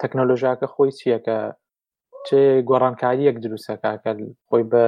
تەکنۆلۆژاکە 0.00 0.66
خۆی 0.74 0.96
چیەکە 0.98 1.38
چێ 2.26 2.40
گۆڕانکاری 2.68 3.26
یەک 3.28 3.36
دروستەکە 3.44 3.90
کە 4.04 4.10
خۆی 4.50 4.64
بە 4.72 4.84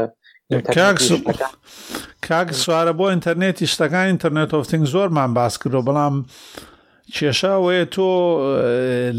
کاک 0.61 2.49
سوارە 2.53 2.93
بۆ 2.99 3.05
ئینتەرنێتی 3.13 3.67
شتەکان 3.73 4.07
ئینتەرنێت 4.09 4.51
ئۆفتنگ 4.55 4.85
زۆرمان 4.93 5.31
باس 5.35 5.55
کردەوە 5.61 5.87
بەڵام 5.89 6.15
کێشاوەیە 7.15 7.85
تۆ 7.95 8.09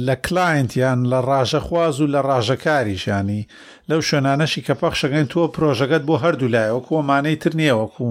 لە 0.07 0.15
کلاینت 0.25 0.71
یان 0.83 0.99
لە 1.11 1.19
ڕاژەخواز 1.29 1.95
و 2.01 2.07
لە 2.13 2.19
ڕاژەکاریشانی 2.29 3.41
لەو 3.89 4.01
شوێنانەشی 4.09 4.65
کە 4.67 4.73
پەخشەکەن 4.81 5.25
تۆ 5.33 5.41
پرۆژەکەت 5.55 6.03
بۆ 6.09 6.15
هەردوو 6.23 6.53
لایەوە 6.55 6.81
کۆمانەی 6.87 7.35
تر 7.43 7.51
نییە 7.59 7.75
وەکو 7.81 8.07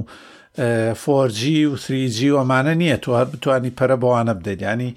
فۆجی 1.02 1.60
و 1.70 1.74
3جی 1.84 2.28
وەمانە 2.36 2.74
نییە 2.80 2.96
تۆ 3.04 3.10
هەر 3.18 3.24
بتانی 3.32 3.72
پەرە 3.78 3.96
بۆوانە 4.02 4.32
بدەیت 4.36 4.62
ینی 4.68 4.90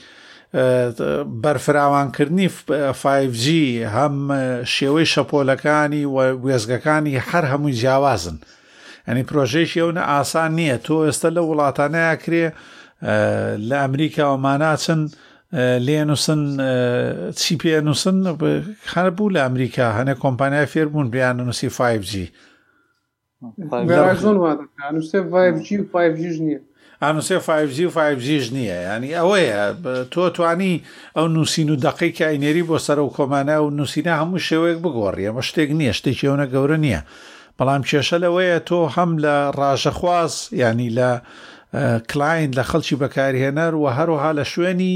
بەرفراوانکردنی 1.43 2.49
5G 3.03 3.45
هەم 3.95 4.15
شێوەی 4.75 5.07
شەپۆلەکانی 5.13 6.03
و 6.05 6.15
گوێزگەکانی 6.41 7.21
هەر 7.29 7.43
هەمووی 7.51 7.77
جیاوازن 7.81 8.37
ئەنی 9.07 9.23
پرۆژێکی 9.29 9.81
ئەوە 9.83 9.93
ئاسان 10.11 10.51
نییە 10.59 10.77
تۆ 10.85 10.97
ئێستا 11.05 11.29
لە 11.37 11.41
وڵاتانەیە 11.47 12.15
کرێ 12.23 12.45
لە 13.69 13.75
ئەمریکاوەماناچن 13.83 15.01
لێنووسن 15.87 16.41
چی 17.39 17.53
پێنووسن 17.61 18.17
خەر 18.91 19.09
بوو 19.17 19.33
لە 19.35 19.39
ئەمریکا 19.45 19.87
هەنە 19.97 20.13
کۆمپانیا 20.23 20.65
فێربوون 20.73 21.07
بیان 21.11 21.35
نووسی 21.39 21.69
5G 21.69 22.13
5G 25.93 26.19
نییە 26.45 26.59
ئانووسێ 27.03 27.37
5G 27.47 27.77
و 27.87 27.91
5Gژ 27.97 28.45
نییە 28.55 28.79
ینی 28.95 29.11
ئەوەیە 29.19 29.61
تۆ 30.13 30.23
توانی 30.35 30.73
ئەو 31.17 31.21
نووسین 31.35 31.69
و 31.69 31.75
دقیکە 31.85 32.21
ئاینێری 32.27 32.67
بۆ 32.69 32.77
سەر 32.87 32.99
و 33.03 33.13
کۆمانە 33.17 33.57
و 33.63 33.69
نووسینە 33.77 34.13
هەموو 34.21 34.41
شێوەیەک 34.47 34.79
بگۆڕی 34.83 35.27
ئەمە 35.27 35.43
شتێک 35.49 35.69
نییە 35.79 35.93
شتێکی 35.97 36.27
ئەوە 36.29 36.45
گەورە 36.53 36.77
نییە 36.85 37.01
بەڵام 37.57 37.81
کێشە 37.89 38.17
لەوەیە 38.23 38.59
تۆ 38.69 38.79
هەم 38.95 39.11
لە 39.23 39.35
ڕژەخواز 39.59 40.33
ینی 40.61 40.89
لە 40.97 41.09
کلاین 42.09 42.49
لە 42.57 42.63
خەڵکی 42.69 42.95
بەکارهێنەر 43.01 43.73
و 43.77 43.85
هەروها 43.97 44.31
لە 44.39 44.43
شوێنی 44.53 44.95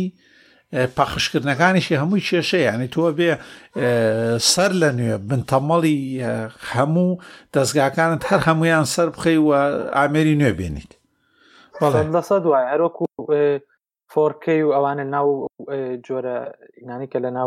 پاخشکردنەکانیشی 0.98 2.00
هەمووی 2.02 2.26
کێشەیە 2.28 2.66
ینی 2.74 2.88
تۆ 2.96 3.02
بێ 3.18 3.32
سەر 4.54 4.72
لە 4.82 4.90
نوێ 5.00 5.16
بنتەمەڵی 5.30 6.00
هەموو 6.76 7.12
دەستگاکانت 7.56 8.22
هەر 8.30 8.40
هەمویان 8.50 8.86
سەر 8.94 9.08
بخەی 9.16 9.38
و 9.48 9.52
ئامێری 9.98 10.40
نوێ 10.44 10.54
بێنیت 10.60 10.92
لەسە 11.86 12.36
دوای 12.46 12.66
هەرۆکو 12.72 13.06
فۆرکی 14.12 14.62
و 14.64 14.70
ئەوانە 14.76 15.06
ناو 15.16 15.30
جۆرە 16.06 16.38
ئینانی 16.80 17.08
کە 17.12 17.20
لە 17.26 17.30
ناو 17.38 17.46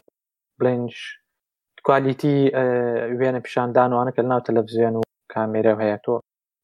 بلنج 0.61 0.93
کوالیتی 1.87 2.37
وێنە 3.18 3.41
پیشاندانوانە 3.47 4.12
کە 4.16 4.20
ناو 4.30 4.41
تەلەڤزیێن 4.49 4.95
و 4.97 5.03
کامێرە 5.33 5.72
هەیە 5.83 5.99
تۆ 6.05 6.14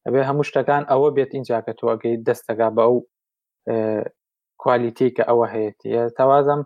ئەبێ 0.05 0.21
هەموو 0.29 0.47
شتەکان 0.49 0.83
ئەوە 0.91 1.09
بێت 1.15 1.31
اینجا 1.33 1.57
کە 1.65 1.71
تۆ 1.79 1.85
ئەگەی 1.91 2.15
دەستەگا 2.27 2.69
بە 2.75 2.81
ئەو 2.87 2.95
کوالیتی 4.61 5.09
کە 5.15 5.23
ئەوە 5.29 5.45
هەیەی 5.53 5.73
تەوازم 6.19 6.61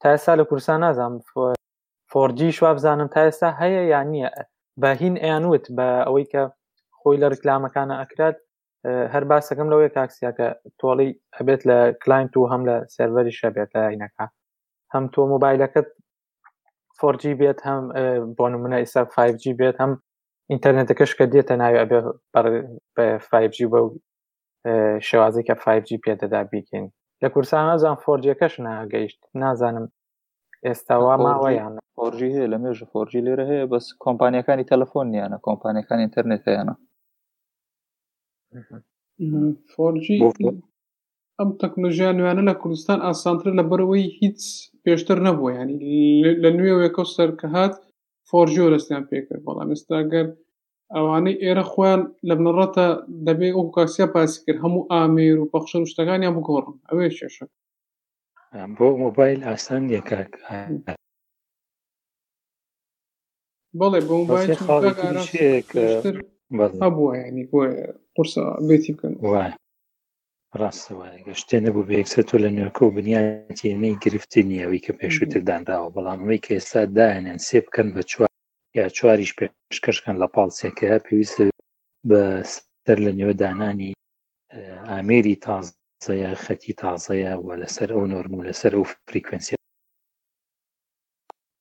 تا 0.00 0.06
ئێستا 0.12 0.32
لە 0.40 0.44
کورسان 0.50 0.78
نازانم 0.84 1.18
فۆرجی 2.10 2.50
شوابزانم 2.58 3.08
تا 3.14 3.20
ئێستا 3.26 3.48
هەیە 3.62 3.82
یان 3.92 4.06
نییە 4.12 4.30
بەهین 4.82 5.14
ئەیانوت 5.22 5.64
بە 5.76 5.88
ئەوەی 6.06 6.26
کە 6.32 6.42
خۆی 7.00 7.20
لە 7.22 7.26
ڕکلامەکانە 7.32 7.94
ئەکرات 8.02 8.36
هەر 9.12 9.24
باسەکەم 9.30 9.68
لەوەی 9.72 9.94
کاکسیاکە 9.96 10.48
تۆڵی 10.80 11.10
ئەبێت 11.36 11.60
لە 11.70 11.78
کلاینت 12.02 12.32
و 12.36 12.48
هەم 12.52 12.62
لە 12.68 12.76
سەروەری 12.94 13.38
شەبێت 13.40 13.70
لە 13.76 13.82
عینەکە 13.92 14.26
هەم 14.94 15.04
تۆ 15.14 15.20
موبایلەکەت 15.32 15.86
4G 17.12 17.22
بێت 17.40 17.60
هەم 17.68 17.82
بۆ 18.36 18.44
نمونە 18.52 18.76
ئیسا 18.82 19.02
5G 19.14 19.44
بێت 19.60 19.76
هەم 19.82 19.92
ئینتەرنێتەکەش 20.50 21.10
کە 21.18 21.24
دێتە 21.32 21.54
ناوی 21.62 21.78
ئەبێ 21.82 22.00
5G 23.32 23.56
بە 23.72 23.80
شێوازی 25.08 25.46
کە 25.48 25.54
5G 25.64 25.88
پێدەدا 26.04 26.40
بیکەین 26.52 26.86
لە 27.22 27.28
کورسان 27.34 27.64
نازان 27.70 27.96
فۆرجەکەش 28.04 28.54
ناگەیشت 28.68 29.20
نازانم 29.42 29.86
ئێستاوا 30.66 31.14
ماوەیانە 31.24 31.80
فۆرجی 31.96 32.30
هەیە 32.34 32.48
لە 32.52 32.56
مێژ 32.62 32.78
فۆرجی 32.92 33.24
لێرە 33.26 33.44
هەیە 33.50 33.64
بەس 33.72 33.86
کۆمپانیەکانی 34.04 34.68
تەلەفۆنیانە 34.70 35.38
کۆمپانیەکان 35.46 35.98
ئینتەرنێتیانە 36.02 36.74
فۆجی 39.72 40.18
ئەم 41.38 41.50
تەکنۆژیان 41.62 42.14
نوێنە 42.18 42.42
لە 42.50 42.54
کوردستان 42.60 42.98
ئاسانتر 43.06 43.48
لە 43.58 43.64
بەرەوەی 43.70 44.12
هیچ 44.20 44.40
پێشتر 44.84 45.18
نەبووە 45.26 45.50
ینی 45.58 45.78
لە 46.42 46.50
نوێوێکە 46.56 47.02
سەرکە 47.14 47.46
هاات 47.54 47.74
فۆرجۆ 48.28 48.66
دەستیان 48.74 49.04
پێکرد 49.10 49.42
بەڵام 49.46 49.68
ئێستاگەر 49.72 50.26
ئەوانەی 50.96 51.40
ئێرە 51.42 51.64
خۆیان 51.72 52.00
لە 52.28 52.34
بنەڕەتە 52.38 52.86
دەبێت 53.26 53.54
ئەو 53.56 53.64
کاکسیا 53.76 54.06
پاسی 54.14 54.38
کرد 54.44 54.58
هەموو 54.64 54.88
ئامێر 54.92 55.36
و 55.38 55.50
پەخشە 55.52 55.78
شتەکانیان 55.92 56.34
بگۆڕن 56.36 56.76
ئەوێ 56.88 57.06
شێشە 57.18 57.46
بۆ 58.76 58.88
مۆبایل 59.02 59.40
ئاسان 59.48 59.82
یەکک 59.96 60.32
بەڵێ 63.78 64.00
بۆ 64.08 64.14
هەبووە 66.80 67.12
ینی 67.28 67.44
بۆ 67.50 67.60
قورسە 68.16 68.42
بێتی 68.68 68.92
بکەن 68.96 69.14
وایە 69.32 69.50
ڕاستەوەە 70.60 71.08
گەشتێ 71.26 71.58
نەبوو 71.66 71.86
بێکسە 71.88 72.22
تۆ 72.28 72.36
لە 72.44 72.50
نوێکە 72.56 72.82
و 72.84 72.94
بنیانەی 72.96 73.96
گرفتی 74.04 74.46
نیەوەی 74.50 74.82
کە 74.84 74.92
پێشووتردانداوە 74.98 75.92
بەڵامەوەی 75.94 76.42
کە 76.44 76.50
ئێستا 76.56 76.82
داێنن 76.96 77.38
سێ 77.46 77.58
بکەن 77.66 77.88
بە 77.94 78.02
چوار 78.10 78.30
یا 78.78 78.84
چواریش 78.96 79.32
پێشکەشکەن 79.38 80.16
لە 80.22 80.28
پاڵسێکەکە 80.34 80.90
پێویستە 81.06 81.42
بە 82.10 82.22
سەر 82.84 82.98
لە 83.06 83.12
نێوە 83.18 83.34
دانانی 83.42 83.92
ئامێری 84.90 85.34
تازەیە 85.46 86.30
خەتی 86.44 86.72
تازەیە 86.82 87.32
و 87.44 87.48
لەسەر 87.62 87.88
ئەو 87.94 88.04
نۆرم 88.12 88.34
و 88.36 88.46
لەسەر 88.48 88.72
ئەو 88.76 88.84
فریکوەنسی 89.08 89.56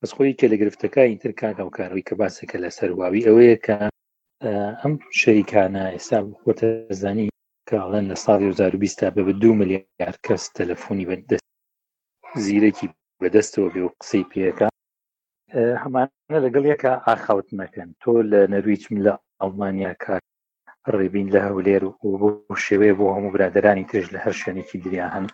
بەس 0.01 0.11
خۆی 0.15 0.37
کە 0.39 0.45
لە 0.51 0.55
گرفتەکە 0.61 1.01
ئینتر 1.09 1.31
کاکە 1.39 1.63
و 1.65 1.73
کاروی 1.77 2.05
کە 2.07 2.13
باسەکە 2.19 2.57
لەسەر 2.65 2.89
واوی 2.99 3.25
ئەوەیە 3.27 3.57
کە 3.65 3.75
ئەم 4.83 4.93
شەریکانە 5.19 5.83
ئێستا 5.93 6.17
خۆتە 6.41 6.69
زانی 7.01 7.27
کاڵەن 7.69 8.05
لە 8.11 8.15
ساڵی 8.25 8.47
2020 8.49 8.99
تا 8.99 9.07
بە 9.15 9.21
دو 9.41 9.49
ملیار 9.59 10.15
کەس 10.25 10.43
تەلەفۆنی 10.57 11.07
بەدەست 11.09 11.45
زیرەکی 12.43 12.87
بەدەستەوە 13.21 13.69
بێ 13.73 13.81
و 13.83 13.93
قسەی 13.99 14.29
پێەکە 14.31 14.67
هەمانە 15.83 16.37
لەگەڵ 16.45 16.63
یەکە 16.73 16.91
ئاخاوت 17.07 17.47
مەکەن 17.61 17.89
تۆ 18.01 18.11
لە 18.31 18.39
نەرویچم 18.53 18.93
لە 19.05 19.13
ئەڵمانیا 19.41 19.93
کار 20.05 20.21
ڕێبین 20.97 21.27
لە 21.35 21.39
هەولێر 21.47 21.83
و 21.87 21.93
بۆ 22.21 22.29
شێوەیە 22.65 22.95
بۆ 22.99 23.05
هەموو 23.15 23.33
برادرانی 23.35 23.87
ترش 23.89 24.07
لە 24.15 24.19
هەر 24.25 24.33
شوێنێکی 24.41 24.77
دریا 24.85 25.07
هەن 25.15 25.25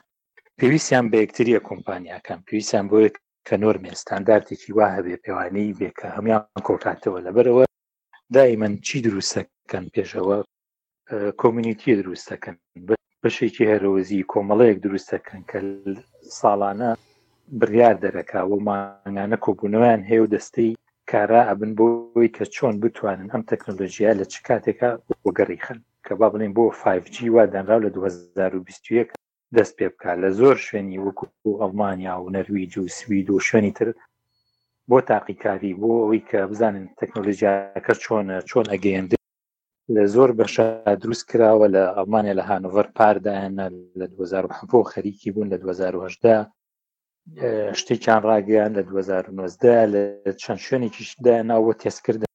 پێویستیان 0.60 1.06
بە 1.12 1.18
یەکتریە 1.24 1.60
کۆمپانیاکان 1.70 2.39
پێویستیان 2.47 2.86
بۆ 2.91 2.97
کە 3.47 3.56
نۆرمێ 3.64 3.93
ستانداردێکی 4.01 4.70
وا 4.78 4.88
هەبێ 4.95 5.16
پێوانەی 5.24 5.76
بێ 5.80 5.89
کە 5.99 6.08
هەمیان 6.16 6.43
کۆکاتەوە 6.68 7.20
لەبەرەوە 7.28 7.66
دائیمەن 8.36 8.73
چی 8.88 8.97
دروستەکەن 9.07 9.86
پێشەوە 9.95 10.38
کۆمیونیتی 11.41 11.97
دروستەکەن 12.01 12.55
بەشێکی 13.23 13.69
هەرۆزی 13.71 14.27
کۆمەڵەیەک 14.34 14.77
دروستەکەن 14.86 15.41
کە 15.49 15.59
ساڵانە 16.39 16.89
بریار 17.59 17.95
دەرەکە 18.03 18.39
و 18.49 18.53
ماگانە 18.67 19.38
کۆبوونەوەیان 19.45 20.01
هەیە 20.09 20.19
و 20.21 20.31
دەستەی 20.36 20.71
کارا 21.11 21.41
ئەبن 21.49 21.71
بۆی 21.77 22.34
کە 22.36 22.43
چۆن 22.55 22.75
بتوانن 22.84 23.27
ئەم 23.34 23.43
تەکنۆلژیە 23.51 24.11
لە 24.19 24.25
چ 24.31 24.36
کاتێکە 24.47 24.89
وەگەڕیخن 25.25 25.79
کە 26.05 26.13
با 26.19 26.27
بڵین 26.31 26.53
بۆ 26.57 26.65
5G 26.81 27.15
وادانراو 27.36 27.84
لە 27.86 27.89
2021 27.97 29.09
دەست 29.55 29.73
پێ 29.77 29.86
بکات 29.93 30.17
لە 30.23 30.29
زۆر 30.39 30.55
شوێنی 30.65 31.01
وەکو 31.05 31.25
ئەڵمانیا 31.61 32.15
و 32.19 32.31
نەرویج 32.36 32.73
و 32.77 32.93
سوید 32.99 33.27
و 33.29 33.39
شوێنی 33.47 33.73
تر 33.77 33.88
بۆ 34.91 34.99
تاقیکاری 35.09 35.71
بۆ 35.81 35.89
ئەوەی 36.01 36.21
کە 36.29 36.39
بزانن 36.51 36.86
تەکنۆلژیاکە 36.99 37.93
چۆنە 38.03 38.38
چۆن 38.49 38.65
ئەگەیند 38.73 39.11
لە 39.95 40.03
زۆر 40.15 40.29
بەشە 40.39 40.67
دروست 41.03 41.25
کراوە 41.31 41.67
لە 41.75 41.84
ئەڵمانیا 41.97 42.34
لە 42.39 42.43
هانوڤەر 42.49 42.88
پاردایەنە 42.97 43.67
لە 43.99 44.05
2010 44.07 44.84
خەریکی 44.93 45.31
بوون 45.31 45.47
لە 45.53 45.57
2010 45.57 46.51
شتێکیان 47.79 48.21
ڕاگەیان 48.29 48.71
لە 48.77 48.81
2009 48.89 49.86
لە 49.93 50.01
چەند 50.41 50.59
شوێنێکیشدا 50.65 51.36
ناوە 51.49 51.73
تێستکردن 51.81 52.27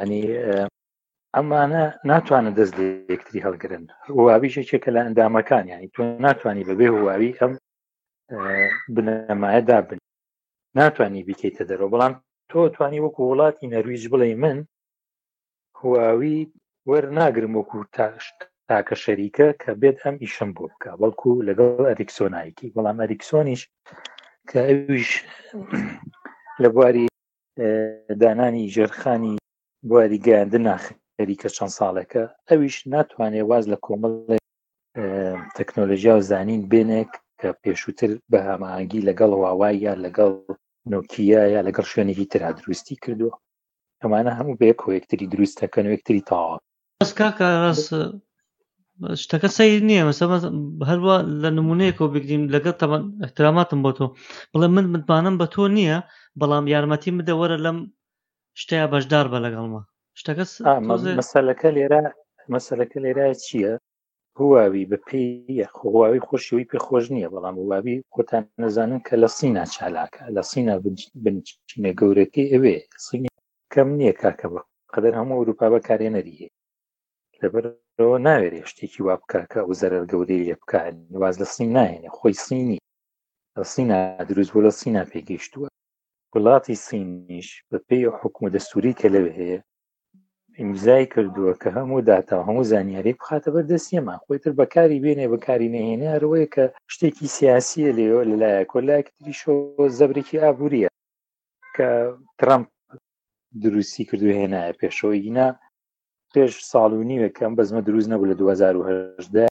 ینی 0.00 0.22
ئەمانە 1.36 1.84
ناتوانە 2.10 2.50
دەست 2.58 2.74
لەکتری 3.10 3.44
هەڵگرن 3.46 3.84
هواویشێکێکە 4.16 4.90
لە 4.96 5.00
ئەندامەکان 5.04 5.64
ینی 5.72 5.90
تۆ 5.94 6.00
ناتوانانی 6.26 6.68
بەبێ 6.68 6.86
هواوی 6.94 7.30
ئەم 7.38 7.52
بنەمایەدا 8.94 9.78
بن 9.88 9.98
ناتوانانی 10.78 11.22
بکەیتە 11.28 11.62
دەرەوە 11.70 11.90
بەڵام 11.92 12.14
تۆ 12.50 12.58
توانی 12.74 13.02
وەکو 13.04 13.22
وڵاتی 13.30 13.70
نەرویج 13.74 14.02
بڵێ 14.12 14.30
من 14.42 14.56
هواوی 15.80 16.38
وەرناگرم 16.90 17.52
وەکو 17.58 17.78
تاش 17.96 18.22
تاکە 18.68 18.94
شەریکە 19.04 19.46
کە 19.62 19.70
بێت 19.80 19.98
ئەم 20.04 20.16
ئیشم 20.24 20.50
بۆ 20.56 20.64
بکە 20.70 20.90
بەڵکو 21.00 21.30
لەگەڵ 21.48 21.80
ئەریکسۆنایکی 21.90 22.72
بەڵام 22.76 22.98
ئەریکسۆنیش 23.02 23.62
کە 24.48 24.58
ئەویش 24.68 25.08
لە 26.62 26.68
بواری 26.74 27.04
دانانی 28.22 28.70
ژێرخانی 28.74 29.34
بواری 29.88 30.18
گەیاندن 30.26 30.64
ناخەریکە 30.70 31.48
چەند 31.56 31.72
ساڵەکە 31.78 32.24
ئەویش 32.48 32.76
ناتوانێت 32.94 33.46
واز 33.50 33.64
لە 33.72 33.78
کۆمەڵێ 33.86 34.38
تەکنۆلژیا 35.58 36.14
و 36.16 36.26
زانین 36.30 36.62
بێنێک 36.72 37.12
کە 37.40 37.48
پێشووتر 37.62 38.10
بە 38.30 38.38
هەماهنگگی 38.48 39.04
لەگەڵ 39.08 39.30
واوای 39.42 39.76
یا 39.86 39.94
لەگەڵ 40.06 40.32
نۆکیایە 40.92 41.60
لەگەڵ 41.66 41.86
شوێنێکی 41.92 42.30
تررا 42.32 42.50
دروستی 42.60 42.96
کردووە 43.02 43.32
ئەمانە 44.02 44.32
هەموو 44.38 44.58
بێک 44.62 44.78
و 44.82 44.94
یەکتری 44.98 45.30
دروستەکەن 45.34 45.84
و 45.86 45.94
یەکتری 45.96 46.26
تاوا 46.28 46.56
شتەکە 49.22 49.48
سیر 49.56 49.80
نییە 49.88 50.02
مەسە 50.08 50.24
هەروە 50.90 51.16
لە 51.42 51.50
نمونەیەکەوە 51.58 52.12
بگریم 52.14 52.42
لەگەڵ 52.54 52.74
تەمە 52.80 52.98
احتراماتم 53.26 53.80
بۆ 53.84 53.90
تۆ 53.98 54.06
بڵێ 54.52 54.68
من 54.74 54.84
متمانم 54.94 55.34
بە 55.40 55.46
تۆ 55.54 55.62
نییە 55.76 55.98
بەڵام 56.40 56.64
یارمەتی 56.74 57.14
مدەوەرە 57.18 57.56
لەم 57.66 57.78
شتەیە 58.60 58.86
بەشدار 58.92 59.26
بە 59.32 59.38
لەگەڵمە 59.44 59.82
شتەکە 60.20 60.44
مەسەلەکە 61.20 61.68
لێرە 61.76 62.02
مەسەلەکە 62.54 62.98
لێرە 63.04 63.26
چییە 63.46 63.72
هواوی 64.40 64.88
بەپی 64.90 65.26
هواوی 65.80 66.24
خۆشیەوەی 66.28 66.68
پێ 66.70 66.78
خۆش 66.86 67.04
نییە 67.14 67.32
بەڵام 67.34 67.56
هواوی 67.62 68.04
خۆتان 68.14 68.44
نەزانن 68.62 69.00
کە 69.06 69.14
لە 69.22 69.28
سینا 69.38 69.64
چالاکە 69.74 70.22
لە 70.36 70.42
سینا 70.50 70.74
بنچینە 71.24 71.90
گەورەکەی 72.00 72.50
ئەوێ 72.52 72.76
سینی 73.06 73.30
کەم 73.72 73.88
نییە 73.98 74.14
کاکە 74.22 74.48
بە 74.52 74.60
قەدەر 74.94 75.12
هەموو 75.18 75.38
ئەوروپا 75.38 75.66
بەکارێنەریە 75.72 76.48
لەبەرەوە 77.40 78.16
ناوێرێ 78.26 78.60
شتێکی 78.70 79.00
وا 79.06 79.14
بکاکە 79.20 79.58
ئەو 79.62 79.70
زەرەر 79.80 80.04
گەورەی 80.12 80.46
لێ 80.48 80.54
بکار 80.60 80.90
نواز 81.14 81.34
لە 81.42 81.46
سین 81.54 81.70
نایێنێ 81.76 82.10
خۆی 82.16 82.34
سینی 82.46 82.78
لە 83.56 83.64
سینا 83.72 83.98
دروست 84.30 84.50
بۆ 84.54 84.60
لە 84.66 84.72
سینا 84.80 85.02
پێگەیشتووە 85.12 85.68
وڵاتی 86.34 86.80
سینیش 86.86 87.48
بە 87.70 87.78
پێی 87.88 88.12
حکومە 88.20 88.48
دەستوری 88.54 88.96
کە 89.00 89.06
لەوێ 89.14 89.32
هەیە 89.40 89.60
ئیمزای 90.58 91.06
کردووە 91.14 91.52
کە 91.62 91.68
هەموو 91.78 92.00
داتا 92.10 92.36
هەموو 92.48 92.64
زانیاری 92.72 93.12
بخاتە 93.20 93.48
بەردەستیەمە 93.54 94.14
خۆیتر 94.24 94.52
بەکاری 94.60 95.02
بێنێ 95.04 95.26
بەکاری 95.32 95.72
نهێنێ 95.74 96.08
هەروەیە 96.14 96.46
کە 96.54 96.64
شتێکی 96.92 97.28
سیاسیە 97.36 97.90
لێەوە 97.98 98.22
لەلایە 98.30 98.62
کۆلاکتری 98.72 99.34
شۆ 99.40 99.52
زەبرێکی 99.98 100.42
ئابوووریە 100.44 100.88
کە 101.76 101.88
ترامپ 102.40 102.66
دروستی 103.64 104.04
کردو 104.10 104.28
هێنایە 104.40 104.72
پێشەوەینا 104.80 105.48
پێش 106.34 106.52
ساڵ 106.70 106.90
و 106.98 107.08
نیوە 107.10 107.28
کەم 107.38 107.52
بەزمە 107.58 107.80
دروست 107.88 108.08
نەبوو 108.12 108.30
لە 108.30 108.34
2010 108.40 109.46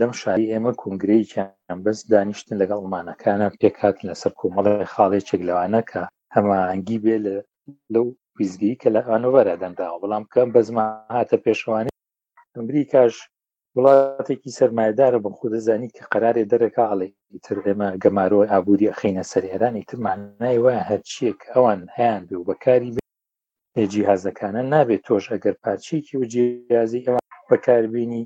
لەم 0.00 0.12
شاری 0.20 0.50
ئێمە 0.52 0.72
کنگرەیان 0.82 1.78
بەس 1.84 1.98
دانیشتن 2.12 2.56
لەگەڵ 2.60 2.76
ئەڵمانەکانە 2.80 3.48
پێکات 3.60 3.96
لەسەر 4.08 4.32
کۆمەڵی 4.40 4.88
خاڵێکێک 4.94 5.40
لەوانە 5.48 5.80
کە 5.90 6.02
هەماهنگگی 6.36 6.98
بێ 7.04 7.16
لە 7.26 7.34
لەو 7.94 8.06
ویزگی 8.40 8.70
کە 8.80 8.88
لە 8.94 9.00
ئانۆڤەرە 9.08 9.54
دەمداوە 9.62 9.98
بەڵام 10.02 10.24
کەم 10.34 10.48
بەزما 10.54 10.86
هاتە 11.16 11.36
پێشوانی 11.44 11.98
ئەمریکاش 12.56 13.14
وڵاتێکی 13.76 14.54
سەرمایدارە 14.58 15.18
بم 15.24 15.34
خود 15.40 15.52
دەزانی 15.56 15.92
کە 15.96 16.02
قەرارێ 16.12 16.44
دەرەکە 16.52 16.82
ئاڵێ 16.90 17.08
تر 17.44 17.56
ئێمە 17.66 17.88
گەمارۆی 18.02 18.50
ئابووری 18.52 18.90
ئەخینە 18.90 19.24
سەرێرانی 19.32 19.86
ترمانای 19.88 20.58
وە 20.64 20.72
هەرچیەک 20.88 21.40
ئەوان 21.52 21.80
هیان 21.96 22.22
بێ 22.28 22.36
و 22.38 22.46
بەکاری 22.50 22.90
جیهازەکانە 23.92 24.62
نابێت 24.72 25.02
تۆش 25.06 25.24
ئەگەر 25.32 25.54
پارچێکی 25.62 26.14
و 26.18 26.24
جیازی 26.32 27.04
ئەوان 27.06 27.24
بەکاربیینی 27.50 28.22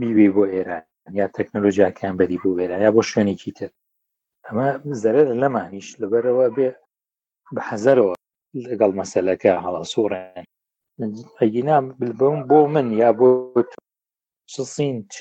بیبێ 0.00 0.28
بۆ 0.34 0.44
ئێران 0.52 0.84
یا 1.20 1.26
تەکنۆلۆژیاکیان 1.36 2.14
بەری 2.18 2.38
بۆ 2.42 2.50
ئێران 2.60 2.80
یا 2.86 2.90
بۆ 2.96 3.02
شوێنێکی 3.10 3.52
تر 3.58 3.70
ئەمە 4.46 4.68
زەرە 5.02 5.22
لەمانیش 5.42 5.88
لەبەرەوە 6.00 6.46
بێ 6.56 6.70
بە 7.54 7.62
حەزەرەوە 7.68 8.14
لەگەڵ 8.66 8.90
مەسلەکە 9.00 9.52
هەڵا 9.64 9.82
سوورێن 9.92 10.44
ئەگینام 11.40 11.84
بم 12.18 12.36
بۆ 12.48 12.60
من 12.74 12.86
یا 13.02 13.10
بۆ 13.20 13.28
سین 14.74 14.96
چ 15.14 15.16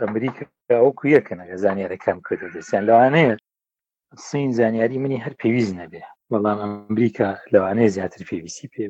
ئەمریکا 0.00 0.44
ئەو 0.74 0.88
کویەکەنەکە 0.98 1.56
زانیارەکەم 1.64 2.18
کردسیان 2.26 2.82
لەوانەیە 2.88 3.32
سین 4.26 4.50
زانیاری 4.58 5.02
منی 5.02 5.22
هەر 5.24 5.34
پێویست 5.40 5.74
نەبێ 5.80 6.02
بەڵام 6.30 6.58
ئەمریکا 6.62 7.28
لەوانەیە 7.52 7.92
زیاتر 7.96 8.22
پێویستی 8.28 8.70
پێ 8.72 8.84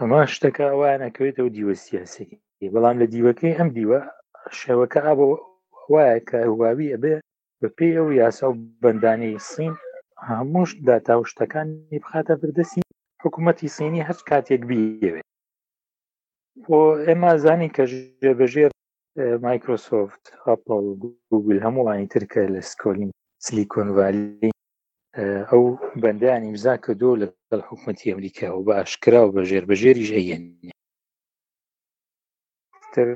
ئەمە 0.00 0.20
شتەکە 0.34 0.66
وانەکەوێتەوە 0.80 1.50
دیوە 1.56 1.74
سیاسەکە 1.84 2.36
بەڵام 2.74 2.96
لە 3.02 3.06
دیوەکەی 3.12 3.56
ئەم 3.58 3.68
دیوە 3.76 4.00
شێوەکە 4.60 5.00
ئابەوە 5.06 5.36
وایە 5.92 6.18
کە 6.28 6.36
هواوی 6.50 6.92
ئەبێ 6.94 7.14
بە 7.60 7.68
پێی 7.76 7.92
ئەو 7.98 8.08
یاسا 8.22 8.46
و 8.50 8.58
بەندانی 8.82 9.32
سین 9.50 9.74
هەمووش 10.30 10.70
داتا 10.88 11.14
و 11.20 11.24
شتەکانی 11.30 11.76
بخاتە 12.04 12.34
بردەسی 12.40 12.82
حکوومەتتی 13.24 13.68
سینی 13.76 14.06
هەچ 14.08 14.20
کاتێک 14.30 14.62
بیوێت 14.68 15.26
بۆ 16.64 16.80
ئێمە 17.06 17.32
زانی 17.44 17.68
کە 17.76 17.82
ژێبژێر 17.90 18.70
مایکرۆسۆفت 19.46 20.24
ئەپل 20.46 20.86
گوگل 21.30 21.58
هەمووانی 21.66 22.10
ترکە 22.14 22.42
لە 22.54 22.60
سکۆلین 22.70 23.10
سلیکۆنڤالی 23.46 24.52
ئەو 25.50 25.62
بەندیانی 26.02 26.50
وزا 26.56 26.74
کە 26.84 26.92
دۆ 27.00 27.10
لەگەڵ 27.22 27.60
حکوومەتتی 27.68 28.10
ئەمریکا 28.12 28.48
و 28.52 28.64
باشکرا 28.68 29.22
و 29.24 29.32
بە 29.34 29.42
ژێربژێری 29.50 30.06
ژەیەنتر 30.10 33.08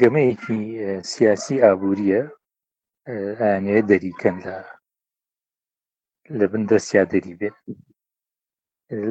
گەمەیەکی 0.00 0.60
سیاسی 1.12 1.62
ئابوووریە 1.64 2.22
ئاێ 3.64 3.78
دەریکەن 3.90 4.36
لە 4.46 4.56
لە 6.30 6.46
بن 6.46 6.64
دەستیا 6.70 7.04
دەری 7.12 7.34
بێت 7.40 7.56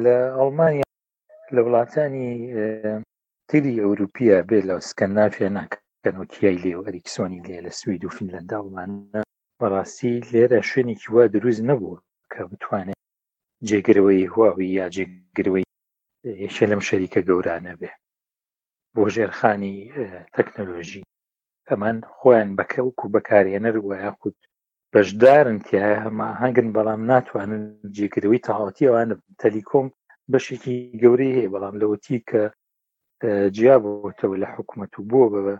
لە 0.04 0.16
ئەڵمانیا 0.38 0.86
لە 1.54 1.60
وڵاتانی 1.66 2.30
تری 3.48 3.80
ئەوروپیە 3.84 4.38
بێت 4.48 4.64
لە 4.70 4.74
سکەنافێ 4.88 5.48
ناکەنۆکیای 5.56 6.60
لێوەریکسۆنی 6.64 7.44
لێ 7.46 7.58
لە 7.66 7.72
سوید 7.80 8.02
و 8.04 8.14
فینلندداڵمانە 8.16 9.22
بەڕاستی 9.60 10.24
لێرە 10.32 10.60
شوێنێکی 10.70 11.08
وا 11.14 11.24
دروست 11.34 11.62
نەبوو 11.70 12.02
کە 12.32 12.40
بتوانێت 12.50 13.00
جێگرەوەی 13.68 14.30
هواوی 14.34 14.68
یا 14.78 14.86
جێگرەوەی 14.96 15.66
یەکێ 16.44 16.64
لەم 16.70 16.80
شەریکە 16.88 17.20
گەورانە 17.28 17.72
بێ 17.80 17.90
بۆ 18.94 19.02
ژێرخانی 19.14 19.76
تەکنەلۆژی 20.34 21.08
ئەمان 21.68 21.96
خۆیان 22.16 22.48
بەکەوک 22.58 22.96
و 23.00 23.12
بەکارێنەر 23.14 23.74
وایە 23.80 24.10
خود 24.20 24.36
بەشدارن 24.94 25.56
تایە 25.68 25.92
هەماهنگن 26.04 26.68
بەڵام 26.76 27.02
ناتوانن 27.12 27.64
جێکردەوەی 27.96 28.44
تەهاوتی 28.46 28.88
ئەوانە 28.88 29.14
تەلیکۆم 29.42 29.86
بەشێکی 30.32 30.76
گەورەی 31.02 31.36
هەیە 31.36 31.52
بەڵام 31.54 31.74
لەوەتی 31.82 32.18
کە 32.30 32.42
جیابەوەتەوە 33.56 34.36
لە 34.42 34.48
حکوومەت 34.54 34.92
و 34.96 35.06
بۆ 35.10 35.22
بە 35.46 35.54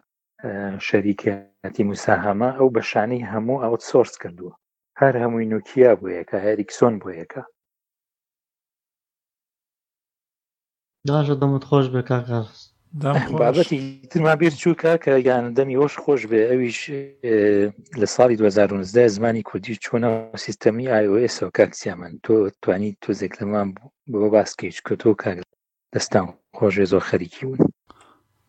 شەریکەتی 0.86 1.86
موساهامە 1.88 2.48
ئەو 2.58 2.68
بەشانەی 2.76 3.26
هەموو 3.32 3.62
ئەوت 3.64 3.82
سۆرس 3.90 4.14
کردووە 4.22 4.52
هەر 5.00 5.14
هەمووی 5.22 5.50
نوکیا 5.52 5.92
بۆ 6.00 6.06
یەکە 6.18 6.36
هەریکسۆن 6.46 6.94
بۆ 7.02 7.08
یەکە 7.22 7.42
داژە 11.08 11.34
دەمت 11.40 11.62
خۆش 11.68 11.86
بە 11.94 12.00
کاکەست 12.10 12.56
بابەتی 12.94 14.02
ترما 14.10 14.36
بیر 14.36 14.52
چووکە 14.56 14.96
کە 15.02 15.10
یان 15.26 15.54
دەمی 15.54 15.76
وەش 15.76 15.94
خۆش 16.02 16.22
بێ 16.30 16.40
ئەویش 16.50 16.80
لە 18.00 18.06
ساڵی 18.14 18.36
2019 18.36 19.08
زمانی 19.08 19.42
کوردی 19.42 19.74
چۆنە 19.82 20.12
سیستەمی 20.36 20.88
آیOSەوە 20.96 21.50
کاکسیامان 21.56 22.18
تۆ 22.24 22.34
توانی 22.62 22.96
تۆزێک 23.04 23.32
لەمان 23.40 23.74
بۆ 24.12 24.28
باسکەیت 24.36 24.78
کە 24.86 24.94
تۆ 25.02 25.14
کاک 25.22 25.38
دەستان 25.96 26.24
خۆشێ 26.56 26.84
زۆر 26.92 27.00
خەریکی 27.02 27.44
بوون 27.46 27.58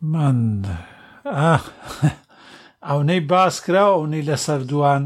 من 0.01 0.61
ئەو 2.87 3.03
نەی 3.03 3.19
باس 3.19 3.55
کرا 3.65 3.83
ئەو 3.93 4.05
نەی 4.13 4.21
لە 4.21 4.35
سەردووان 4.37 5.03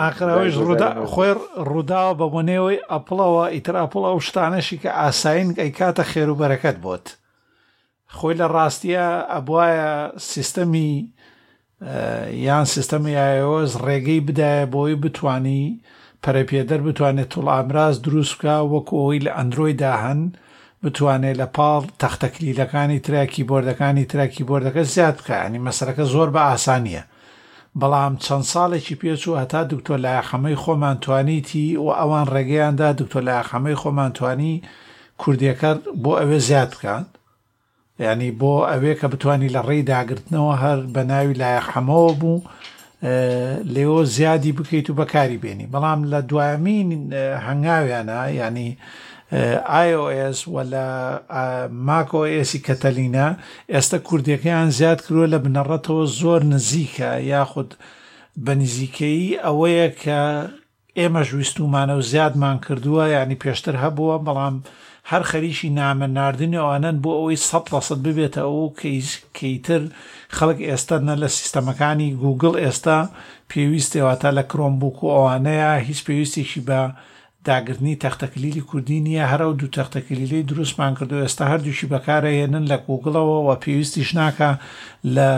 ئاخراویش 0.00 0.54
ڕوودا 0.60 0.88
خۆی 1.12 1.32
ڕووداوە 1.68 2.12
بە 2.20 2.26
بۆنێەوەی 2.32 2.84
ئەپڵەوە 2.92 3.44
ئیتراپڵ 3.54 4.02
ئەو 4.08 4.18
شتانەشی 4.26 4.80
کە 4.82 4.90
ئاساین 5.00 5.48
ئەی 5.60 5.70
کاتە 5.78 6.02
خێروبەرەکەت 6.12 6.76
بۆت 6.84 7.06
خۆی 8.16 8.34
لە 8.40 8.46
ڕاستیە 8.54 9.06
ئەبواە 9.32 9.72
سیستەمی 10.32 10.90
یان 12.46 12.64
سیستەمی 12.74 13.16
ئایۆز 13.22 13.70
ڕێگەی 13.84 14.20
بدایە 14.26 14.66
بۆی 14.74 14.94
بتانی 15.02 15.64
پەرەپێدەر 16.22 16.80
بتوانێت 16.86 17.28
توڵ 17.32 17.46
ئامراز 17.54 17.94
دروستکە 18.04 18.56
وەکو 18.72 18.94
ئەوی 19.00 19.18
لە 19.26 19.30
ئەندروۆی 19.36 19.78
داهەن 19.82 20.20
بتوانێت 20.84 21.36
لە 21.42 21.46
پاڵ 21.56 21.82
تەختەکلیلەکانی 22.00 22.98
تراکی 23.06 23.44
بردەکانی 23.50 24.04
تراکی 24.10 24.44
بردەکە 24.48 24.82
زیاد 24.94 25.16
بکە 25.18 25.36
ینی 25.46 25.60
مەسەرەکە 25.66 26.04
زۆر 26.14 26.28
بە 26.34 26.42
ئاسانیە 26.50 27.02
بەڵام 27.80 28.14
چەند 28.24 28.44
ساڵێکی 28.52 28.98
پێچوو 29.00 29.38
هەتا 29.42 29.60
دکتۆر 29.72 29.98
لایەخەمەی 30.06 30.58
خۆمانتوانیتی 30.62 31.66
و 31.84 31.88
ئەوان 32.00 32.26
ڕێگەیاندا 32.34 32.88
دکتۆر 33.00 33.22
لایەخەمەی 33.28 33.78
خۆمانتوانی 33.82 34.54
کوردیەکەر 35.22 35.76
بۆ 36.02 36.12
ئەوێ 36.20 36.38
زیاد 36.48 36.70
بکەن 36.74 37.04
ینی 38.06 38.30
بۆ 38.40 38.52
ئەوێ 38.70 38.92
کە 39.00 39.06
بتانی 39.12 39.48
لە 39.56 39.60
ڕێی 39.68 39.82
داگرتنەوە 39.90 40.54
هەر 40.62 40.78
بە 40.94 41.00
ناوی 41.12 41.34
لایەخەمەوە 41.42 42.12
بوو 42.20 42.40
لێەوە 43.74 44.02
زیادی 44.16 44.56
بکەیت 44.58 44.86
و 44.90 44.94
بەکاری 45.00 45.38
بێنی 45.42 45.66
بەڵام 45.72 46.00
لە 46.12 46.20
دوایمین 46.30 46.90
هەنگاویانە 47.46 48.18
ینی 48.44 48.70
iOS 49.32 50.38
و 50.48 50.56
لە 50.72 50.86
ماکۆئسی 51.70 52.58
کەتەلینا 52.66 53.26
ئێستا 53.72 53.98
کوردیەکەیان 54.08 54.68
زیاد 54.78 55.00
کروە 55.06 55.26
لە 55.32 55.38
بنەڕەتەوە 55.44 56.04
زۆر 56.20 56.40
نزیکە 56.52 57.10
یاخود 57.32 57.70
بە 58.44 58.52
نزیکەی 58.60 59.38
ئەوەیە 59.44 59.88
کە 60.02 60.20
ئێمەش 60.98 61.28
ویستومانە 61.34 61.94
و 61.98 62.02
زیادمان 62.10 62.56
کردووە 62.66 63.04
ینی 63.14 63.38
پێشتر 63.42 63.74
هەبووە 63.82 64.16
بەڵام 64.26 64.56
هەر 65.10 65.22
خەریشی 65.30 65.70
نامە 65.80 66.06
نردنی 66.16 66.60
ئەوانەن 66.62 66.96
بۆ 67.02 67.10
ئەوەی 67.16 67.42
سەد 67.48 67.66
لەسەد 67.72 67.98
ببێتە 68.06 68.40
ئەو 68.44 68.74
کەیتر 69.38 69.82
خەڵک 70.36 70.58
ئێستا 70.68 70.96
نە 71.08 71.14
لە 71.22 71.28
سیستەمەکانی 71.38 72.10
گوگل 72.22 72.54
ئێستا 72.62 72.98
پێویستێواتە 73.50 74.30
لە 74.38 74.42
کرۆمبووک 74.50 74.98
و 75.02 75.10
ئەوانەیە 75.14 75.70
هیچ 75.88 76.00
پێویستێکی 76.06 76.60
بە 76.68 76.80
داگررتنی 77.44 77.96
تەختەکلیلی 78.04 78.60
کوردی 78.70 79.00
نیە 79.06 79.28
هەرە 79.34 79.40
و 79.50 79.52
دوو 79.52 79.68
تەختەکلیلی 79.68 80.42
دروستمان 80.52 80.94
کردو 80.94 81.24
ئێستا 81.26 81.44
هەردووشی 81.52 81.86
بەکارەهێنن 81.92 82.64
لە 82.72 82.76
گوگڵەوە 82.86 83.38
و 83.46 83.50
پێویستیش 83.62 84.10
ناکە 84.18 84.50
لە 85.16 85.28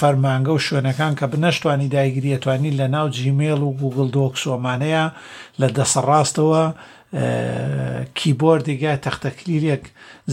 فەرمانگە 0.00 0.50
و 0.54 0.58
شوێنەکان 0.66 1.12
کە 1.18 1.26
بنەشتوانی 1.32 1.88
دایگریەتوانی 1.96 2.76
لە 2.80 2.86
ناو 2.94 3.08
جیمێل 3.16 3.60
و 3.66 3.70
گوگل 3.80 4.08
دۆکسۆمانەیە 4.16 5.04
لە 5.60 5.68
دەسەڕاستەوە 5.76 6.64
کیبۆردێکگە 8.18 8.92
تەختەکلیلێک 9.04 9.84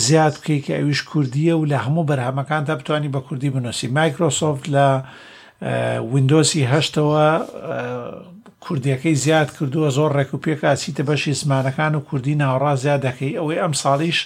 زیاد 0.06 0.34
بکەی 0.40 0.60
کە 0.66 0.74
ئەویش 0.80 1.02
کوردیە 1.10 1.54
و 1.58 1.66
لە 1.72 1.78
هەموو 1.86 2.08
بەرهەمەکان 2.10 2.64
تا 2.68 2.76
بتانی 2.80 3.10
بە 3.16 3.22
کوردی 3.28 3.50
بنووسی 3.56 3.88
مایکرۆسۆفت 3.98 4.66
لە 4.76 4.86
وینندۆسی 6.14 6.62
هەشتەوە 6.74 7.26
کوردیەکەی 8.68 9.16
زیاد 9.24 9.50
کردووە 9.58 9.90
زۆر 9.98 10.12
ڕێکوپێکا 10.18 10.72
چیتە 10.82 11.04
بەشی 11.10 11.34
زمانەکان 11.42 11.94
و 11.96 12.00
کوردی 12.08 12.36
ناوڕا 12.42 12.74
زیاد 12.84 13.02
دەکەی 13.08 13.38
ئەوەی 13.38 13.62
ئەم 13.62 13.74
ساڵیش 13.82 14.20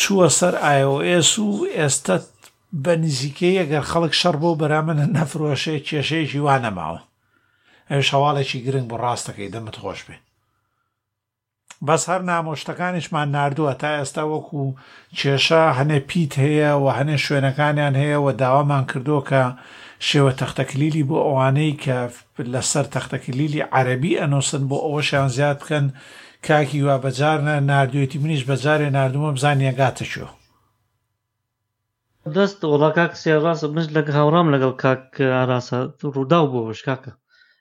چووە 0.00 0.28
سەر 0.38 0.54
آیOS 0.72 1.32
و 1.38 1.66
ئێستا 1.76 2.16
بە 2.84 2.92
نزیکەی 3.02 3.58
ئەگەر 3.62 3.84
خەڵک 3.90 4.12
شەڕ 4.20 4.36
بۆ 4.42 4.50
بەرامنە 4.60 5.06
نەفرۆشێ 5.16 5.74
کێشەیەکی 5.88 6.40
وانەماوە 6.46 7.00
ئەوش 7.90 8.08
هەواڵێکی 8.14 8.62
گرنگ 8.66 8.86
بۆ 8.90 8.96
ڕاستەکەی 9.04 9.52
دەمت 9.54 9.76
خۆش 9.82 10.00
بێ 10.08 10.16
بەس 11.86 12.02
هەر 12.10 12.22
نامۆشتەکانیشمان 12.30 13.28
نردووە 13.36 13.74
تا 13.80 13.90
ئێستا 13.98 14.24
وەکو 14.32 14.74
کێشە 15.18 15.62
هەنێ 15.78 15.98
پیت 16.08 16.32
هەیە 16.44 16.72
و 16.82 16.86
هەنێ 16.98 17.16
شوێنەکانیان 17.26 17.94
هەیە 18.02 18.18
و 18.24 18.26
داوامان 18.40 18.84
کردووە 18.90 19.22
کە 19.28 19.44
شێوە 20.06 20.32
تەختەکلیلی 20.40 21.06
بۆ 21.08 21.18
ئەوانەی 21.26 21.78
کە 21.84 21.98
لەسەر 22.52 22.86
تەختەکلیلی 22.94 23.66
عەربی 23.74 24.18
ئەنووسن 24.20 24.62
بۆ 24.70 24.76
ئەوە 24.86 25.02
شیان 25.08 25.30
زیاد 25.36 25.56
بکەن 25.62 25.86
کاکی 26.46 26.80
وا 26.86 26.96
بەجارە 27.04 27.52
نردوێتی 27.70 28.20
منیش 28.22 28.42
بەجارێ 28.50 28.88
نردومە 28.96 29.30
بزانیەگاتەشوە 29.36 30.30
دەست 32.36 32.58
وڵا 32.72 32.90
کاک 32.98 33.12
سێڕاستە 33.22 33.66
منش 33.74 33.86
لە 33.96 34.00
هاوڕام 34.16 34.46
لەگەڵ 34.54 34.72
کاک 34.84 35.04
ئاراسە 35.36 35.78
ڕوودا 36.14 36.40
بۆ 36.50 36.60
بەشکاکە 36.68 37.12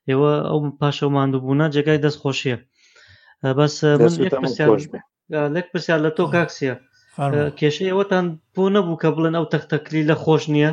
ئێوە 0.10 0.32
ئەو 0.50 0.60
پاشە 0.80 1.08
ماندووبوونا 1.16 1.66
جێگای 1.74 2.04
دەستخۆشیە 2.06 2.58
بەس 3.58 3.76
لەک 5.56 5.66
پرسیار 5.72 6.00
لە 6.06 6.12
تۆ 6.18 6.24
کاکسیە 6.36 6.76
کێشەی 7.60 7.92
ئەوەتان 7.92 8.26
بۆ 8.56 8.64
نەبوو 8.76 9.00
کە 9.02 9.10
بڵێن 9.16 9.36
ئەو 9.38 9.46
تەختەکلی 9.54 10.08
لە 10.10 10.16
خۆش 10.24 10.44
نییە 10.54 10.72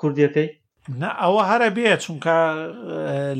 کوردیەکەی 0.00 0.48
ئەوە 0.92 1.42
هەرە 1.50 1.68
بێ 1.76 1.88
چونکە 2.04 2.36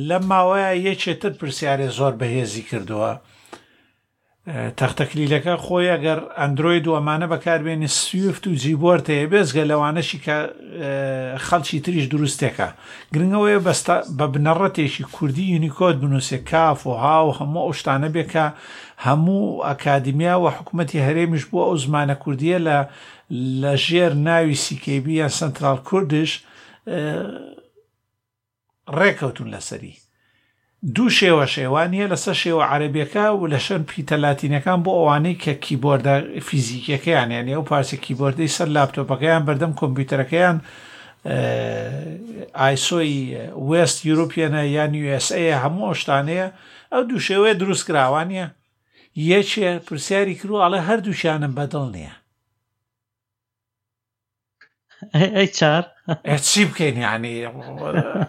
لەم 0.09 0.25
ماوەیە 0.31 0.71
یەکێتر 0.89 1.33
پرسیارێ 1.39 1.89
زۆر 1.99 2.13
بەهێزی 2.21 2.65
کردووە 2.71 3.13
تەختەکلیلەکە 4.79 5.55
خۆی 5.65 5.91
ئەگەر 5.95 6.19
ئەندروۆی 6.39 6.85
دووەمانە 6.87 7.27
بەکاربێنی 7.33 7.91
سوفت 8.03 8.45
و 8.47 8.59
جیبۆرت 8.63 9.07
هەیە 9.15 9.27
بێزگە 9.33 9.63
لەوانەشی 9.71 10.19
کە 10.27 10.39
خەڵکی 11.47 11.81
تریش 11.85 12.07
دروستێکە 12.13 12.69
گرنگەوەی 13.15 13.61
بە 14.19 14.27
بنەڕەتێکی 14.35 15.05
کوردی 15.17 15.53
یونیکۆت 15.55 15.97
بنووسێ 16.03 16.39
کاف 16.51 16.81
و 16.87 16.95
هاو 17.05 17.27
هەموو 17.39 17.67
ئەو 17.67 17.75
شتانە 17.81 18.09
بێکە 18.15 18.47
هەموو 19.07 19.63
ئەکادمیا 19.69 20.37
و 20.41 20.47
حکوومەتتی 20.57 21.05
هەرێمیش 21.07 21.45
بووە 21.51 21.65
ئەو 21.69 21.77
زمانە 21.85 22.15
کوردیە 22.23 22.59
لە 22.67 22.79
لە 23.61 23.73
ژێر 23.87 24.13
ناوی 24.27 24.55
سیکبی 24.65 25.15
یا 25.23 25.29
سنترال 25.39 25.79
کوردش 25.89 26.33
ڕێکەوتون 28.99 29.49
لەسەری 29.55 29.95
دوو 30.95 31.09
شێوە 31.21 31.47
شێوان 31.55 31.91
هەیە 31.97 32.11
لەسەر 32.13 32.37
شێوە 32.45 32.65
عربیەکە 32.75 33.27
و 33.41 33.47
لە 33.53 33.59
شەر 33.67 33.81
پیتەلاتینەکان 33.91 34.79
بۆ 34.85 34.91
ئەوانەی 34.99 35.41
کە 35.45 35.53
کیبۆردە 35.65 36.15
فیزیکەکەیان 36.49 37.29
یان 37.37 37.47
ئەو 37.53 37.63
پارچە 37.71 37.97
کیبۆردەی 38.05 38.55
سەر 38.57 38.69
لاپتۆپەکەیان 38.77 39.43
بەردەم 39.47 39.73
کۆمپیوتەرەکەیان 39.81 40.57
ئایسۆی 42.61 43.13
وست 43.71 43.99
یوروپیانە 44.09 44.63
یان 44.77 44.93
USA 45.09 45.43
هەموو 45.63 45.99
شتانەیە 46.01 46.47
ئەو 46.93 47.03
دوو 47.09 47.25
شێوەیە 47.29 47.55
دروست 47.63 47.85
کراوانە 47.89 48.47
یەکێ 49.33 49.69
پرسیاری 49.87 50.39
کروو 50.41 50.63
ئاڵە 50.63 50.79
هەردووشیانم 50.89 51.53
بەدڵ 51.59 51.85
نییە 51.97 52.15
ئەی 55.13 55.47
چار 55.49 55.85
چی 56.43 56.65
بکەین 56.65 56.97
ینی 57.03 57.45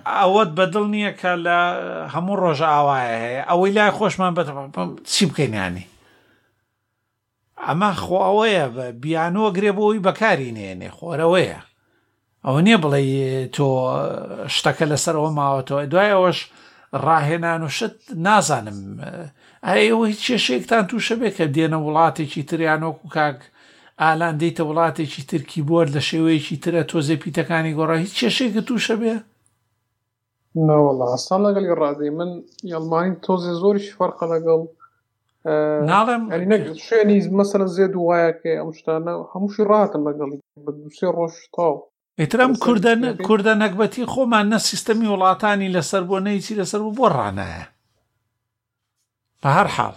ئەوەت 0.06 0.52
بەدڵ 0.58 0.86
نییە 0.94 1.12
کە 1.20 1.32
لە 1.46 1.58
هەموو 2.14 2.40
ڕۆژە 2.44 2.68
ئاوایە 2.76 3.16
هەیە 3.24 3.44
ئەوەی 3.50 3.74
لای 3.76 3.96
خۆشمان 3.98 4.32
بە 4.38 4.44
چی 5.12 5.24
بکەینیانی 5.30 5.86
ئەمە 7.66 7.92
خۆ 8.04 8.18
ئەوەیە 8.26 8.66
بە 8.76 8.86
بیانەوە 9.04 9.50
گرێبەوەی 9.58 10.04
بەکاری 10.08 10.56
نێنێ 10.58 10.90
خۆرەوەیە 10.98 11.60
ئەوە 12.46 12.60
نییە 12.68 12.78
بڵێ 12.84 13.00
تۆ 13.56 13.68
شتەکە 14.56 14.86
لەسەرەوە 14.92 15.30
ماوەتەوە 15.38 15.82
دوای 15.92 16.12
ئەوەش 16.16 16.40
ڕاهێنان 17.06 17.62
و 17.64 17.70
شت 17.78 17.98
نازانم 18.28 18.80
ئەوە 19.68 20.04
هیچ 20.12 20.22
کێشێکتان 20.28 20.84
تووشە 20.90 21.16
بێ 21.22 21.30
کە 21.38 21.46
دێنە 21.56 21.78
وڵاتێکی 21.86 22.44
تریانۆک 22.50 22.98
و 23.04 23.10
کاک 23.16 23.40
ئالان 24.02 24.36
دەیتە 24.41 24.64
وڵاتێکی 24.70 25.22
ترکی 25.32 25.62
بۆر 25.68 25.86
لە 25.96 26.02
شێوەیەکی 26.10 26.58
ترە 26.64 26.82
تۆزێ 26.91 27.16
پیتەکانی 27.24 27.76
گۆڕا 27.78 27.96
هیچ 28.04 28.14
کێشێکە 28.20 28.62
تووشە 28.68 28.96
بێ 29.02 29.16
نەوەڵاستان 30.68 31.39
لەگەڵ 31.46 31.66
ڕازی 31.82 32.10
من 32.20 32.30
یڵمانی 32.74 33.16
تۆزێ 33.26 33.54
زۆریش 33.62 33.88
فەرقە 33.98 34.26
لەگەڵ 34.34 34.62
ناڵێم 35.89 36.24
شوێنی 36.88 37.18
مەسەر 37.38 37.62
زێد 37.76 37.93
وایەکە 38.06 38.52
ئەم 38.60 38.70
شتانە 38.78 39.14
هەمووشی 39.32 39.66
ڕاتم 39.72 40.02
لەگەڵی 40.10 40.38
دوسێ 40.84 41.08
ڕۆژ 41.18 41.34
تاو 41.56 41.74
ئێترام 42.20 42.54
کوردن 42.64 43.02
کووردە 43.28 43.54
نەکبەتی 43.64 44.10
خۆمان 44.14 44.46
نە 44.54 44.60
سیستەمی 44.70 45.08
وڵاتانی 45.14 45.74
لەسەر 45.76 46.02
بۆ 46.10 46.18
نەیچی 46.28 46.58
لەسەر 46.60 46.82
بۆ 46.98 47.06
ڕانایە 47.18 47.66
بە 49.41 49.50
هەر 49.58 49.68
حاڵ 49.78 49.96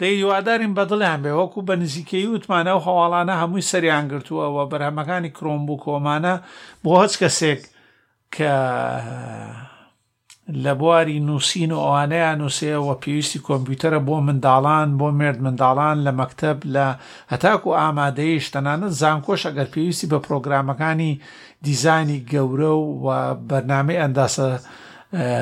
دەی 0.00 0.14
هیوادارین 0.20 0.72
بەدڵیان 0.78 1.20
بێ 1.24 1.32
وەکو 1.38 1.60
بە 1.68 1.74
نزیکەی 1.82 2.26
وتمانە 2.32 2.72
و 2.76 2.80
هەواڵانە 2.86 3.34
هەمووی 3.42 3.66
سەریان 3.72 4.04
گرتووەوە 4.12 4.64
بەرهەمەکانی 4.72 5.34
کرۆمبوو 5.36 5.82
کۆمانە 5.84 6.34
بۆ 6.84 6.90
هەچ 7.02 7.14
کەسێک 7.22 7.60
کە 8.34 8.52
لە 10.64 10.72
بواری 10.80 11.24
نووسین 11.28 11.70
و 11.72 11.78
ئەوانەیە 11.84 12.32
نووسەیەەوە 12.40 12.94
پێویستی 13.02 13.44
کۆمپیوتەرە 13.46 14.00
بۆ 14.06 14.16
منداڵان 14.26 14.88
بۆ 15.00 15.06
مرد 15.20 15.38
منداڵان 15.44 15.96
لە 16.06 16.12
مەکتب 16.20 16.58
لە 16.74 16.86
هەتاکو 17.32 17.70
ئامادەیش 17.80 18.44
تەنانەت 18.54 18.92
زانکۆش 19.00 19.42
ئەگەر 19.46 19.68
پێویستی 19.74 20.06
بە 20.12 20.18
پرۆگرامەکانی 20.26 21.12
دیزانی 21.66 22.20
گەورە 22.30 22.72
و 23.04 23.06
بەرنامەی 23.50 24.00
ئەنداسە 24.02 24.48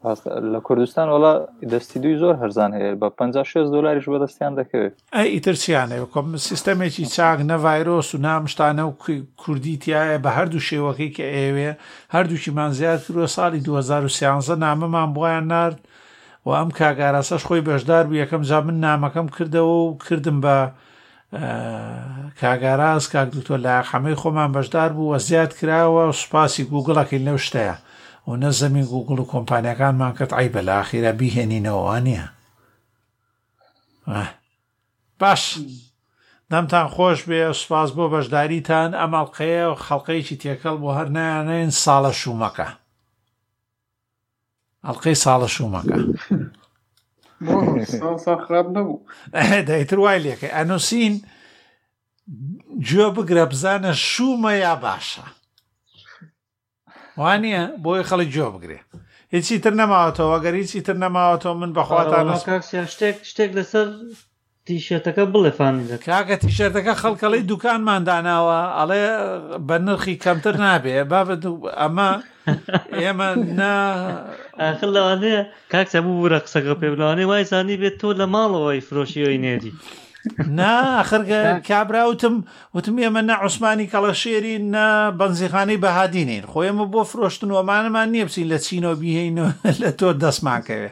ڕاست 0.00 0.26
لە 0.52 0.60
کوردستان 0.66 1.06
وڵا 1.08 1.34
دەستی 1.72 1.98
دوی 2.02 2.18
زۆر 2.18 2.34
هەرزان 2.42 2.70
هەیە 2.78 2.94
بە 3.00 3.08
56 3.18 3.56
دلاریش 3.66 4.04
بە 4.08 4.18
دەستیان 4.24 4.54
دەکەوێت 4.62 4.94
ئە 5.14 5.22
ئیترسیانەیە 5.34 6.08
کۆم 6.12 6.28
سیستەمێکی 6.48 7.06
چاک 7.14 7.40
نەڤایرۆس 7.50 8.08
و 8.14 8.18
نامشتانە 8.26 8.84
و 8.86 8.92
کوردی 9.36 9.78
تایە 9.82 10.18
بە 10.24 10.30
هەردوو 10.38 10.66
شێوەکەی 10.68 11.12
کە 11.16 11.24
ئێوێ 11.36 11.70
هەردووشیمان 12.14 12.70
زیاتر 12.78 13.14
وە 13.20 13.26
ساڵی 13.36 13.60
2013 13.60 14.56
نامەمان 14.56 15.10
بۆیان 15.14 15.46
نرد 15.52 15.78
و 16.46 16.50
ئەم 16.50 16.70
کاگاراسەش 16.70 17.42
خۆی 17.48 17.60
بەشدار 17.70 18.04
بوو 18.06 18.20
یەکەم 18.24 18.42
جا 18.50 18.60
من 18.60 18.78
نامەکەم 18.86 19.32
کردەوە 19.36 19.74
و 19.78 19.98
کردم 19.98 20.38
بە 20.44 20.56
کاگاراز 22.40 23.04
کاک 23.12 23.28
دکتۆر 23.34 23.58
لە 23.66 23.74
خەمەی 23.90 24.14
خۆمان 24.20 24.50
بەشدار 24.56 24.88
بوو 24.96 25.12
وە 25.14 25.18
زیاد 25.26 25.50
کراوە 25.58 26.12
سوپاسی 26.20 26.64
گوگڵەکەی 26.70 27.24
لەو 27.26 27.38
شتەیە 27.46 27.76
و 28.28 28.36
نەزەمی 28.44 28.86
گوگڵ 28.92 29.18
و 29.20 29.26
کۆمپانیەکانمان 29.32 30.12
کرد 30.18 30.34
ئای 30.36 30.48
بە 30.54 30.58
لاخیرە 30.68 31.12
بیهێنینەوە 31.20 31.96
نییە 32.06 32.26
باش 35.20 35.42
دەمتان 36.52 36.86
خۆش 36.94 37.18
بێ 37.28 37.40
سوپاس 37.60 37.90
بۆ 37.96 38.04
بەشداریتان 38.14 38.90
ئەمەڵقەیە 39.00 39.64
و 39.72 39.80
خەڵقەیەکی 39.84 40.36
تێکەڵ 40.42 40.76
بۆ 40.82 40.90
هەر 40.98 41.08
نایانێن 41.14 41.70
ساڵە 41.82 42.12
شومەکە 42.22 42.68
ئەڵلقەی 44.86 45.16
ساڵە 45.24 45.48
شومەکە 45.54 45.96
خراپ 48.46 48.66
نەبوو 48.76 49.02
دەیتر 49.68 49.98
وای 50.00 50.18
لێکە 50.24 50.48
ئەنووسین 50.56 51.14
گوێ 52.86 53.06
بگرە 53.16 53.44
بزانە 53.52 53.92
شومە 54.10 54.52
یا 54.64 54.74
باشە 54.84 55.26
وانە 57.18 57.60
بۆی 57.82 58.06
خەڵی 58.08 58.32
جۆ 58.34 58.46
بگرێ 58.54 58.78
هیچی 59.34 59.56
تر 59.64 59.74
نەماوەتەوە 59.80 60.38
گەری 60.44 60.68
چی 60.70 60.80
تر 60.86 60.96
نەماوەتەوە 61.04 61.54
من 61.62 61.70
بەخواتان 61.76 62.26
شتێک 62.92 63.16
شتێک 63.30 63.50
لەسەر 63.58 63.88
تیشێتەکە 64.68 65.24
بڵێ 65.32 65.52
فانیزە 65.58 65.96
کاکە 66.06 66.34
تیشێتەکە 66.42 66.94
خەڵکەڵی 67.02 67.42
دوکانمانداناوە 67.50 68.58
ئەڵێ 68.78 69.04
بە 69.68 69.76
نرخی 69.86 70.14
کەمتر 70.24 70.54
نابێ 70.64 70.92
بابەت 71.12 71.42
ئەمە 71.80 72.10
ئێمە 73.02 73.28
ناخل 73.60 74.90
لەوانەیە 74.96 75.42
کاک 75.72 75.88
هەموو 75.96 76.22
ورە 76.22 76.38
قسەکە 76.46 76.74
پێبلوانێ 76.80 77.24
وای 77.30 77.44
زانی 77.50 77.76
بێت 77.80 77.96
تۆ 78.00 78.08
لە 78.20 78.26
ماڵەوەی 78.34 78.84
فرۆشیەوەی 78.88 79.42
نێری 79.44 79.72
ناخرگە 80.60 81.40
کابراوتم 81.68 82.36
وتم 82.74 82.96
ئێمە 83.04 83.22
نە 83.28 83.34
عوسمانی 83.42 83.90
کەڵەشێری 83.92 84.54
نە 84.74 84.86
بەنزیخانەی 85.18 85.80
بەهادینین 85.84 86.44
خۆ 86.50 86.58
ئێمە 86.66 86.86
بۆ 86.92 87.00
فرۆشتن 87.10 87.50
وەمانەمان 87.56 88.08
نیە 88.12 88.24
بچین 88.28 88.46
لە 88.52 88.58
چینەوە 88.66 88.96
بیهینەوە 89.02 89.50
لە 89.82 89.90
تۆ 89.98 90.08
دەستماکەوێ. 90.22 90.90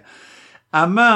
ئەمە 0.75 1.11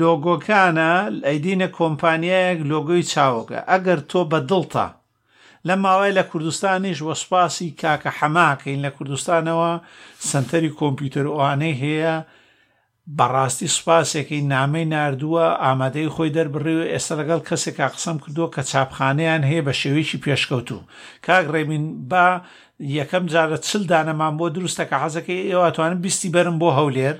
لۆگۆکانە 0.00 0.90
ئەیدینە 1.26 1.68
کۆمپانیایەک 1.78 2.58
لۆگۆی 2.70 3.08
چاوەکە 3.12 3.58
ئەگەر 3.72 4.00
تۆ 4.10 4.20
بە 4.30 4.38
دڵتە 4.50 4.86
لە 5.68 5.74
ماوای 5.82 6.16
لە 6.18 6.24
کوردستانیش 6.30 6.98
وەسپاسی 7.08 7.68
کاکە 7.80 8.10
حەماکەین 8.18 8.80
لە 8.86 8.90
کوردستانەوە 8.96 9.70
سنتەری 10.30 10.76
کۆمپیوتەر 10.78 11.26
ئەوانەی 11.32 11.78
هەیە 11.84 12.14
بەڕاستی 13.18 13.72
سوپاسێکی 13.76 14.46
نامەی 14.52 14.88
نردووە 14.92 15.46
ئامادەی 15.64 16.12
خۆی 16.14 16.34
دەربڕی 16.36 16.76
و 16.78 16.88
ئێستا 16.92 17.14
لەگەڵ 17.20 17.40
کەسێکا 17.48 17.86
قسم 17.94 18.16
کردووە 18.22 18.48
کە 18.54 18.62
چاپخانەیان 18.70 19.42
هەیە 19.50 19.62
بە 19.66 19.72
شێوەیەکی 19.80 20.22
پێشکەوتو 20.24 20.78
کاک 21.26 21.44
ڕێمین 21.54 21.84
با 22.10 22.26
یەکەم 22.98 23.24
جارە 23.32 23.58
چل 23.66 23.82
دانەمان 23.90 24.34
بۆ 24.38 24.46
دروستە 24.56 24.84
کە 24.90 24.96
حەزەکەی 25.02 25.46
ئێواتوانن 25.50 25.98
بیستی 26.04 26.32
بەرم 26.34 26.56
بۆ 26.62 26.70
هەولێر 26.78 27.16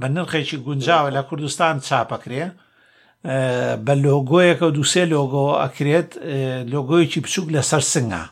بە 0.00 0.08
نرخێکی 0.14 0.56
گونجاوە 0.66 1.08
لە 1.16 1.22
کوردستان 1.28 1.76
چاپەکرێ 1.86 2.44
بە 3.84 3.94
لۆگۆیەکە 4.04 4.64
و 4.66 4.74
دووسێ 4.76 5.04
لۆگۆ 5.14 5.46
ئەکرێت 5.62 6.10
لۆگۆیکی 6.72 7.20
بچووک 7.24 7.48
لەسەر 7.56 7.82
سنگە 7.92 8.24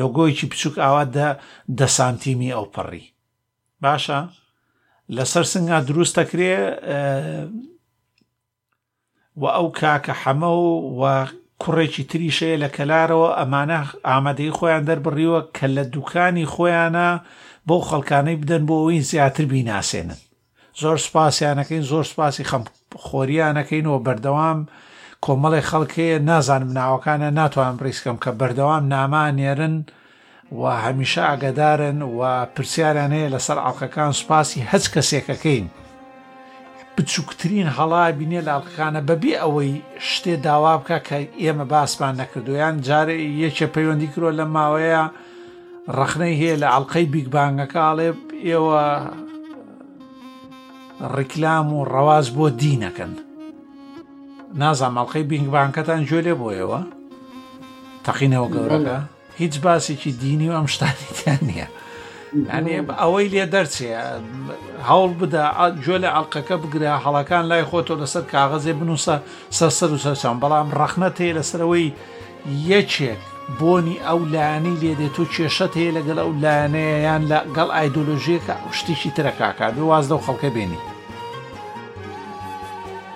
لۆگۆیکی 0.00 0.46
بچووک 0.52 0.74
ئاوا 0.82 1.04
دە 1.16 1.28
دە 1.78 1.86
سانتیمی 1.96 2.54
ئەو 2.56 2.66
پەڕی 2.74 3.04
باشە 3.82 4.20
لەسەر 5.16 5.44
سنگا 5.52 5.78
دروستەکرێ 5.88 6.52
و 9.40 9.44
ئەو 9.56 9.66
کاکە 9.80 10.14
حەمە 10.22 10.50
و 10.56 10.64
و 10.98 11.02
کوڕێکی 11.62 12.04
تریشەیە 12.10 12.58
لە 12.62 12.68
کەلارەوە 12.76 13.28
ئەمانە 13.38 13.78
ئامادەی 14.08 14.54
خۆیان 14.56 14.84
دەربڕیوە 14.88 15.40
کە 15.56 15.66
لە 15.76 15.82
دوکانی 15.94 16.46
خۆیانە 16.54 17.08
بۆ 17.66 17.76
خەڵکانەی 17.88 18.40
بدەن 18.42 18.62
بۆ 18.68 18.76
ئەوی 18.80 19.00
زیاتر 19.10 19.44
بیناسێنن 19.52 20.22
زۆر 20.82 20.96
سپاسیانەکەین 21.08 21.84
زۆر 21.90 22.04
سپاسی 22.12 22.44
خەم 22.50 22.62
خۆریانەکەینەوە 23.06 23.98
بەردەوام 24.06 24.58
کۆمەڵی 25.24 25.66
خەڵکەیە 25.70 26.18
نازانم 26.28 26.70
ناوەکانە 26.78 27.28
ناتوان 27.38 27.74
پرسکەم 27.80 28.16
کە 28.24 28.30
بەردەوام 28.40 28.84
نامانێرن 28.92 29.76
و 30.58 30.62
هەمیشە 30.84 31.22
ئاگدارن 31.28 31.98
و 32.16 32.20
پرسیاران 32.54 33.10
هەیە 33.16 33.32
لەسەر 33.34 33.58
ئاڵلقەکان 33.64 34.12
سوپاسی 34.20 34.66
هەچ 34.70 34.84
کەسێکەکەین. 34.94 35.66
بچووکترین 36.96 37.68
هەڵای 37.78 38.12
بینێ 38.18 38.40
لاڵقەکانە 38.48 39.00
بەبێ 39.08 39.34
ئەوەی 39.42 39.74
شتێ 40.10 40.34
داوا 40.46 40.74
بکە 40.80 40.98
کە 41.08 41.18
ئێمە 41.42 41.66
باسمان 41.72 42.14
نەکردویان 42.20 42.74
جارێ 42.88 43.18
یەکێ 43.44 43.66
پەیوەندی 43.74 44.12
کروە 44.12 44.32
لە 44.40 44.44
ماوەیە 44.54 45.04
ڕخنەی 45.98 46.38
هەیە 46.40 46.54
لە 46.62 46.68
ئەڵلقەی 46.72 47.10
بیگبانگەکە 47.12 47.80
ئاڵێ 47.86 48.08
ئێوە 48.48 48.80
ڕیکلام 51.08 51.72
و 51.74 51.84
ڕەواز 51.84 52.28
بۆ 52.36 52.48
دینەکەن 52.60 53.10
نازان 54.60 54.92
مەڵقەی 54.94 55.22
بینگبانکەتان 55.30 56.04
گوێ 56.08 56.20
لێ 56.26 56.34
بۆیەوە 56.40 56.80
تەقینەوە 58.06 58.48
گەورەکە 58.54 58.98
هیچ 59.40 59.54
باسێکی 59.64 60.12
دینی 60.20 60.48
و 60.48 60.52
ئەم 60.56 60.66
شتانیان 60.74 61.38
نییە 61.48 61.68
ئەنێ 62.52 62.74
ئەوەی 63.00 63.28
لێ 63.32 63.44
دەرچێ 63.54 63.88
هەوڵ 64.88 65.10
بدە 65.20 65.44
گوێ 65.84 65.96
لە 66.04 66.08
ئەڵلقەکە 66.14 66.56
بگرە 66.62 66.92
هەڵەکان 67.04 67.44
لای 67.50 67.64
خۆتۆ 67.70 67.94
لەسەر 68.02 68.24
کاغەزێ 68.32 68.72
بنووسە 68.78 69.16
سەسەر 69.58 69.90
و 69.94 69.98
سەرچان 70.04 70.36
بەڵام 70.42 70.68
ڕەخنەت 70.80 71.16
هەیە 71.22 71.36
لەسەرەوەی 71.38 71.86
یەکێک 72.72 73.20
بۆنی 73.60 73.96
ئەو 74.06 74.20
لایانی 74.32 74.78
لێدێت 74.82 75.16
و 75.20 75.30
کێشەت 75.34 75.72
هەیە 75.80 75.92
لەگەڵ 75.98 76.18
ئەو 76.22 76.30
لایەنەیە 76.42 76.98
یان 77.06 77.22
لە 77.30 77.38
گەڵ 77.56 77.68
ئایدۆلۆژیەکە 77.76 78.56
شتێکی 78.78 79.10
ترەکاکات 79.16 79.74
واز 79.90 80.06
دە 80.10 80.14
و 80.16 80.24
خەڵکە 80.26 80.50
بێنی 80.54 80.80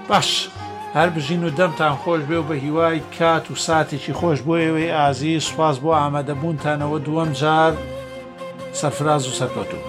باش 0.09 0.48
هەر 0.94 1.09
بژین 1.09 1.44
و 1.44 1.50
دەمتان 1.50 1.94
خۆش 2.05 2.22
بێ 2.28 2.36
و 2.40 2.48
بە 2.48 2.55
هیوای 2.64 3.00
کات 3.18 3.50
و 3.50 3.55
ساتێکی 3.66 4.12
خۆش 4.20 4.38
بۆیەوەی 4.46 4.90
ئازی 4.96 5.40
سوپاس 5.48 5.76
بۆ 5.82 5.90
ئامادەبوونتانەوە 6.00 6.98
دووەم 7.07 7.30
جار 7.40 7.72
سەرفراز 8.80 9.22
و 9.28 9.32
سەرکەوتو 9.38 9.80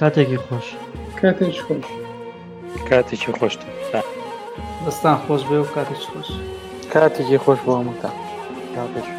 کاتێکی 0.00 0.38
خۆش 0.46 0.66
کاتێک 1.20 1.56
خۆش 1.66 1.88
کاتێکی 2.88 3.32
خۆشتە 3.38 3.68
دەستان 4.84 5.16
خۆش 5.26 5.42
بێ 5.48 5.58
و 5.62 5.66
کاتێک 5.74 6.02
خۆش 6.12 6.28
کاتێکی 6.92 7.38
خۆش 7.44 7.58
بۆ 7.64 7.72
هەمووتان 7.80 8.14
کاتێک 8.76 9.15